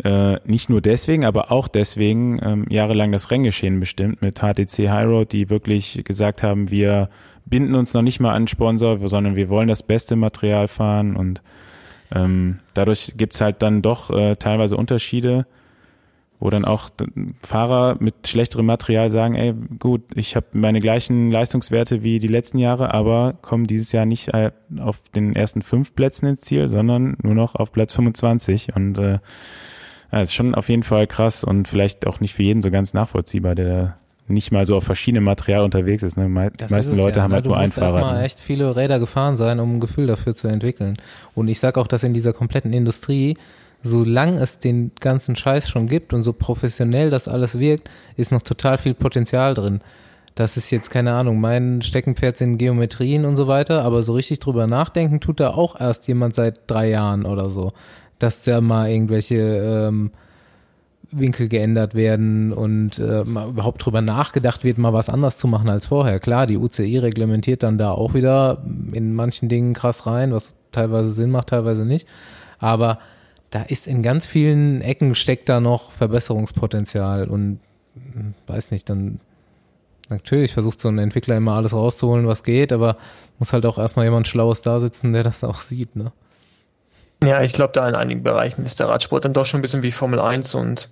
äh, 0.04 0.38
nicht 0.46 0.70
nur 0.70 0.82
deswegen, 0.82 1.24
aber 1.26 1.52
auch 1.52 1.68
deswegen 1.68 2.40
ähm, 2.44 2.66
jahrelang 2.70 3.12
das 3.12 3.32
Renngeschehen 3.32 3.80
bestimmt 3.80 4.22
mit 4.22 4.40
HTC 4.40 4.90
High 4.90 5.06
Road, 5.08 5.32
die 5.32 5.50
wirklich 5.50 6.02
gesagt 6.04 6.44
haben, 6.44 6.72
wir 6.72 7.10
binden 7.46 7.76
uns 7.76 7.94
noch 7.94 8.02
nicht 8.02 8.20
mal 8.20 8.34
an 8.34 8.48
Sponsor, 8.48 9.00
sondern 9.08 9.36
wir 9.36 9.50
wollen 9.50 9.68
das 9.68 9.84
beste 9.84 10.16
Material 10.16 10.68
fahren 10.68 11.16
und 11.16 11.42
ähm, 12.14 12.60
dadurch 12.74 13.14
gibt's 13.16 13.40
halt 13.42 13.62
dann 13.62 13.82
doch 13.82 14.10
äh, 14.12 14.36
teilweise 14.36 14.76
Unterschiede, 14.76 15.46
wo 16.42 16.50
dann 16.50 16.66
auch 16.66 16.90
Fahrer 17.44 17.98
mit 18.00 18.28
schlechterem 18.28 18.66
Material 18.66 19.12
sagen, 19.12 19.36
ey, 19.36 19.54
gut, 19.78 20.02
ich 20.16 20.36
habe 20.36 20.48
meine 20.54 20.82
gleichen 20.82 21.30
Leistungswerte 21.30 22.02
wie 22.02 22.18
die 22.18 22.28
letzten 22.28 22.58
Jahre, 22.58 22.94
aber 22.94 23.36
komme 23.44 23.68
dieses 23.68 23.92
Jahr 23.92 24.08
nicht 24.08 24.30
äh, 24.34 24.52
auf 24.80 25.04
den 25.16 25.36
ersten 25.36 25.62
fünf 25.62 25.94
Plätzen 25.94 26.26
ins 26.26 26.42
Ziel, 26.42 26.68
sondern 26.68 27.16
nur 27.22 27.36
noch 27.36 27.54
auf 27.54 27.72
Platz 27.72 27.94
25 27.94 28.76
und 28.76 28.98
äh, 28.98 29.20
ja, 30.12 30.22
ist 30.22 30.34
schon 30.34 30.56
auf 30.56 30.68
jeden 30.68 30.84
Fall 30.84 31.06
krass 31.06 31.44
und 31.44 31.68
vielleicht 31.68 32.08
auch 32.08 32.20
nicht 32.20 32.34
für 32.34 32.44
jeden 32.44 32.64
so 32.64 32.72
ganz 32.72 32.96
nachvollziehbar, 32.96 33.54
der 33.54 33.98
nicht 34.28 34.52
mal 34.52 34.66
so 34.66 34.78
auf 34.78 34.84
verschiedene 34.84 35.22
Material 35.22 35.64
unterwegs 35.64 36.02
ist. 36.02 36.18
Ne? 36.18 36.28
Me 36.28 36.50
die 36.50 36.58
Das 36.58 36.72
meisten 36.72 36.94
ist 36.94 36.98
Leute 36.98 37.20
ja, 37.20 37.24
haben 37.24 37.32
ne? 37.32 37.36
halt 37.36 37.46
du 37.46 37.50
nur 37.50 37.58
ein 37.58 37.66
musst 37.66 37.78
erstmal 37.78 38.16
ne? 38.16 38.24
echt 38.24 38.40
viele 38.40 38.76
Räder 38.76 39.00
gefahren 39.00 39.38
sein, 39.38 39.60
um 39.60 39.76
ein 39.76 39.80
Gefühl 39.80 40.08
dafür 40.08 40.36
zu 40.36 40.48
entwickeln. 40.48 40.98
Und 41.36 41.50
ich 41.50 41.60
sag 41.60 41.78
auch, 41.78 41.88
dass 41.88 42.04
in 42.04 42.14
dieser 42.14 42.34
kompletten 42.34 42.74
Industrie, 42.74 43.38
solange 43.84 44.42
es 44.42 44.60
den 44.60 44.92
ganzen 45.00 45.36
Scheiß 45.36 45.70
schon 45.70 45.88
gibt 45.88 46.14
und 46.14 46.24
so 46.24 46.34
professionell 46.34 47.10
das 47.10 47.28
alles 47.28 47.60
wirkt, 47.60 47.90
ist 48.16 48.32
noch 48.32 48.42
total 48.42 48.78
viel 48.78 48.94
Potenzial 48.94 49.54
drin. 49.54 49.82
Das 50.36 50.56
ist 50.56 50.72
jetzt 50.72 50.90
keine 50.90 51.14
Ahnung, 51.14 51.40
mein 51.42 51.82
Steckenpferd 51.82 52.38
sind 52.38 52.58
Geometrien 52.58 53.26
und 53.26 53.36
so 53.36 53.48
weiter, 53.48 53.84
aber 53.84 54.02
so 54.02 54.14
richtig 54.14 54.40
drüber 54.40 54.66
nachdenken 54.66 55.20
tut 55.20 55.40
da 55.40 55.50
auch 55.50 55.80
erst 55.80 56.08
jemand 56.08 56.36
seit 56.36 56.62
drei 56.68 56.90
Jahren 56.90 57.26
oder 57.26 57.50
so, 57.50 57.74
dass 58.18 58.44
da 58.44 58.62
mal 58.62 58.90
irgendwelche 58.90 59.38
ähm, 59.38 60.12
Winkel 61.12 61.50
geändert 61.50 61.96
werden 61.96 62.54
und 62.54 63.00
äh, 63.00 63.22
überhaupt 63.22 63.86
drüber 63.86 64.02
nachgedacht 64.02 64.64
wird, 64.64 64.78
mal 64.78 64.94
was 64.94 65.10
anders 65.10 65.38
zu 65.38 65.48
machen 65.48 65.70
als 65.70 65.88
vorher. 65.88 66.20
Klar, 66.20 66.48
die 66.48 66.58
UCI 66.58 67.00
reglementiert 67.00 67.64
dann 67.64 67.78
da 67.78 67.92
auch 67.92 68.14
wieder 68.14 68.64
in 68.94 69.14
manchen 69.14 69.50
Dingen 69.50 69.74
krass 69.74 70.06
rein, 70.06 70.32
was 70.32 70.54
teilweise 70.72 71.12
Sinn 71.12 71.32
macht, 71.32 71.48
teilweise 71.48 71.86
nicht. 71.86 72.08
Aber 72.60 73.00
da 73.52 73.62
ist 73.64 73.86
in 73.86 74.02
ganz 74.02 74.26
vielen 74.26 74.82
Ecken 74.82 75.14
steckt 75.14 75.50
da 75.50 75.60
noch 75.60 75.92
Verbesserungspotenzial 75.92 77.28
und 77.28 77.60
hm, 77.94 78.34
weiß 78.48 78.72
nicht, 78.72 78.90
dann 78.90 79.20
natürlich 80.10 80.54
versucht 80.54 80.82
so 80.82 80.88
ein 80.88 80.98
Entwickler 80.98 81.38
immer 81.38 81.56
alles 81.56 81.74
rauszuholen, 81.74 82.28
was 82.28 82.44
geht, 82.44 82.74
aber 82.74 82.98
muss 83.40 83.54
halt 83.54 83.66
auch 83.66 83.78
erstmal 83.78 84.06
jemand 84.06 84.28
Schlaues 84.28 84.62
da 84.62 84.80
sitzen, 84.80 85.14
der 85.14 85.24
das 85.24 85.44
auch 85.44 85.60
sieht, 85.60 85.96
ne? 85.96 86.12
Ja, 87.24 87.44
ich 87.44 87.54
glaube, 87.54 87.74
da 87.74 87.88
in 87.88 87.94
einigen 87.94 88.24
Bereichen 88.24 88.66
ist 88.66 88.80
der 88.80 88.90
Radsport 88.90 89.26
dann 89.26 89.34
doch 89.34 89.46
schon 89.46 89.60
ein 89.60 89.62
bisschen 89.62 89.84
wie 89.84 89.92
Formel 89.92 90.20
1 90.20 90.56
und 90.56 90.90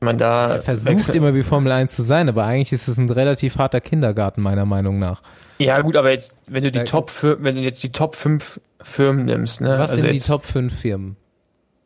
man 0.00 0.18
da 0.18 0.56
Er 0.56 0.62
versucht 0.62 1.14
immer 1.14 1.34
wie 1.34 1.42
Formel 1.42 1.72
1 1.72 1.94
zu 1.94 2.02
sein, 2.02 2.28
aber 2.28 2.44
eigentlich 2.44 2.72
ist 2.72 2.88
es 2.88 2.98
ein 2.98 3.08
relativ 3.08 3.56
harter 3.56 3.80
Kindergarten, 3.80 4.42
meiner 4.42 4.66
Meinung 4.66 4.98
nach. 4.98 5.22
Ja, 5.58 5.80
gut, 5.80 5.96
aber 5.96 6.10
jetzt, 6.10 6.36
wenn 6.46 6.64
du 6.64 6.72
die 6.72 6.80
Ja, 6.80 6.84
Top, 6.84 7.10
wenn 7.22 7.54
du 7.54 7.62
jetzt 7.62 7.82
die 7.82 7.92
Top 7.92 8.16
5 8.16 8.60
Firmen 8.82 9.24
nimmst, 9.24 9.60
ne? 9.60 9.78
Was 9.78 9.92
also 9.92 10.02
sind 10.02 10.12
die 10.12 10.18
Top 10.18 10.44
5 10.44 10.76
Firmen? 10.76 11.16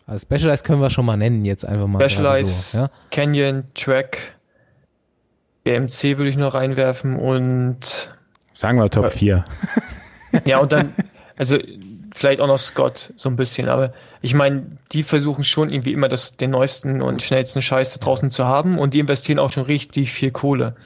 Also 0.06 0.22
Specialized 0.22 0.64
können 0.64 0.80
wir 0.80 0.90
schon 0.90 1.04
mal 1.04 1.16
nennen, 1.16 1.44
jetzt 1.44 1.64
einfach 1.64 1.86
mal. 1.88 1.98
Specialized, 2.08 2.70
So, 2.72 2.78
ja? 2.78 2.90
Canyon, 3.10 3.64
Track, 3.74 4.36
BMC 5.64 6.16
würde 6.18 6.28
ich 6.28 6.36
noch 6.36 6.54
reinwerfen 6.54 7.16
und 7.16 8.14
Sagen 8.52 8.78
wir 8.78 8.88
Top 8.88 9.04
Ja. 9.04 9.10
4. 9.10 9.44
ja, 10.44 10.58
und 10.58 10.72
dann, 10.72 10.94
also 11.36 11.58
vielleicht 12.14 12.40
auch 12.40 12.46
noch 12.46 12.58
Scott 12.58 13.12
so 13.16 13.28
ein 13.28 13.36
bisschen, 13.36 13.68
aber 13.68 13.92
ich 14.22 14.32
meine, 14.32 14.78
die 14.92 15.02
versuchen 15.02 15.44
schon 15.44 15.70
irgendwie 15.70 15.92
immer 15.92 16.08
das, 16.08 16.36
den 16.36 16.50
neuesten 16.50 17.02
und 17.02 17.20
schnellsten 17.20 17.60
Scheiß 17.60 17.92
da 17.92 17.98
draußen 17.98 18.30
zu 18.30 18.44
haben 18.46 18.78
und 18.78 18.94
die 18.94 19.00
investieren 19.00 19.38
auch 19.38 19.52
schon 19.52 19.64
richtig 19.64 20.12
viel 20.12 20.30
Kohle. 20.30 20.76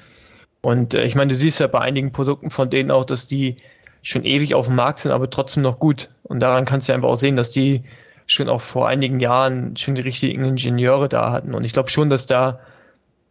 Und 0.63 0.95
äh, 0.95 1.05
ich 1.05 1.15
meine, 1.15 1.29
du 1.29 1.35
siehst 1.35 1.61
ja 1.61 1.67
bei 1.67 1.81
einigen 1.81 2.11
Produkten 2.13 2.51
von 2.51 2.71
denen 2.71 2.91
auch, 2.91 3.05
dass 3.05 3.27
die 3.27 3.57
schon 4.03 4.25
ewig 4.25 4.55
auf 4.55 4.67
dem 4.67 4.77
Markt 4.77 5.01
sind, 5.01 5.13
aber 5.13 5.29
trotzdem 5.31 5.63
noch 5.63 5.79
gut. 5.79 6.09
Und 6.23 6.41
daran 6.41 6.65
kannst 6.65 6.89
du 6.89 6.95
einfach 6.95 7.09
auch 7.11 7.15
sehen, 7.17 7.37
dass 7.37 7.51
die 7.51 7.83
schon 8.31 8.49
auch 8.49 8.61
vor 8.61 8.88
einigen 8.88 9.21
Jahren 9.21 9.77
schon 9.77 9.95
die 9.95 10.03
richtigen 10.03 10.45
Ingenieure 10.45 11.09
da 11.09 11.33
hatten. 11.33 11.55
Und 11.55 11.64
ich 11.64 11.73
glaube 11.73 11.90
schon, 11.90 12.11
dass 12.11 12.27
da 12.27 12.61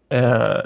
äh, 0.10 0.62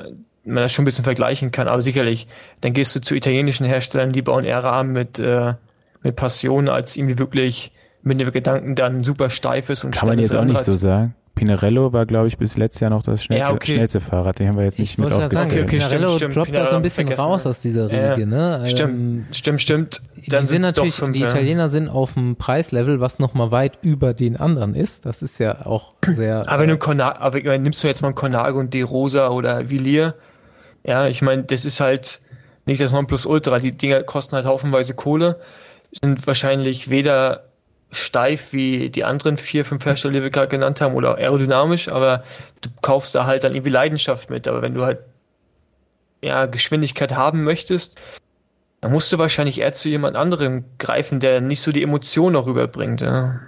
man 0.46 0.63
das 0.63 0.72
schon 0.72 0.84
ein 0.84 0.86
bisschen 0.86 1.04
vergleichen 1.04 1.52
kann. 1.52 1.67
Aber 1.67 1.82
sicherlich, 1.82 2.28
dann 2.62 2.74
gehst 2.74 2.96
du 2.96 3.02
zu 3.02 3.15
italienischen 3.15 3.65
Herstellern, 3.65 4.12
die 4.12 4.22
bauen 4.22 4.43
eher 4.43 4.63
Rahmen 4.63 4.91
mit, 4.91 5.19
äh, 5.19 5.54
mit 6.02 6.15
Passion, 6.15 6.67
als 6.67 6.98
irgendwie 6.98 7.19
wirklich 7.19 7.72
mit 8.02 8.19
dem 8.19 8.32
Gedanken 8.32 8.76
dann 8.76 9.04
super 9.04 9.30
steif 9.30 9.69
ist 9.69 9.84
und 9.84 9.91
Kann 9.91 10.10
man 10.10 10.19
jetzt 10.19 10.36
auch 10.36 10.43
nicht 10.43 10.63
so 10.63 10.74
sagen. 10.74 11.15
Pinarello 11.36 11.93
war, 11.93 12.06
glaube 12.06 12.28
ich, 12.28 12.38
bis 12.38 12.58
letztes 12.58 12.82
Jahr 12.82 12.89
noch 12.91 13.02
das 13.02 13.24
schnellste, 13.24 13.50
Ja, 13.50 13.56
okay. 13.56 13.74
schnellste 13.74 14.00
Fahrrad. 14.00 14.38
Den 14.39 14.50
haben 14.50 14.58
wir 14.58 14.65
jetzt 14.65 14.78
nicht 14.78 14.91
Ich 14.91 14.98
mit 14.98 15.10
sagen, 15.10 15.24
aufgezählt. 15.24 15.46
Okay, 15.52 15.62
okay, 15.63 15.78
Pinarello 15.78 16.10
stimmt, 16.10 16.34
stimmt. 16.34 16.36
droppt 16.36 16.48
da 16.50 16.52
so 16.52 16.56
Pinarello 16.60 16.76
ein 16.78 16.82
bisschen 16.84 17.12
raus 17.13 17.43
ja. 17.43 17.50
aus 17.50 17.62
dieser 17.62 17.91
Ja, 17.91 18.13
Riege, 18.13 18.28
ne? 18.28 18.60
Ähm, 18.62 18.67
Stimmt, 18.67 19.36
stimmt, 19.36 19.62
stimmt. 19.62 20.02
die 20.26 20.30
Dann 20.30 20.46
sind 20.46 20.62
natürlich, 20.62 20.96
fünf, 20.96 21.13
die 21.13 21.19
ja. 21.22 21.28
Italiener 21.28 21.69
sind 21.69 21.89
auf 21.89 22.13
dem 22.13 22.36
Preislevel, 22.36 23.00
was 23.00 23.17
nochmal 23.19 23.52
weit 23.52 23.80
über 23.82 24.13
den 24.13 24.38
anderen 24.38 24.76
ist. 24.76 25.06
Das 25.06 25.22
ist 25.22 25.39
ja 25.39 25.65
auch 25.65 25.93
sehr. 26.08 26.48
Aber 26.48 26.62
wenn 26.62 26.69
du 26.69 26.78
Cona 26.78 27.19
aber 27.19 27.38
ich 27.39 27.46
meine, 27.46 27.63
nimmst 27.63 27.84
du 27.84 27.88
jetzt 27.88 28.02
mal 28.02 28.13
Conago 28.13 28.60
und 28.60 28.74
De 28.74 28.84
Rosa 28.84 29.30
oder 29.30 29.69
Villiers, 29.69 30.13
ja, 30.86 31.08
ich 31.08 31.22
meine, 31.22 31.43
das 31.43 31.65
ist 31.65 31.80
halt 31.80 32.19
nicht 32.65 32.80
das 32.80 32.91
Nonplusultra. 32.91 33.60
Die 33.60 33.76
Dinger 33.76 34.04
kosten 34.04 34.36
halt 34.36 34.46
haufenweise 34.46 34.93
Kohle, 34.93 35.39
sind 35.91 36.26
wahrscheinlich 36.28 36.89
weder 36.89 37.46
steif 37.93 38.51
wie 38.53 38.89
die 38.89 39.03
anderen 39.03 39.38
vier, 39.38 39.65
fünf 39.65 39.86
Hersteller, 39.86 40.13
die 40.15 40.21
wir 40.23 40.29
gerade 40.29 40.47
genannt 40.49 40.82
haben, 40.82 40.95
oder 40.95 41.15
aerodynamisch, 41.17 41.89
aber 41.89 42.23
du 42.62 42.69
kaufst 42.82 43.15
da 43.15 43.25
halt 43.25 43.43
dann 43.43 43.53
irgendwie 43.53 43.71
Leidenschaft 43.71 44.29
mit. 44.29 44.47
Aber 44.47 44.62
wenn 44.62 44.73
du 44.73 44.86
halt 44.86 44.99
ja, 46.21 46.45
Geschwindigkeit 46.45 47.13
haben 47.15 47.43
möchtest, 47.43 47.99
dann 48.82 48.91
musst 48.91 49.12
du 49.12 49.17
wahrscheinlich 49.17 49.62
eher 49.62 49.73
zu 49.73 49.89
jemand 49.89 50.15
anderem 50.15 50.65
greifen, 50.77 51.19
der 51.19 51.41
nicht 51.41 51.62
so 51.62 51.71
die 51.71 51.84
Emotion 51.84 52.34
noch 52.34 52.45
rüberbringt. 52.45 53.01
Ja. 53.01 53.39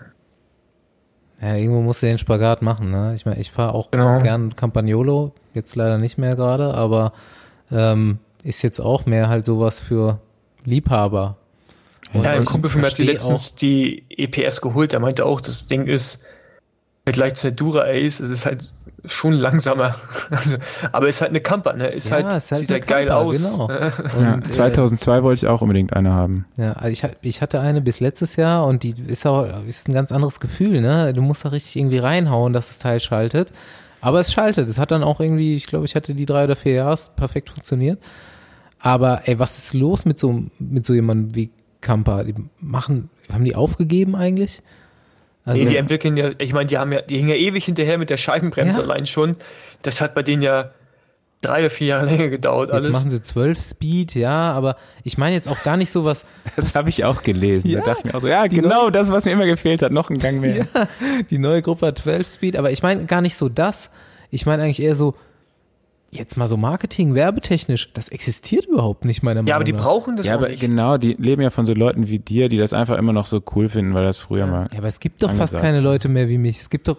Ja, 1.41 1.55
irgendwo 1.55 1.81
musst 1.81 2.01
du 2.01 2.07
den 2.07 2.17
Spagat 2.17 2.61
machen, 2.61 2.91
ne? 2.91 3.13
Ich 3.13 3.25
meine, 3.25 3.39
ich 3.39 3.51
fahre 3.51 3.73
auch 3.73 3.91
Genau. 3.91 4.19
gern 4.19 4.55
Campagnolo, 4.55 5.33
jetzt 5.53 5.75
leider 5.75 5.97
nicht 5.97 6.17
mehr 6.17 6.35
gerade, 6.35 6.73
aber 6.73 7.11
ähm, 7.71 8.19
ist 8.43 8.61
jetzt 8.61 8.79
auch 8.79 9.05
mehr 9.05 9.27
halt 9.27 9.45
sowas 9.45 9.79
für 9.79 10.19
Liebhaber. 10.63 11.35
Und 12.13 12.23
Ja, 12.23 12.31
ein 12.31 12.43
ich 12.43 12.49
Kumpel 12.49 12.69
von 12.69 12.81
mir 12.81 12.87
hat 12.87 12.95
sich 12.95 13.07
letztens 13.07 13.55
die 13.55 14.03
EPS 14.09 14.61
geholt. 14.61 14.91
Der 14.91 14.99
meinte 14.99 15.25
auch, 15.25 15.41
das 15.41 15.67
Ding 15.67 15.87
ist 15.87 16.23
im 17.05 17.13
Vergleich 17.13 17.33
zu 17.35 17.47
der 17.47 17.51
Dura 17.51 17.81
Ace, 17.85 18.19
es 18.19 18.29
ist 18.29 18.45
halt 18.45 18.73
schon 19.05 19.33
langsamer. 19.33 19.91
Also, 20.31 20.57
aber 20.91 21.07
ist 21.07 21.21
halt 21.21 21.29
eine 21.29 21.41
Camper, 21.41 21.73
ne? 21.73 21.87
Ist 21.89 22.09
Ja, 22.09 22.15
halt, 22.15 22.27
ist 22.35 22.51
halt 22.51 22.61
sieht 22.61 22.71
halt 22.71 22.87
geil 22.87 23.07
Camper, 23.07 23.21
aus. 23.21 23.37
genau. 23.37 23.67
ne? 23.67 23.91
Ja, 24.19 24.33
Und, 24.35 24.47
äh, 24.47 24.51
2002 24.51 25.21
wollte 25.23 25.45
ich 25.45 25.47
auch 25.49 25.61
unbedingt 25.61 25.93
eine 25.93 26.13
haben. 26.13 26.45
Ja, 26.57 26.73
also 26.73 26.89
ich, 26.89 27.03
ich 27.21 27.41
hatte 27.41 27.59
eine 27.61 27.81
bis 27.81 27.99
letztes 27.99 28.35
Jahr 28.35 28.65
und 28.65 28.81
die 28.83 28.95
ist 29.07 29.25
auch 29.27 29.47
ist 29.67 29.87
ein 29.87 29.93
ganz 29.93 30.11
anderes 30.11 30.39
Gefühl, 30.39 30.81
ne? 30.81 31.13
Du 31.13 31.21
musst 31.21 31.45
da 31.45 31.49
richtig 31.49 31.75
irgendwie 31.75 31.99
reinhauen, 31.99 32.53
dass 32.53 32.67
das 32.69 32.79
Teil 32.79 32.99
schaltet. 32.99 33.51
Aber 34.01 34.19
es 34.19 34.31
schaltet. 34.33 34.69
Es 34.69 34.77
hat 34.79 34.91
dann 34.91 35.03
auch 35.03 35.19
irgendwie, 35.19 35.55
ich 35.55 35.67
glaube, 35.67 35.85
ich 35.85 35.95
hatte 35.95 36.13
die 36.15 36.25
drei 36.25 36.43
oder 36.45 36.55
vier 36.55 36.73
Jahre, 36.73 36.93
es 36.93 37.09
perfekt 37.09 37.49
funktioniert. 37.49 37.99
Aber 38.79 39.21
ey, 39.27 39.37
was 39.39 39.57
ist 39.57 39.73
los 39.73 40.05
mit 40.05 40.19
so 40.19 40.43
mit 40.59 40.85
so 40.85 40.93
jemandem 40.93 41.33
wie 41.35 41.49
Kampa? 41.85 42.23
Die 42.23 42.35
machen, 42.59 43.09
haben 43.31 43.45
die 43.45 43.55
aufgegeben 43.55 44.15
eigentlich? 44.15 44.61
Also, 45.45 45.63
nee, 45.63 45.69
die 45.69 45.75
entwickeln 45.77 46.17
ja, 46.17 46.31
ich 46.39 46.53
meine, 46.53 46.65
die 46.67 46.77
haben 46.79 46.91
ja, 46.91 47.01
die 47.01 47.17
hingen 47.17 47.29
ja 47.29 47.35
ewig 47.35 47.63
hinterher 47.65 47.97
mit 47.99 48.09
der 48.09 48.17
Scheibenbremse 48.17 48.79
Ja. 48.79 48.85
allein 48.85 49.05
schon. 49.05 49.35
Das 49.83 50.01
hat 50.01 50.15
bei 50.15 50.23
denen 50.23 50.41
ja 50.41 50.71
drei 51.41 51.59
oder 51.59 51.69
vier 51.69 51.87
Jahre 51.87 52.05
länger 52.11 52.29
gedauert, 52.29 52.69
jetzt 52.69 52.75
alles. 52.75 52.91
machen 52.91 53.11
sie 53.11 53.21
12 53.21 53.61
Speed, 53.61 54.15
ja, 54.15 54.51
aber 54.53 54.75
ich 55.03 55.19
meine 55.19 55.35
jetzt 55.35 55.47
auch 55.47 55.61
gar 55.61 55.77
nicht 55.77 55.91
sowas, 55.91 56.25
Das 56.55 56.73
habe 56.75 56.89
ich 56.89 57.05
auch 57.05 57.21
gelesen. 57.21 57.69
Ja. 57.69 57.81
Da 57.81 57.85
dachte 57.93 57.99
ich 58.07 58.11
mir 58.11 58.17
auch 58.17 58.21
so, 58.21 58.27
ja, 58.27 58.47
Die 58.47 58.55
genau 58.55 58.83
neue- 58.83 58.91
das, 58.91 59.11
was 59.11 59.25
mir 59.25 59.31
immer 59.33 59.45
gefehlt 59.45 59.83
hat, 59.83 59.91
noch 59.91 60.09
ein 60.09 60.17
Gang 60.17 60.41
mehr. 60.41 60.65
die 61.29 61.37
neue 61.37 61.61
Gruppe 61.61 61.85
hat 61.87 61.99
12 61.99 62.27
Speed, 62.27 62.55
aber 62.57 62.71
ich 62.71 62.81
meine 62.81 63.05
gar 63.05 63.21
nicht 63.21 63.35
so 63.37 63.47
das. 63.47 63.91
Ich 64.31 64.47
meine 64.47 64.63
eigentlich 64.63 64.81
eher 64.81 64.95
so, 64.95 65.13
jetzt 66.15 66.37
mal 66.37 66.47
so 66.47 66.57
Marketing, 66.57 67.15
werbetechnisch, 67.15 67.91
das 67.93 68.09
existiert 68.09 68.65
überhaupt 68.65 69.05
nicht, 69.05 69.23
meiner 69.23 69.41
Meinung 69.41 69.47
ja, 69.49 69.55
aber 69.55 69.63
die 69.63 69.73
nach. 69.73 69.81
brauchen 69.83 70.15
das 70.15 70.27
Ja, 70.27 70.33
auch 70.35 70.39
aber 70.39 70.49
nicht. 70.49 70.59
genau, 70.61 70.97
die 70.97 71.13
leben 71.19 71.41
ja 71.41 71.49
von 71.49 71.65
so 71.65 71.73
Leuten 71.73 72.07
wie 72.09 72.19
dir, 72.19 72.49
die 72.49 72.57
das 72.57 72.73
einfach 72.73 72.97
immer 72.97 73.13
noch 73.13 73.27
so 73.27 73.41
cool 73.55 73.69
finden, 73.69 73.93
weil 73.93 74.03
das 74.03 74.17
früher 74.17 74.45
mal. 74.47 74.67
Ja, 74.71 74.79
aber 74.79 74.87
es 74.87 74.99
gibt 74.99 75.21
doch 75.23 75.29
fast 75.29 75.53
Angesagt. 75.53 75.63
keine 75.63 75.79
Leute 75.81 76.09
mehr 76.09 76.27
wie 76.29 76.37
mich. 76.37 76.57
Es 76.57 76.69
gibt 76.69 76.87
doch, 76.87 76.97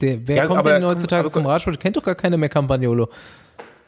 der, 0.00 0.26
wer 0.26 0.36
Ja, 0.36 0.46
kommt 0.46 0.60
aber- 0.60 0.72
denn 0.72 0.84
heutzutage 0.84 1.20
aber- 1.20 1.30
zum 1.30 1.46
Radsport? 1.46 1.80
Kennt 1.80 1.96
doch 1.96 2.02
gar 2.02 2.14
keine 2.14 2.36
mehr 2.36 2.48
Campagnolo. 2.48 3.08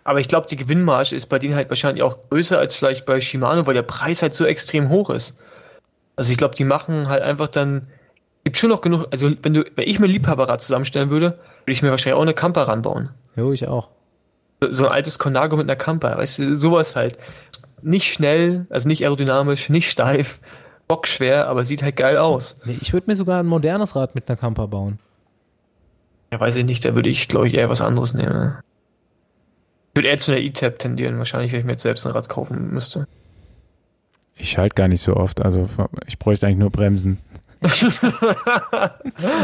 Aber 0.03 0.19
ich 0.19 0.29
glaube, 0.29 0.47
die 0.49 0.57
Gewinnmarge 0.57 1.15
ist 1.15 1.27
bei 1.27 1.39
denen 1.39 1.55
halt 1.55 1.69
wahrscheinlich 1.69 2.03
auch 2.03 2.17
größer 2.31 2.59
als 2.59 2.75
vielleicht 2.75 3.05
bei 3.07 3.21
Shimano, 3.21 3.67
weil 3.67 3.75
der 3.75 3.83
Preis 3.83 4.23
halt 4.23 4.35
so 4.35 4.45
extrem 4.47 4.89
hoch 4.89 5.11
ist. 5.11 5.39
Also 6.17 6.33
ich 6.33 6.39
glaube, 6.39 6.55
die 6.55 6.65
machen 6.65 7.09
halt 7.09 7.23
einfach 7.23 7.49
dann, 7.49 7.87
gibt 8.43 8.57
schon 8.57 8.71
noch 8.71 8.81
genug, 8.81 9.07
also 9.11 9.31
wenn 9.43 9.55
du, 9.55 9.65
wenn 9.77 9.87
ich 9.89 10.01
mir 10.01 10.07
ein 10.07 10.11
Liebhaberrad 10.11 10.61
zusammenstellen 10.63 11.11
würde, 11.11 11.39
würde 11.65 11.73
ich 11.73 11.83
mir 11.83 11.91
wahrscheinlich 11.91 12.17
auch 12.19 12.23
eine 12.23 12.35
Camper 12.35 12.63
ranbauen. 12.63 13.11
Jo, 13.37 13.53
ich 13.53 13.69
auch. 13.69 13.89
So, 14.69 14.87
ein 14.87 14.93
altes 14.93 15.19
Conago 15.19 15.57
mit 15.57 15.69
einer 15.69 15.77
Camper, 15.77 16.19
weißt 16.19 16.39
du, 16.41 16.57
sowas 16.57 16.97
halt. 16.97 17.19
Nicht 17.83 18.13
schnell, 18.13 18.67
also 18.69 18.89
nicht 18.89 19.03
aerodynamisch, 19.05 19.71
nicht 19.71 19.91
steif, 19.91 20.39
bockschwer, 20.87 21.47
aber 21.47 21.65
sieht 21.65 21.83
halt 21.83 21.97
geil 21.97 22.19
aus. 22.19 22.59
Nee, 22.65 22.77
ich 22.81 22.93
würde 22.93 23.11
mir 23.11 23.17
sogar 23.17 23.41
ein 23.41 23.47
modernes 23.47 23.97
Rad 23.97 24.15
mit 24.15 24.29
einer 24.29 24.37
Camper 24.37 24.69
bauen. 24.69 24.99
Ja, 26.31 26.39
weiß 26.39 26.57
ich 26.57 26.65
nicht, 26.65 26.85
da 26.85 26.95
würde 26.95 27.09
ich, 27.09 27.27
glaube 27.29 27.49
ich, 27.49 27.55
eher 27.55 27.71
was 27.71 27.81
anderes 27.81 28.13
nehmen. 28.13 28.55
Ich 29.91 29.97
würde 29.97 30.09
eher 30.09 30.19
zu 30.19 30.33
einer 30.33 30.41
E-Tab 30.41 30.79
tendieren, 30.79 31.17
wahrscheinlich, 31.19 31.53
wenn 31.53 31.61
ich 31.61 31.67
mir 31.67 31.73
jetzt 31.73 31.83
selbst 31.83 32.07
ein 32.07 32.13
Rad 32.13 32.29
kaufen 32.29 32.71
müsste. 32.71 33.09
Ich 34.37 34.51
schalte 34.51 34.75
gar 34.75 34.89
nicht 34.89 35.03
so 35.03 35.17
oft, 35.17 35.43
also 35.43 35.69
ich 36.07 36.19
bräuchte 36.19 36.47
eigentlich 36.47 36.59
nur 36.59 36.71
Bremsen. 36.71 37.19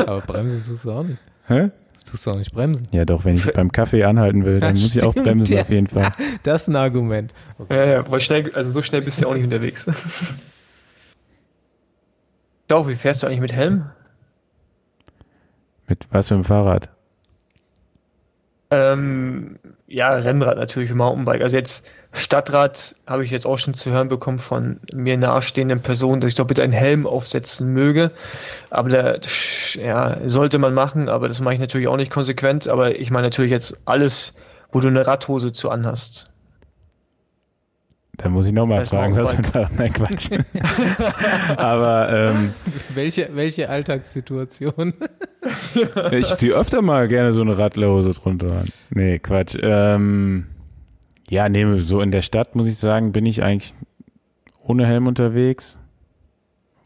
Aber 0.07 0.23
bremsen 0.23 0.65
tust 0.65 0.87
du 0.87 0.91
auch 0.91 1.03
nicht. 1.03 1.23
Hä? 1.49 1.71
Tust 2.07 2.25
du 2.27 2.31
auch 2.31 2.37
nicht 2.37 2.53
bremsen. 2.53 2.87
Ja, 2.93 3.05
doch, 3.05 3.25
wenn 3.25 3.35
ich 3.35 3.53
beim 3.53 3.73
Kaffee 3.73 4.05
anhalten 4.05 4.45
will, 4.45 4.61
dann 4.61 4.77
Ja, 4.77 4.83
muss 4.83 4.95
ich 4.95 5.03
auch 5.05 5.15
bremsen 5.15 5.57
ja. 5.57 5.63
auf 5.63 5.71
jeden 5.71 5.89
Fall. 5.89 6.11
Das 6.45 6.63
ist 6.63 6.69
ein 6.69 6.77
Argument. 6.77 7.35
Ja, 7.69 7.85
ja, 7.85 8.11
weil 8.11 8.21
schnell, 8.21 8.55
also 8.55 8.71
so 8.71 8.81
schnell 8.83 9.03
bist 9.03 9.19
du 9.19 9.23
ja 9.23 9.29
auch 9.29 9.35
nicht 9.35 9.45
unterwegs. 9.45 9.87
Schau, 12.71 12.89
wie 12.89 12.95
fährst 12.95 13.23
du 13.23 13.27
eigentlich 13.27 13.41
mit 13.41 13.55
Helm? 13.55 13.87
Mit 15.89 16.07
was 16.11 16.29
für 16.29 16.35
einem 16.35 16.45
Fahrrad? 16.45 16.91
Ähm, 18.71 19.59
ja, 19.87 20.11
Rennrad 20.11 20.59
natürlich, 20.59 20.93
Mountainbike. 20.93 21.43
Also 21.43 21.57
jetzt 21.57 21.89
Stadtrad 22.17 22.97
habe 23.07 23.25
ich 23.25 23.31
jetzt 23.31 23.47
auch 23.47 23.59
schon 23.59 23.75
zu 23.75 23.91
hören 23.91 24.09
bekommen 24.09 24.39
von 24.39 24.81
mir 24.93 25.17
nahestehenden 25.17 25.81
Personen, 25.81 26.21
dass 26.21 26.29
ich 26.29 26.35
doch 26.35 26.47
bitte 26.47 26.63
einen 26.63 26.73
Helm 26.73 27.07
aufsetzen 27.07 27.73
möge. 27.73 28.11
Aber 28.71 28.89
da, 28.89 29.17
ja, 29.75 30.17
sollte 30.27 30.59
man 30.59 30.73
machen, 30.75 31.09
aber 31.09 31.29
das 31.29 31.41
mache 31.41 31.55
ich 31.55 31.61
natürlich 31.61 31.89
auch 31.89 31.97
nicht 31.97 32.11
konsequent. 32.11 32.69
Aber 32.69 32.99
ich 32.99 33.11
meine 33.11 33.27
natürlich 33.27 33.51
jetzt 33.51 33.81
alles, 33.85 34.35
wo 34.73 34.81
du 34.81 34.89
eine 34.89 35.07
Radhose 35.07 35.53
zu 35.53 35.71
anhast. 35.71 36.31
Da 38.17 38.31
muss 38.31 38.47
ich 38.47 38.53
nochmal 38.55 38.81
Das 38.81 38.89
fragen, 38.91 39.15
was. 39.15 39.37
Nein, 39.77 39.93
Quatsch. 39.93 40.31
Aber 41.59 42.09
ähm, 42.11 42.55
Welche, 42.95 43.29
welche 43.35 43.69
Alltagssituation? 43.69 44.95
ich 46.13 46.27
ziehe 46.37 46.55
öfter 46.55 46.81
mal 46.81 47.09
gerne 47.09 47.33
so 47.33 47.43
eine 47.43 47.59
Radlerhose 47.59 48.15
drunter 48.15 48.53
an. 48.53 48.69
Nee, 48.89 49.19
Quatsch. 49.19 49.59
Ähm, 49.61 50.47
ja, 51.29 51.49
nee, 51.49 51.65
so 51.81 52.01
in 52.01 52.11
der 52.11 52.23
Stadt 52.23 52.55
muss 52.55 52.67
ich 52.67 52.77
sagen, 52.79 53.13
bin 53.13 53.27
ich 53.27 53.43
eigentlich 53.43 53.75
ohne 54.63 54.87
Helm 54.87 55.07
unterwegs. 55.07 55.77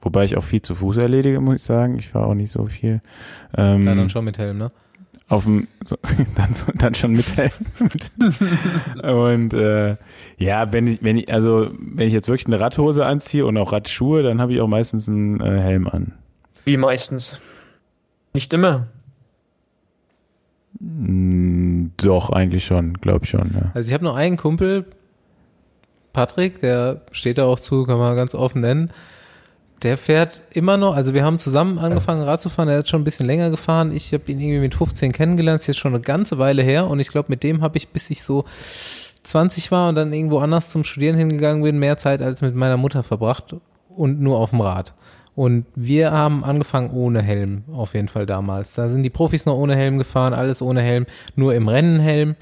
Wobei 0.03 0.24
ich 0.24 0.37
auch 0.37 0.42
viel 0.44 0.62
zu 0.62 0.74
Fuß 0.74 0.96
erledige, 0.96 1.40
muss 1.40 1.57
ich 1.57 1.62
sagen. 1.62 1.98
Ich 1.98 2.09
fahre 2.09 2.26
auch 2.26 2.35
nicht 2.35 2.50
so 2.50 2.64
viel. 2.66 3.03
Ähm, 3.57 3.83
Ja, 3.83 3.94
dann 3.94 4.09
schon 4.09 4.24
mit 4.24 4.38
Helm, 4.38 4.59
ne? 4.59 4.70
auf 5.29 5.44
dem 5.44 5.68
so, 5.85 5.96
dann, 6.37 6.55
so- 6.55 6.72
dann 6.74 6.94
schon 6.94 7.12
mit 7.12 7.37
Helm. 7.37 7.53
und 9.03 9.55
äh, 9.55 9.96
ja, 10.38 10.72
wenn 10.72 10.87
ich 10.88 11.03
wenn 11.03 11.16
ich 11.18 11.33
also 11.33 11.70
wenn 11.79 12.09
ich 12.09 12.12
jetzt 12.12 12.29
wirklich 12.29 12.46
eine 12.46 12.58
Radhose 12.60 13.06
anziehe 13.06 13.46
und 13.46 13.56
auch 13.56 13.73
Radschuhe, 13.73 14.23
dann 14.23 14.40
habe 14.40 14.52
ich 14.54 14.60
auch 14.60 14.67
meistens 14.67 15.08
einen 15.08 15.40
äh, 15.40 15.60
Helm 15.60 15.87
an. 15.87 16.14
Wie 16.64 16.77
meistens. 16.77 17.40
Nicht 18.35 18.52
immer. 18.52 18.88
Mm, 20.79 21.88
Doch 21.96 22.31
eigentlich 22.31 22.64
schon, 22.64 22.94
glaube 22.94 23.25
ich 23.25 23.31
schon. 23.31 23.50
Ja. 23.54 23.71
Also 23.75 23.88
ich 23.88 23.94
habe 23.94 24.04
noch 24.04 24.16
einen 24.16 24.37
Kumpel, 24.37 24.87
Patrick, 26.12 26.60
der 26.60 27.02
steht 27.12 27.38
da 27.38 27.44
auch 27.44 27.60
zu, 27.60 27.85
kann 27.85 27.98
man 27.98 28.16
ganz 28.16 28.35
offen 28.35 28.60
nennen. 28.60 28.90
Der 29.83 29.96
fährt 29.96 30.40
immer 30.52 30.77
noch, 30.77 30.94
also 30.94 31.14
wir 31.14 31.25
haben 31.25 31.38
zusammen 31.38 31.79
angefangen 31.79 32.23
Rad 32.23 32.42
zu 32.42 32.50
fahren, 32.50 32.68
er 32.68 32.79
hat 32.79 32.88
schon 32.88 33.00
ein 33.00 33.04
bisschen 33.04 33.27
länger 33.27 33.48
gefahren. 33.50 33.92
Ich 33.92 34.12
habe 34.12 34.31
ihn 34.31 34.38
irgendwie 34.38 34.60
mit 34.60 34.75
15 34.75 35.12
kennengelernt, 35.12 35.60
ist 35.62 35.68
jetzt 35.68 35.79
schon 35.79 35.94
eine 35.94 36.02
ganze 36.02 36.38
Weile 36.38 36.62
her 36.62 36.87
und 36.87 37.00
ich 37.00 37.08
glaube, 37.08 37.29
mit 37.31 37.42
dem 37.42 37.62
habe 37.62 37.79
ich, 37.79 37.88
bis 37.88 38.10
ich 38.10 38.23
so 38.23 38.44
20 39.23 39.71
war 39.71 39.88
und 39.88 39.94
dann 39.94 40.12
irgendwo 40.12 40.38
anders 40.40 40.68
zum 40.68 40.85
Studieren 40.85 41.16
hingegangen 41.16 41.62
bin, 41.62 41.79
mehr 41.79 41.96
Zeit 41.96 42.21
als 42.21 42.42
mit 42.42 42.54
meiner 42.54 42.77
Mutter 42.77 43.02
verbracht 43.02 43.54
und 43.88 44.21
nur 44.21 44.38
auf 44.38 44.50
dem 44.50 44.60
Rad. 44.60 44.92
Und 45.40 45.64
wir 45.74 46.12
haben 46.12 46.44
angefangen 46.44 46.90
ohne 46.90 47.22
Helm, 47.22 47.64
auf 47.72 47.94
jeden 47.94 48.08
Fall 48.08 48.26
damals. 48.26 48.74
Da 48.74 48.90
sind 48.90 49.04
die 49.04 49.08
Profis 49.08 49.46
noch 49.46 49.56
ohne 49.56 49.74
Helm 49.74 49.96
gefahren, 49.96 50.34
alles 50.34 50.60
ohne 50.60 50.82
Helm, 50.82 51.06
nur 51.34 51.54
im 51.54 51.66
Rennen 51.66 51.98
Helm. 51.98 52.36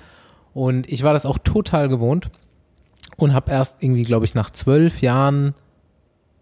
Und 0.53 0.91
ich 0.91 1.05
war 1.05 1.13
das 1.13 1.25
auch 1.25 1.39
total 1.39 1.89
gewohnt 1.89 2.29
und 3.17 3.35
habe 3.35 3.53
erst 3.53 3.85
irgendwie, 3.85 4.03
glaube 4.03 4.25
ich, 4.25 4.35
nach 4.35 4.51
zwölf 4.51 5.01
Jahren 5.01 5.55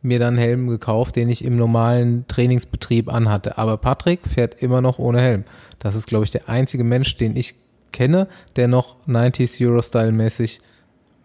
mir 0.00 0.18
dann 0.18 0.38
Helm 0.38 0.68
gekauft, 0.68 1.16
den 1.16 1.28
ich 1.28 1.44
im 1.44 1.56
normalen 1.56 2.26
Trainingsbetrieb 2.26 3.12
anhatte. 3.12 3.58
Aber 3.58 3.76
Patrick 3.76 4.26
fährt 4.26 4.62
immer 4.62 4.80
noch 4.80 4.98
ohne 4.98 5.20
Helm. 5.20 5.44
Das 5.78 5.94
ist, 5.94 6.06
glaube 6.06 6.24
ich, 6.24 6.30
der 6.30 6.48
einzige 6.48 6.84
Mensch, 6.84 7.18
den 7.18 7.36
ich 7.36 7.54
kenne, 7.92 8.28
der 8.56 8.66
noch 8.66 8.96
90s 9.06 9.60
Eurostyle-mäßig 9.60 10.60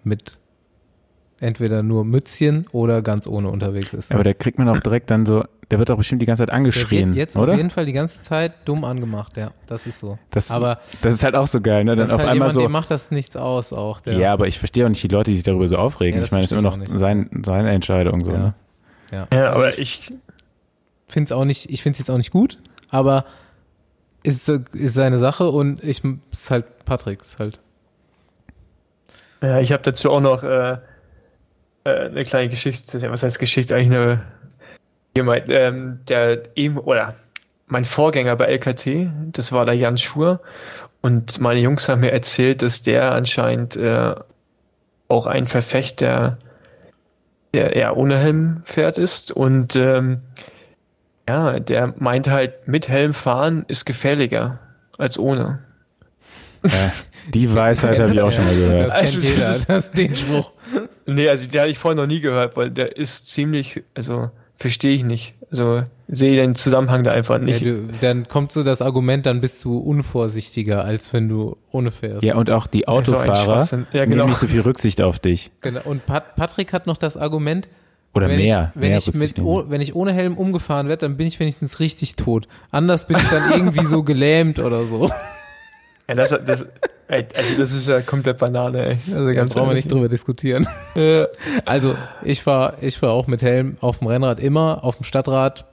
mit 0.03 0.41
entweder 1.42 1.84
nur 1.84 2.06
Mützchen 2.06 2.66
oder 2.72 3.02
ganz 3.02 3.28
ohne 3.28 3.50
unterwegs 3.50 3.94
ist. 3.94 4.12
Aber 4.14 4.24
da 4.24 4.34
kriegt 4.34 4.58
man 4.60 4.70
auch 4.70 4.80
direkt 4.80 5.10
dann 5.10 5.26
so, 5.26 5.44
der 5.72 5.80
wird 5.80 5.89
auch 5.89 5.98
bestimmt 5.98 6.22
die 6.22 6.26
ganze 6.26 6.42
Zeit 6.42 6.50
Der 6.50 6.56
angeschrien, 6.56 7.10
wird 7.10 7.18
jetzt 7.18 7.36
oder? 7.36 7.54
auf 7.54 7.58
jeden 7.58 7.72
Fall 7.72 7.86
die 7.86 7.94
ganze 7.94 8.22
Zeit 8.22 8.54
dumm 8.66 8.84
angemacht, 8.84 9.36
ja, 9.38 9.52
das 9.66 9.88
ist 9.88 10.00
so. 10.00 10.20
Das, 10.30 10.52
aber 10.52 10.80
das 11.02 11.16
ist 11.16 11.24
halt 11.24 11.36
auch 11.36 11.48
so 11.48 11.60
geil, 11.60 11.84
ne? 11.84 11.96
Dann 11.96 12.06
das 12.06 12.10
ist 12.10 12.14
auf 12.14 12.20
halt 12.22 12.30
einmal 12.30 12.50
jemand, 12.50 12.54
so. 12.54 12.60
dem 12.62 12.72
macht 12.72 12.92
das 12.92 13.10
nichts 13.10 13.36
aus 13.36 13.74
auch. 13.74 14.02
Der, 14.02 14.18
Ja, 14.18 14.34
aber 14.34 14.48
ich 14.48 14.60
verstehe 14.60 14.86
auch 14.86 14.89
nicht 14.89 15.02
die 15.02 15.08
Leute, 15.08 15.32
die 15.32 15.38
sich 15.38 15.44
darüber 15.44 15.68
so 15.68 15.78
aufregen. 15.78 16.20
Ja, 16.20 16.26
ich 16.26 16.32
meine, 16.32 16.44
das 16.44 16.52
ist 16.52 16.58
immer 16.60 16.70
noch 16.70 16.78
sein, 16.86 17.30
seine 17.44 17.72
Entscheidung 17.72 18.24
so. 18.24 18.32
Ja. 18.32 18.38
Ne? 18.38 18.54
ja. 19.12 19.28
Ja, 19.34 19.50
Also 19.50 19.60
aber 19.60 19.70
ich 19.70 19.80
ich, 19.80 20.14
finde 21.08 21.26
es 21.26 21.32
auch 21.32 21.46
nicht, 21.46 21.70
ich 21.72 21.82
finde 21.82 21.94
es 21.96 22.00
jetzt 22.00 22.12
auch 22.12 22.18
nicht 22.18 22.32
gut, 22.32 22.60
aber 22.89 23.26
ist, 24.24 24.48
ist 24.48 24.94
seine 24.94 25.18
Sache 25.18 25.50
und 25.50 25.84
ich 25.84 26.04
ist 26.32 26.52
halt 26.52 26.86
Patrick, 26.86 27.22
ist 27.22 27.39
halt. 27.39 27.60
ja, 29.42 29.60
ich 29.60 29.72
habe 29.72 29.82
dazu 29.84 30.12
auch 30.12 30.22
noch 30.22 30.44
äh, 30.44 30.78
äh, 31.84 31.89
eine 31.89 32.23
kleine 32.23 32.49
Geschichte. 32.49 33.01
Was 33.11 33.23
heißt 33.23 33.39
Geschichte? 33.39 33.75
Eigentlich 33.75 33.97
eine. 33.97 34.21
Jemand, 35.15 35.51
ähm, 35.51 35.99
der 36.07 36.43
eben, 36.55 36.77
oder 36.77 37.15
mein 37.67 37.84
Vorgänger 37.84 38.38
bei 38.38 38.45
LKT, 38.45 39.11
das 39.34 39.51
war 39.51 39.65
der 39.65 39.75
Jan 39.75 39.97
Schur. 39.97 40.39
Und 41.01 41.41
meine 41.41 41.59
Jungs 41.59 41.89
haben 41.89 41.99
mir 41.99 42.13
erzählt, 42.13 42.61
dass 42.61 42.82
der 42.82 43.11
anscheinend 43.11 43.75
äh, 43.75 44.15
auch 45.09 45.25
ein 45.25 45.47
Verfechter 45.47 46.38
der 47.53 47.75
eher 47.75 47.97
ohne 47.97 48.17
Helm 48.17 48.61
fährt 48.65 48.97
ist. 48.97 49.32
Und 49.32 49.75
ähm, 49.75 50.21
ja, 51.27 51.59
der 51.59 51.93
meint 51.97 52.29
halt, 52.29 52.67
mit 52.67 52.88
Helm 52.88 53.13
fahren 53.13 53.65
ist 53.67 53.86
gefährlicher 53.86 54.59
als 54.97 55.19
ohne. 55.19 55.59
Ja, 56.66 56.91
die 57.34 57.53
Weisheit 57.53 57.99
habe 57.99 58.14
ich 58.14 58.22
auch 58.22 58.32
schon 58.32 58.45
mal 58.45 58.55
gehört. 58.55 58.89
Das 58.89 58.91
Also, 58.93 59.20
das 59.20 59.57
ist- 59.59 59.70
das, 59.70 59.91
den 59.91 60.16
Spruch. 60.16 60.51
Nee, 61.05 61.28
also 61.30 61.47
den 61.47 61.59
hatte 61.59 61.70
ich 61.72 61.80
vorher 61.80 61.95
noch 61.99 62.07
nie 62.07 62.20
gehört, 62.22 62.55
weil 62.57 62.70
der 62.72 62.97
ist 62.97 63.28
ziemlich, 63.28 63.84
also 63.95 64.30
verstehe 64.57 64.93
ich 64.95 65.03
nicht. 65.03 65.34
Also 65.49 65.84
sehe 66.07 66.36
den 66.39 66.55
Zusammenhang 66.55 67.03
da 67.03 67.12
einfach 67.12 67.36
Ja, 67.39 67.43
nicht. 67.45 67.66
du, 67.66 67.89
dann 67.99 68.28
kommt 68.28 68.51
so 68.51 68.64
das 68.64 68.82
Argument, 68.82 69.26
dann 69.26 69.41
bist 69.41 69.64
du 69.66 69.78
unvorsichtiger, 69.78 70.86
als 70.86 71.12
wenn 71.14 71.28
du 71.30 71.57
ohne 71.72 71.89
fährst. 71.91 72.24
Ja, 72.24 72.36
und 72.36 72.49
auch 72.51 72.68
die 72.68 72.84
so 72.86 72.88
Autofahrer 72.88 73.36
Schwachsinn. 73.43 73.88
Ja, 73.91 74.01
nehmen 74.01 74.12
genau. 74.12 74.28
nicht 74.28 74.38
so 74.38 74.47
viel 74.47 74.62
Rücksicht 74.62 75.01
auf 75.01 75.20
dich. 75.20 75.51
Genau. 75.62 75.82
Und 75.84 76.05
Pat 76.05 76.36
Patrick 76.36 76.74
hat 76.74 76.86
noch 76.88 76.97
das 76.97 77.18
Argument, 77.18 77.68
Oder 78.14 78.30
wenn 78.30 78.38
mehr. 78.38 78.72
ich, 78.76 78.82
wenn 78.82 78.89
mehr 78.89 78.97
ich 78.99 79.14
mit, 79.14 79.38
nehmen. 79.38 79.47
oh, 79.49 79.64
wenn 79.68 79.82
ich 79.82 79.95
ohne 79.95 80.14
Helm 80.14 80.38
umgefahren 80.38 80.88
werde, 80.88 81.07
dann 81.07 81.18
bin 81.18 81.28
ich 81.28 81.39
wenigstens 81.39 81.80
richtig 81.80 82.16
tot. 82.16 82.47
Anders 82.70 83.07
bin 83.07 83.18
ich 83.18 83.28
dann 83.30 83.51
irgendwie 83.51 83.86
so 83.86 84.03
gelähmt 84.03 84.59
oder 84.59 84.86
so. 84.86 85.09
Ja, 86.12 86.16
das, 86.16 86.30
das, 86.45 86.66
ey, 87.07 87.26
also 87.36 87.57
das 87.57 87.72
ist 87.72 87.88
ja 87.88 88.01
komplett 88.01 88.38
Banane, 88.38 88.86
ey. 88.86 88.97
Also 89.14 89.26
Da 89.28 89.34
ganz 89.34 89.53
brauchen 89.53 89.70
wir 89.70 89.74
nicht 89.76 89.91
drüber 89.91 90.09
diskutieren. 90.09 90.68
Ja. 90.95 91.28
Also 91.66 91.95
ich 92.24 92.41
fahr, 92.43 92.74
ich 92.82 92.97
fahr 92.97 93.12
auch 93.12 93.28
mit 93.28 93.41
Helm 93.41 93.78
auf 93.82 93.99
dem 93.99 94.07
Rennrad 94.07 94.39
immer, 94.39 94.84
auf 94.84 94.97
dem 94.97 95.03
Stadtrad 95.03 95.66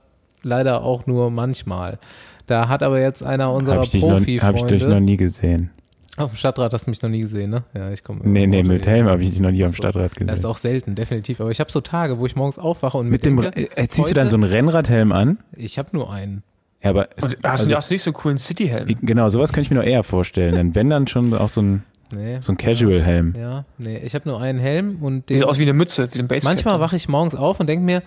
leider 0.43 0.83
auch 0.83 1.07
nur 1.07 1.31
manchmal. 1.31 1.99
Da 2.47 2.69
hat 2.69 2.83
aber 2.83 3.01
jetzt 3.01 3.23
einer 3.23 3.53
unserer 3.53 3.77
Habe 3.77 3.85
ich, 3.87 3.91
dich 3.91 4.03
noch- 4.03 4.13
hab 4.13 4.21
ich 4.21 4.25
dich 4.27 4.43
noch 4.43 4.53
Profi-Freunde. 4.61 5.01
nie 5.01 5.17
gesehen. 5.17 5.71
Auf 6.17 6.31
dem 6.33 6.37
Stadtrad 6.37 6.73
hast 6.73 6.87
du 6.87 6.91
mich 6.91 7.01
noch 7.03 7.11
nie 7.11 7.21
gesehen, 7.21 7.51
ne? 7.51 7.63
Ja, 7.75 7.91
ich 7.93 8.03
komme. 8.03 8.21
Nee, 8.25 8.47
nee, 8.49 8.65
mit 8.65 8.87
Helm 8.89 9.07
habe 9.07 9.23
ich 9.23 9.31
dich 9.31 9.39
noch 9.41 9.53
nie 9.53 9.63
am 9.63 9.69
So. 9.71 9.77
Stadtrad 9.77 10.11
Das 10.13 10.21
ist 10.21 10.27
gesehen. 10.27 10.45
auch 10.47 10.57
selten, 10.57 10.95
definitiv. 10.97 11.41
Aber 11.41 11.51
ich 11.51 11.61
habe 11.61 11.71
so 11.71 11.81
Tage, 11.81 12.19
wo 12.19 12.27
ich 12.27 12.35
morgens 12.35 12.59
aufwache 12.59 12.99
und 12.99 13.09
Mit 13.09 13.25
dem, 13.25 13.41
denke, 13.41 13.69
äh, 13.77 13.87
ziehst 13.87 14.11
du 14.11 14.15
dann 14.15 14.25
heute- 14.25 14.31
so 14.31 14.37
einen 14.37 14.45
Rennradhelm 14.45 15.13
an? 15.13 15.39
Ich 15.55 15.79
habe 15.79 15.91
nur 15.93 16.13
einen. 16.13 16.43
Ja, 16.83 16.91
aber 16.91 17.09
es, 17.17 17.25
Und 17.25 17.37
hast, 17.43 17.45
also, 17.61 17.69
du, 17.69 17.77
hast 17.77 17.91
du 17.91 17.95
nicht 17.95 18.03
so 18.03 18.11
einen 18.11 18.15
coolen 18.15 18.39
Cityhelm? 18.39 18.87
genau, 19.03 19.29
sowas 19.29 19.53
könnte 19.53 19.63
ich 19.67 19.71
mir 19.71 19.77
noch 19.77 19.85
eher 19.89 20.03
vorstellen. 20.05 20.55
Denn 20.55 20.75
wenn 20.75 20.91
dann 20.91 21.07
schon 21.07 21.35
auch 21.35 21.49
so 21.49 21.61
ein, 21.63 21.85
Nee. 22.11 22.39
so 22.41 22.53
ein 22.53 22.57
Casual-Helm. 22.57 23.35
Ja, 23.39 23.65
nee, 23.77 23.99
ich 23.99 24.15
habe 24.15 24.27
nur 24.29 24.41
einen 24.41 24.59
Helm 24.59 25.03
und 25.03 25.29
den, 25.29 25.39
Sieht 25.39 25.47
aus 25.47 25.59
wie 25.59 25.63
eine 25.63 25.75
Mütze, 25.75 26.09
wie 26.13 26.19
ein 26.21 26.27
Basecap. 26.29 26.51
manchmal 26.55 26.81
wache 26.81 26.97
ich 26.97 27.07
morgens 27.09 27.35
auf 27.35 27.61
und 27.61 27.67
denke 27.67 27.85
mir, 27.85 28.03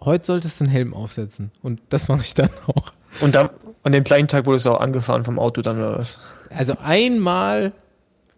heute 0.00 0.24
solltest 0.24 0.58
du 0.60 0.64
einen 0.64 0.72
Helm 0.72 0.94
aufsetzen. 0.94 1.50
Und 1.62 1.80
das 1.90 2.08
mache 2.08 2.22
ich 2.22 2.32
dann 2.32 2.48
auch. 2.68 2.92
Und 3.20 3.34
dann, 3.34 3.50
an 3.82 3.92
dem 3.92 4.04
gleichen 4.04 4.26
Tag 4.28 4.46
wurdest 4.46 4.64
du 4.64 4.70
auch 4.70 4.80
angefahren 4.80 5.24
vom 5.24 5.38
Auto 5.38 5.60
dann 5.60 5.76
oder 5.78 5.98
was? 5.98 6.18
Also 6.48 6.74
einmal 6.82 7.72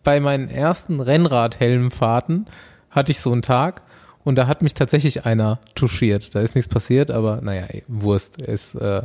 bei 0.03 0.19
meinen 0.19 0.49
ersten 0.49 0.99
Rennrad-Helmfahrten 1.01 2.47
hatte 2.91 3.13
ich 3.13 3.21
so 3.21 3.31
einen 3.33 3.43
Tag 3.43 3.83
und 4.25 4.37
da 4.37 4.47
hat 4.47 4.63
mich 4.63 4.75
tatsächlich 4.75 5.27
einer 5.27 5.61
touchiert. 5.75 6.35
Da 6.35 6.41
ist 6.41 6.55
nichts 6.55 6.69
passiert, 6.69 7.11
aber 7.11 7.41
naja, 7.43 7.65
ey, 7.69 7.85
Wurst 7.89 8.41
ist 8.43 8.75
äh, 8.75 9.03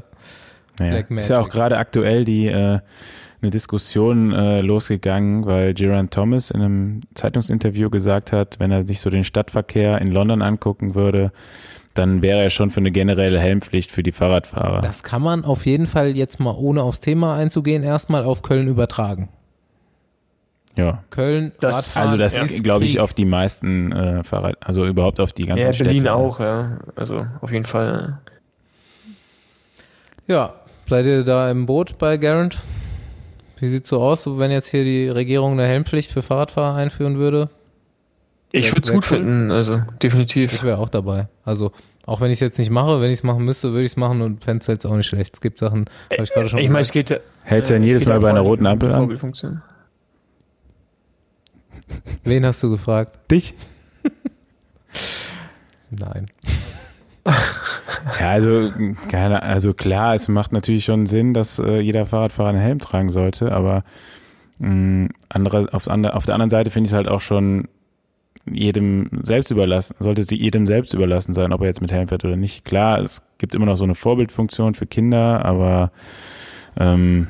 Ja. 0.79 0.89
Black 0.89 1.11
Ist 1.11 1.29
ja 1.29 1.37
auch 1.37 1.41
Magic. 1.43 1.53
gerade 1.53 1.77
aktuell 1.77 2.25
die 2.25 2.47
äh, 2.47 2.79
eine 3.41 3.51
Diskussion 3.51 4.33
äh, 4.33 4.61
losgegangen, 4.61 5.45
weil 5.45 5.73
Geraint 5.73 6.13
Thomas 6.13 6.51
in 6.51 6.61
einem 6.61 7.01
Zeitungsinterview 7.13 7.89
gesagt 7.89 8.31
hat, 8.33 8.59
wenn 8.59 8.71
er 8.71 8.85
sich 8.85 8.99
so 8.99 9.09
den 9.09 9.23
Stadtverkehr 9.23 9.99
in 10.01 10.07
London 10.11 10.41
angucken 10.41 10.93
würde, 10.95 11.31
dann 11.93 12.21
wäre 12.21 12.41
er 12.41 12.49
schon 12.49 12.69
für 12.69 12.81
eine 12.81 12.91
generelle 12.91 13.39
Helmpflicht 13.39 13.91
für 13.91 14.03
die 14.03 14.11
Fahrradfahrer. 14.11 14.81
Das 14.81 15.03
kann 15.03 15.21
man 15.21 15.45
auf 15.45 15.65
jeden 15.65 15.87
Fall 15.87 16.15
jetzt 16.17 16.39
mal, 16.39 16.53
ohne 16.57 16.83
aufs 16.83 16.99
Thema 16.99 17.35
einzugehen, 17.35 17.83
erstmal 17.83 18.23
auf 18.25 18.41
Köln 18.41 18.67
übertragen. 18.67 19.29
ja. 20.75 21.03
Köln, 21.09 21.51
Das- 21.61 21.97
Also 21.97 22.17
das 22.17 22.37
ist 22.39 22.63
glaube 22.63 22.85
ich 22.85 22.99
auf 22.99 23.13
die 23.13 23.25
meisten 23.25 23.91
äh, 23.91 24.23
Fahrrad, 24.23 24.55
also 24.61 24.85
überhaupt 24.85 25.19
auf 25.19 25.33
die 25.33 25.45
ganzen 25.45 25.65
Ja, 25.65 25.73
Städte. 25.73 25.89
Berlin 25.91 26.07
auch, 26.09 26.39
ja. 26.39 26.79
Also 26.95 27.25
auf 27.41 27.51
jeden 27.51 27.65
Fall. 27.65 28.19
Ja, 30.27 30.53
seid 30.89 31.05
ihr 31.05 31.23
da 31.23 31.49
im 31.49 31.65
Boot 31.65 31.97
bei 31.97 32.17
Garant? 32.17 32.57
Wie 33.59 33.67
sieht's 33.67 33.89
so 33.89 34.01
aus, 34.01 34.23
so 34.23 34.39
wenn 34.39 34.51
jetzt 34.51 34.67
hier 34.67 34.83
die 34.83 35.07
Regierung 35.07 35.53
eine 35.53 35.65
Helmpflicht 35.65 36.11
für 36.11 36.21
Fahrradfahrer 36.21 36.77
einführen 36.77 37.17
würde? 37.17 37.49
Ich 38.51 38.71
würde 38.71 38.81
es 38.81 38.91
gut 38.91 39.03
cool. 39.03 39.17
finden, 39.17 39.51
also 39.51 39.81
definitiv. 40.01 40.53
Ich 40.53 40.63
wäre 40.63 40.79
auch 40.79 40.89
dabei. 40.89 41.27
Also, 41.45 41.71
auch 42.05 42.21
wenn 42.21 42.31
ich 42.31 42.37
es 42.37 42.39
jetzt 42.39 42.57
nicht 42.57 42.71
mache, 42.71 42.99
wenn 43.01 43.11
ich 43.11 43.19
es 43.19 43.23
machen 43.23 43.45
müsste, 43.45 43.71
würde 43.71 43.83
ich 43.83 43.91
es 43.91 43.97
machen 43.97 44.21
und 44.21 44.43
fände 44.43 44.61
es 44.61 44.67
jetzt 44.67 44.85
auch 44.85 44.95
nicht 44.95 45.05
schlecht. 45.05 45.35
Es 45.35 45.41
gibt 45.41 45.59
Sachen, 45.59 45.85
habe 46.11 46.23
ich 46.23 46.31
gerade 46.31 46.49
schon 46.49 46.59
ich 46.59 46.69
meine, 46.69 46.79
es 46.81 46.91
geht 46.91 47.11
ja. 47.11 47.17
Hältst 47.43 47.69
du 47.69 47.75
denn 47.75 47.83
äh, 47.83 47.85
es 47.85 47.91
jedes 47.91 48.07
Mal 48.07 48.19
bei 48.19 48.29
einer 48.29 48.41
roten 48.41 48.65
Ampel 48.65 48.91
an? 48.91 49.61
Wen 52.23 52.45
hast 52.45 52.63
du 52.63 52.71
gefragt? 52.71 53.19
Dich? 53.29 53.53
Nein. 55.91 56.27
Ja, 58.19 58.31
also, 58.31 58.71
keine, 59.09 59.43
also 59.43 59.73
klar, 59.73 60.15
es 60.15 60.27
macht 60.27 60.51
natürlich 60.51 60.85
schon 60.85 61.05
Sinn, 61.05 61.33
dass 61.33 61.59
äh, 61.59 61.79
jeder 61.79 62.05
Fahrradfahrer 62.05 62.49
einen 62.49 62.59
Helm 62.59 62.79
tragen 62.79 63.09
sollte, 63.09 63.51
aber 63.51 63.83
mh, 64.59 65.09
andere, 65.29 65.73
aufs 65.73 65.87
andere, 65.87 66.15
auf 66.15 66.25
der 66.25 66.35
anderen 66.35 66.49
Seite 66.49 66.71
finde 66.71 66.87
ich 66.87 66.91
es 66.91 66.95
halt 66.95 67.07
auch 67.07 67.21
schon 67.21 67.67
jedem 68.45 69.09
selbst 69.21 69.51
überlassen, 69.51 69.95
sollte 69.99 70.23
sie 70.23 70.37
jedem 70.37 70.65
selbst 70.65 70.93
überlassen 70.93 71.33
sein, 71.33 71.53
ob 71.53 71.61
er 71.61 71.67
jetzt 71.67 71.81
mit 71.81 71.91
Helm 71.91 72.07
fährt 72.07 72.25
oder 72.25 72.35
nicht. 72.35 72.65
Klar, 72.65 72.99
es 72.99 73.21
gibt 73.37 73.53
immer 73.53 73.65
noch 73.65 73.75
so 73.75 73.83
eine 73.83 73.95
Vorbildfunktion 73.95 74.73
für 74.73 74.87
Kinder, 74.87 75.45
aber 75.45 75.91
ähm, 76.77 77.27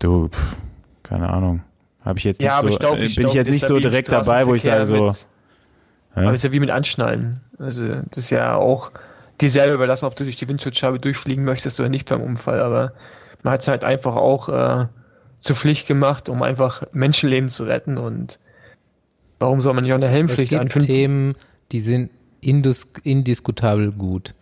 du, 0.00 0.28
pff, 0.28 0.56
keine 1.02 1.30
Ahnung. 1.30 1.62
Habe 2.04 2.18
ich 2.18 2.24
jetzt 2.24 2.38
nicht 2.40 2.46
Ja, 2.46 2.58
aber 2.58 2.68
so, 2.68 2.74
ich 2.74 2.78
glaube, 2.78 2.98
äh, 2.98 3.04
ich 3.06 3.16
bin 3.16 3.22
glaub, 3.22 3.32
ich 3.32 3.36
jetzt 3.36 3.50
nicht 3.50 3.66
so 3.66 3.78
direkt 3.80 4.10
dabei, 4.10 4.46
wo 4.46 4.54
ich 4.54 4.62
sage 4.62 4.86
so, 4.86 5.10
Straßenverkehr 5.10 5.35
mit- 6.16 6.24
Aber 6.24 6.34
es 6.34 6.40
ist 6.40 6.44
ja 6.44 6.52
wie 6.52 6.60
mit 6.60 6.70
Anschnallen. 6.70 7.40
Also 7.58 7.86
das 8.10 8.16
ist 8.18 8.30
ja 8.30 8.56
auch 8.56 8.90
dir 9.40 9.48
selber 9.50 9.74
überlassen, 9.74 10.06
ob 10.06 10.16
du 10.16 10.24
durch 10.24 10.36
die 10.36 10.48
Windschutzscheibe 10.48 10.98
durchfliegen 10.98 11.44
möchtest 11.44 11.78
oder 11.78 11.88
nicht 11.88 12.08
beim 12.08 12.22
Unfall. 12.22 12.60
Aber 12.60 12.92
man 13.42 13.52
hat 13.54 13.60
es 13.60 13.68
halt 13.68 13.84
einfach 13.84 14.16
auch 14.16 14.48
äh, 14.48 14.86
zur 15.38 15.56
Pflicht 15.56 15.86
gemacht, 15.86 16.28
um 16.28 16.42
einfach 16.42 16.82
Menschenleben 16.92 17.48
zu 17.48 17.64
retten. 17.64 17.98
Und 17.98 18.38
warum 19.38 19.60
soll 19.60 19.74
man 19.74 19.84
nicht 19.84 19.92
auch 19.92 19.96
eine 19.98 20.06
Es 20.06 20.12
Helmpflicht 20.12 20.50
gibt 20.50 20.62
einführen? 20.62 20.86
Themen, 20.86 21.34
die 21.72 21.80
sind 21.80 22.10
indis 22.40 22.90
indiskutabel 23.02 23.92
gut. 23.92 24.34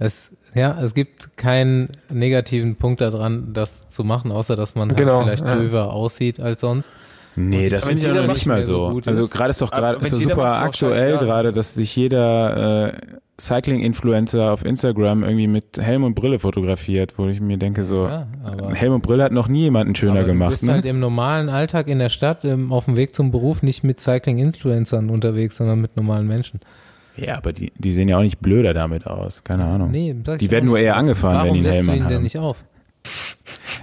Es, 0.00 0.36
ja, 0.54 0.80
es 0.80 0.94
gibt 0.94 1.36
keinen 1.36 1.88
negativen 2.08 2.76
Punkt 2.76 3.00
daran, 3.00 3.52
das 3.52 3.88
zu 3.88 4.04
machen, 4.04 4.30
außer 4.30 4.54
dass 4.54 4.76
man 4.76 4.88
halt 4.90 4.96
Genau, 4.98 5.22
vielleicht 5.22 5.44
ja. 5.44 5.54
döver 5.56 5.92
aussieht 5.92 6.38
als 6.38 6.60
sonst. 6.60 6.92
Nee, 7.38 7.68
das 7.68 7.88
ist 7.88 8.04
ja 8.04 8.26
nicht 8.26 8.46
mal 8.46 8.56
mehr 8.58 8.66
so 8.66 8.86
so. 8.88 8.92
gut 8.94 9.08
Also 9.08 9.28
gerade 9.28 9.50
ist 9.50 9.60
doch 9.62 9.70
gerade 9.70 10.04
ist 10.04 10.14
super 10.16 10.36
macht, 10.36 10.38
ist 10.38 10.84
auch 10.84 10.88
aktuell 10.88 11.18
gerade, 11.18 11.52
dass 11.52 11.74
sich 11.74 11.94
jeder 11.96 12.88
äh, 12.88 12.92
Cycling-Influencer 13.40 14.52
auf 14.52 14.64
Instagram 14.64 15.22
irgendwie 15.22 15.46
mit 15.46 15.78
Helm 15.80 16.02
und 16.04 16.14
Brille 16.14 16.38
fotografiert, 16.38 17.14
wo 17.18 17.28
ich 17.28 17.40
mir 17.40 17.56
denke 17.56 17.84
so, 17.84 18.06
Ja, 18.06 18.26
Helm 18.72 18.94
und 18.94 19.02
Brille 19.02 19.22
hat 19.22 19.32
noch 19.32 19.48
nie 19.48 19.62
jemanden 19.62 19.94
schöner 19.94 20.12
aber 20.14 20.20
du 20.22 20.26
gemacht. 20.28 20.50
bist 20.50 20.64
Ne? 20.64 20.72
halt 20.72 20.84
im 20.84 20.98
normalen 20.98 21.48
Alltag 21.48 21.86
in 21.88 21.98
der 22.00 22.08
Stadt, 22.08 22.44
ähm, 22.44 22.72
auf 22.72 22.86
dem 22.86 22.96
Weg 22.96 23.14
zum 23.14 23.30
Beruf 23.30 23.62
nicht 23.62 23.84
mit 23.84 24.00
Cycling-Influencern 24.00 25.08
unterwegs, 25.10 25.56
sondern 25.56 25.80
mit 25.80 25.96
normalen 25.96 26.26
Menschen. 26.26 26.60
Ja, 27.16 27.36
aber 27.36 27.52
die, 27.52 27.72
die 27.76 27.92
sehen 27.92 28.08
ja 28.08 28.16
auch 28.18 28.22
nicht 28.22 28.40
blöder 28.40 28.74
damit 28.74 29.06
aus. 29.06 29.42
Keine 29.44 29.64
Ahnung. 29.64 29.90
Nee, 29.90 30.14
die 30.14 30.50
werden 30.50 30.66
nur 30.66 30.78
eher 30.78 30.96
angefahren, 30.96 31.36
Warum 31.36 31.48
wenn 31.56 31.62
die 31.62 31.68
einen 31.68 31.76
Helm 31.76 31.86
du 31.86 31.92
ihn 31.92 32.08
denn 32.08 32.16
haben. 32.16 32.22
nicht 32.22 32.38
auf? 32.38 32.64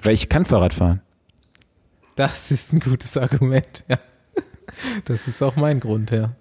Weil 0.03 0.14
ich 0.14 0.30
kann 0.30 0.45
Fahrrad 0.45 0.74
fahren. 0.74 1.01
Das 2.16 2.51
ist 2.51 2.74
ein 2.74 2.80
gutes 2.80 3.18
Argument, 3.18 3.84
ja. 3.88 3.97
Das 5.05 5.28
ist 5.28 5.41
auch 5.41 5.55
mein 5.55 5.80
Grund, 5.80 6.11
ja. 6.11 6.32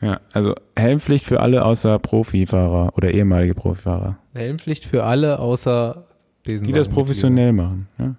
Ja, 0.00 0.20
also 0.32 0.54
Helmpflicht 0.76 1.24
für 1.24 1.40
alle 1.40 1.64
außer 1.64 1.98
Profifahrer 1.98 2.96
oder 2.96 3.10
ehemalige 3.10 3.54
Profifahrer. 3.54 4.18
Helmpflicht 4.34 4.84
für 4.84 5.04
alle 5.04 5.40
außer 5.40 6.06
Die 6.46 6.72
das 6.72 6.88
professionell 6.88 7.52
machen. 7.52 7.88
Ja? 7.98 8.14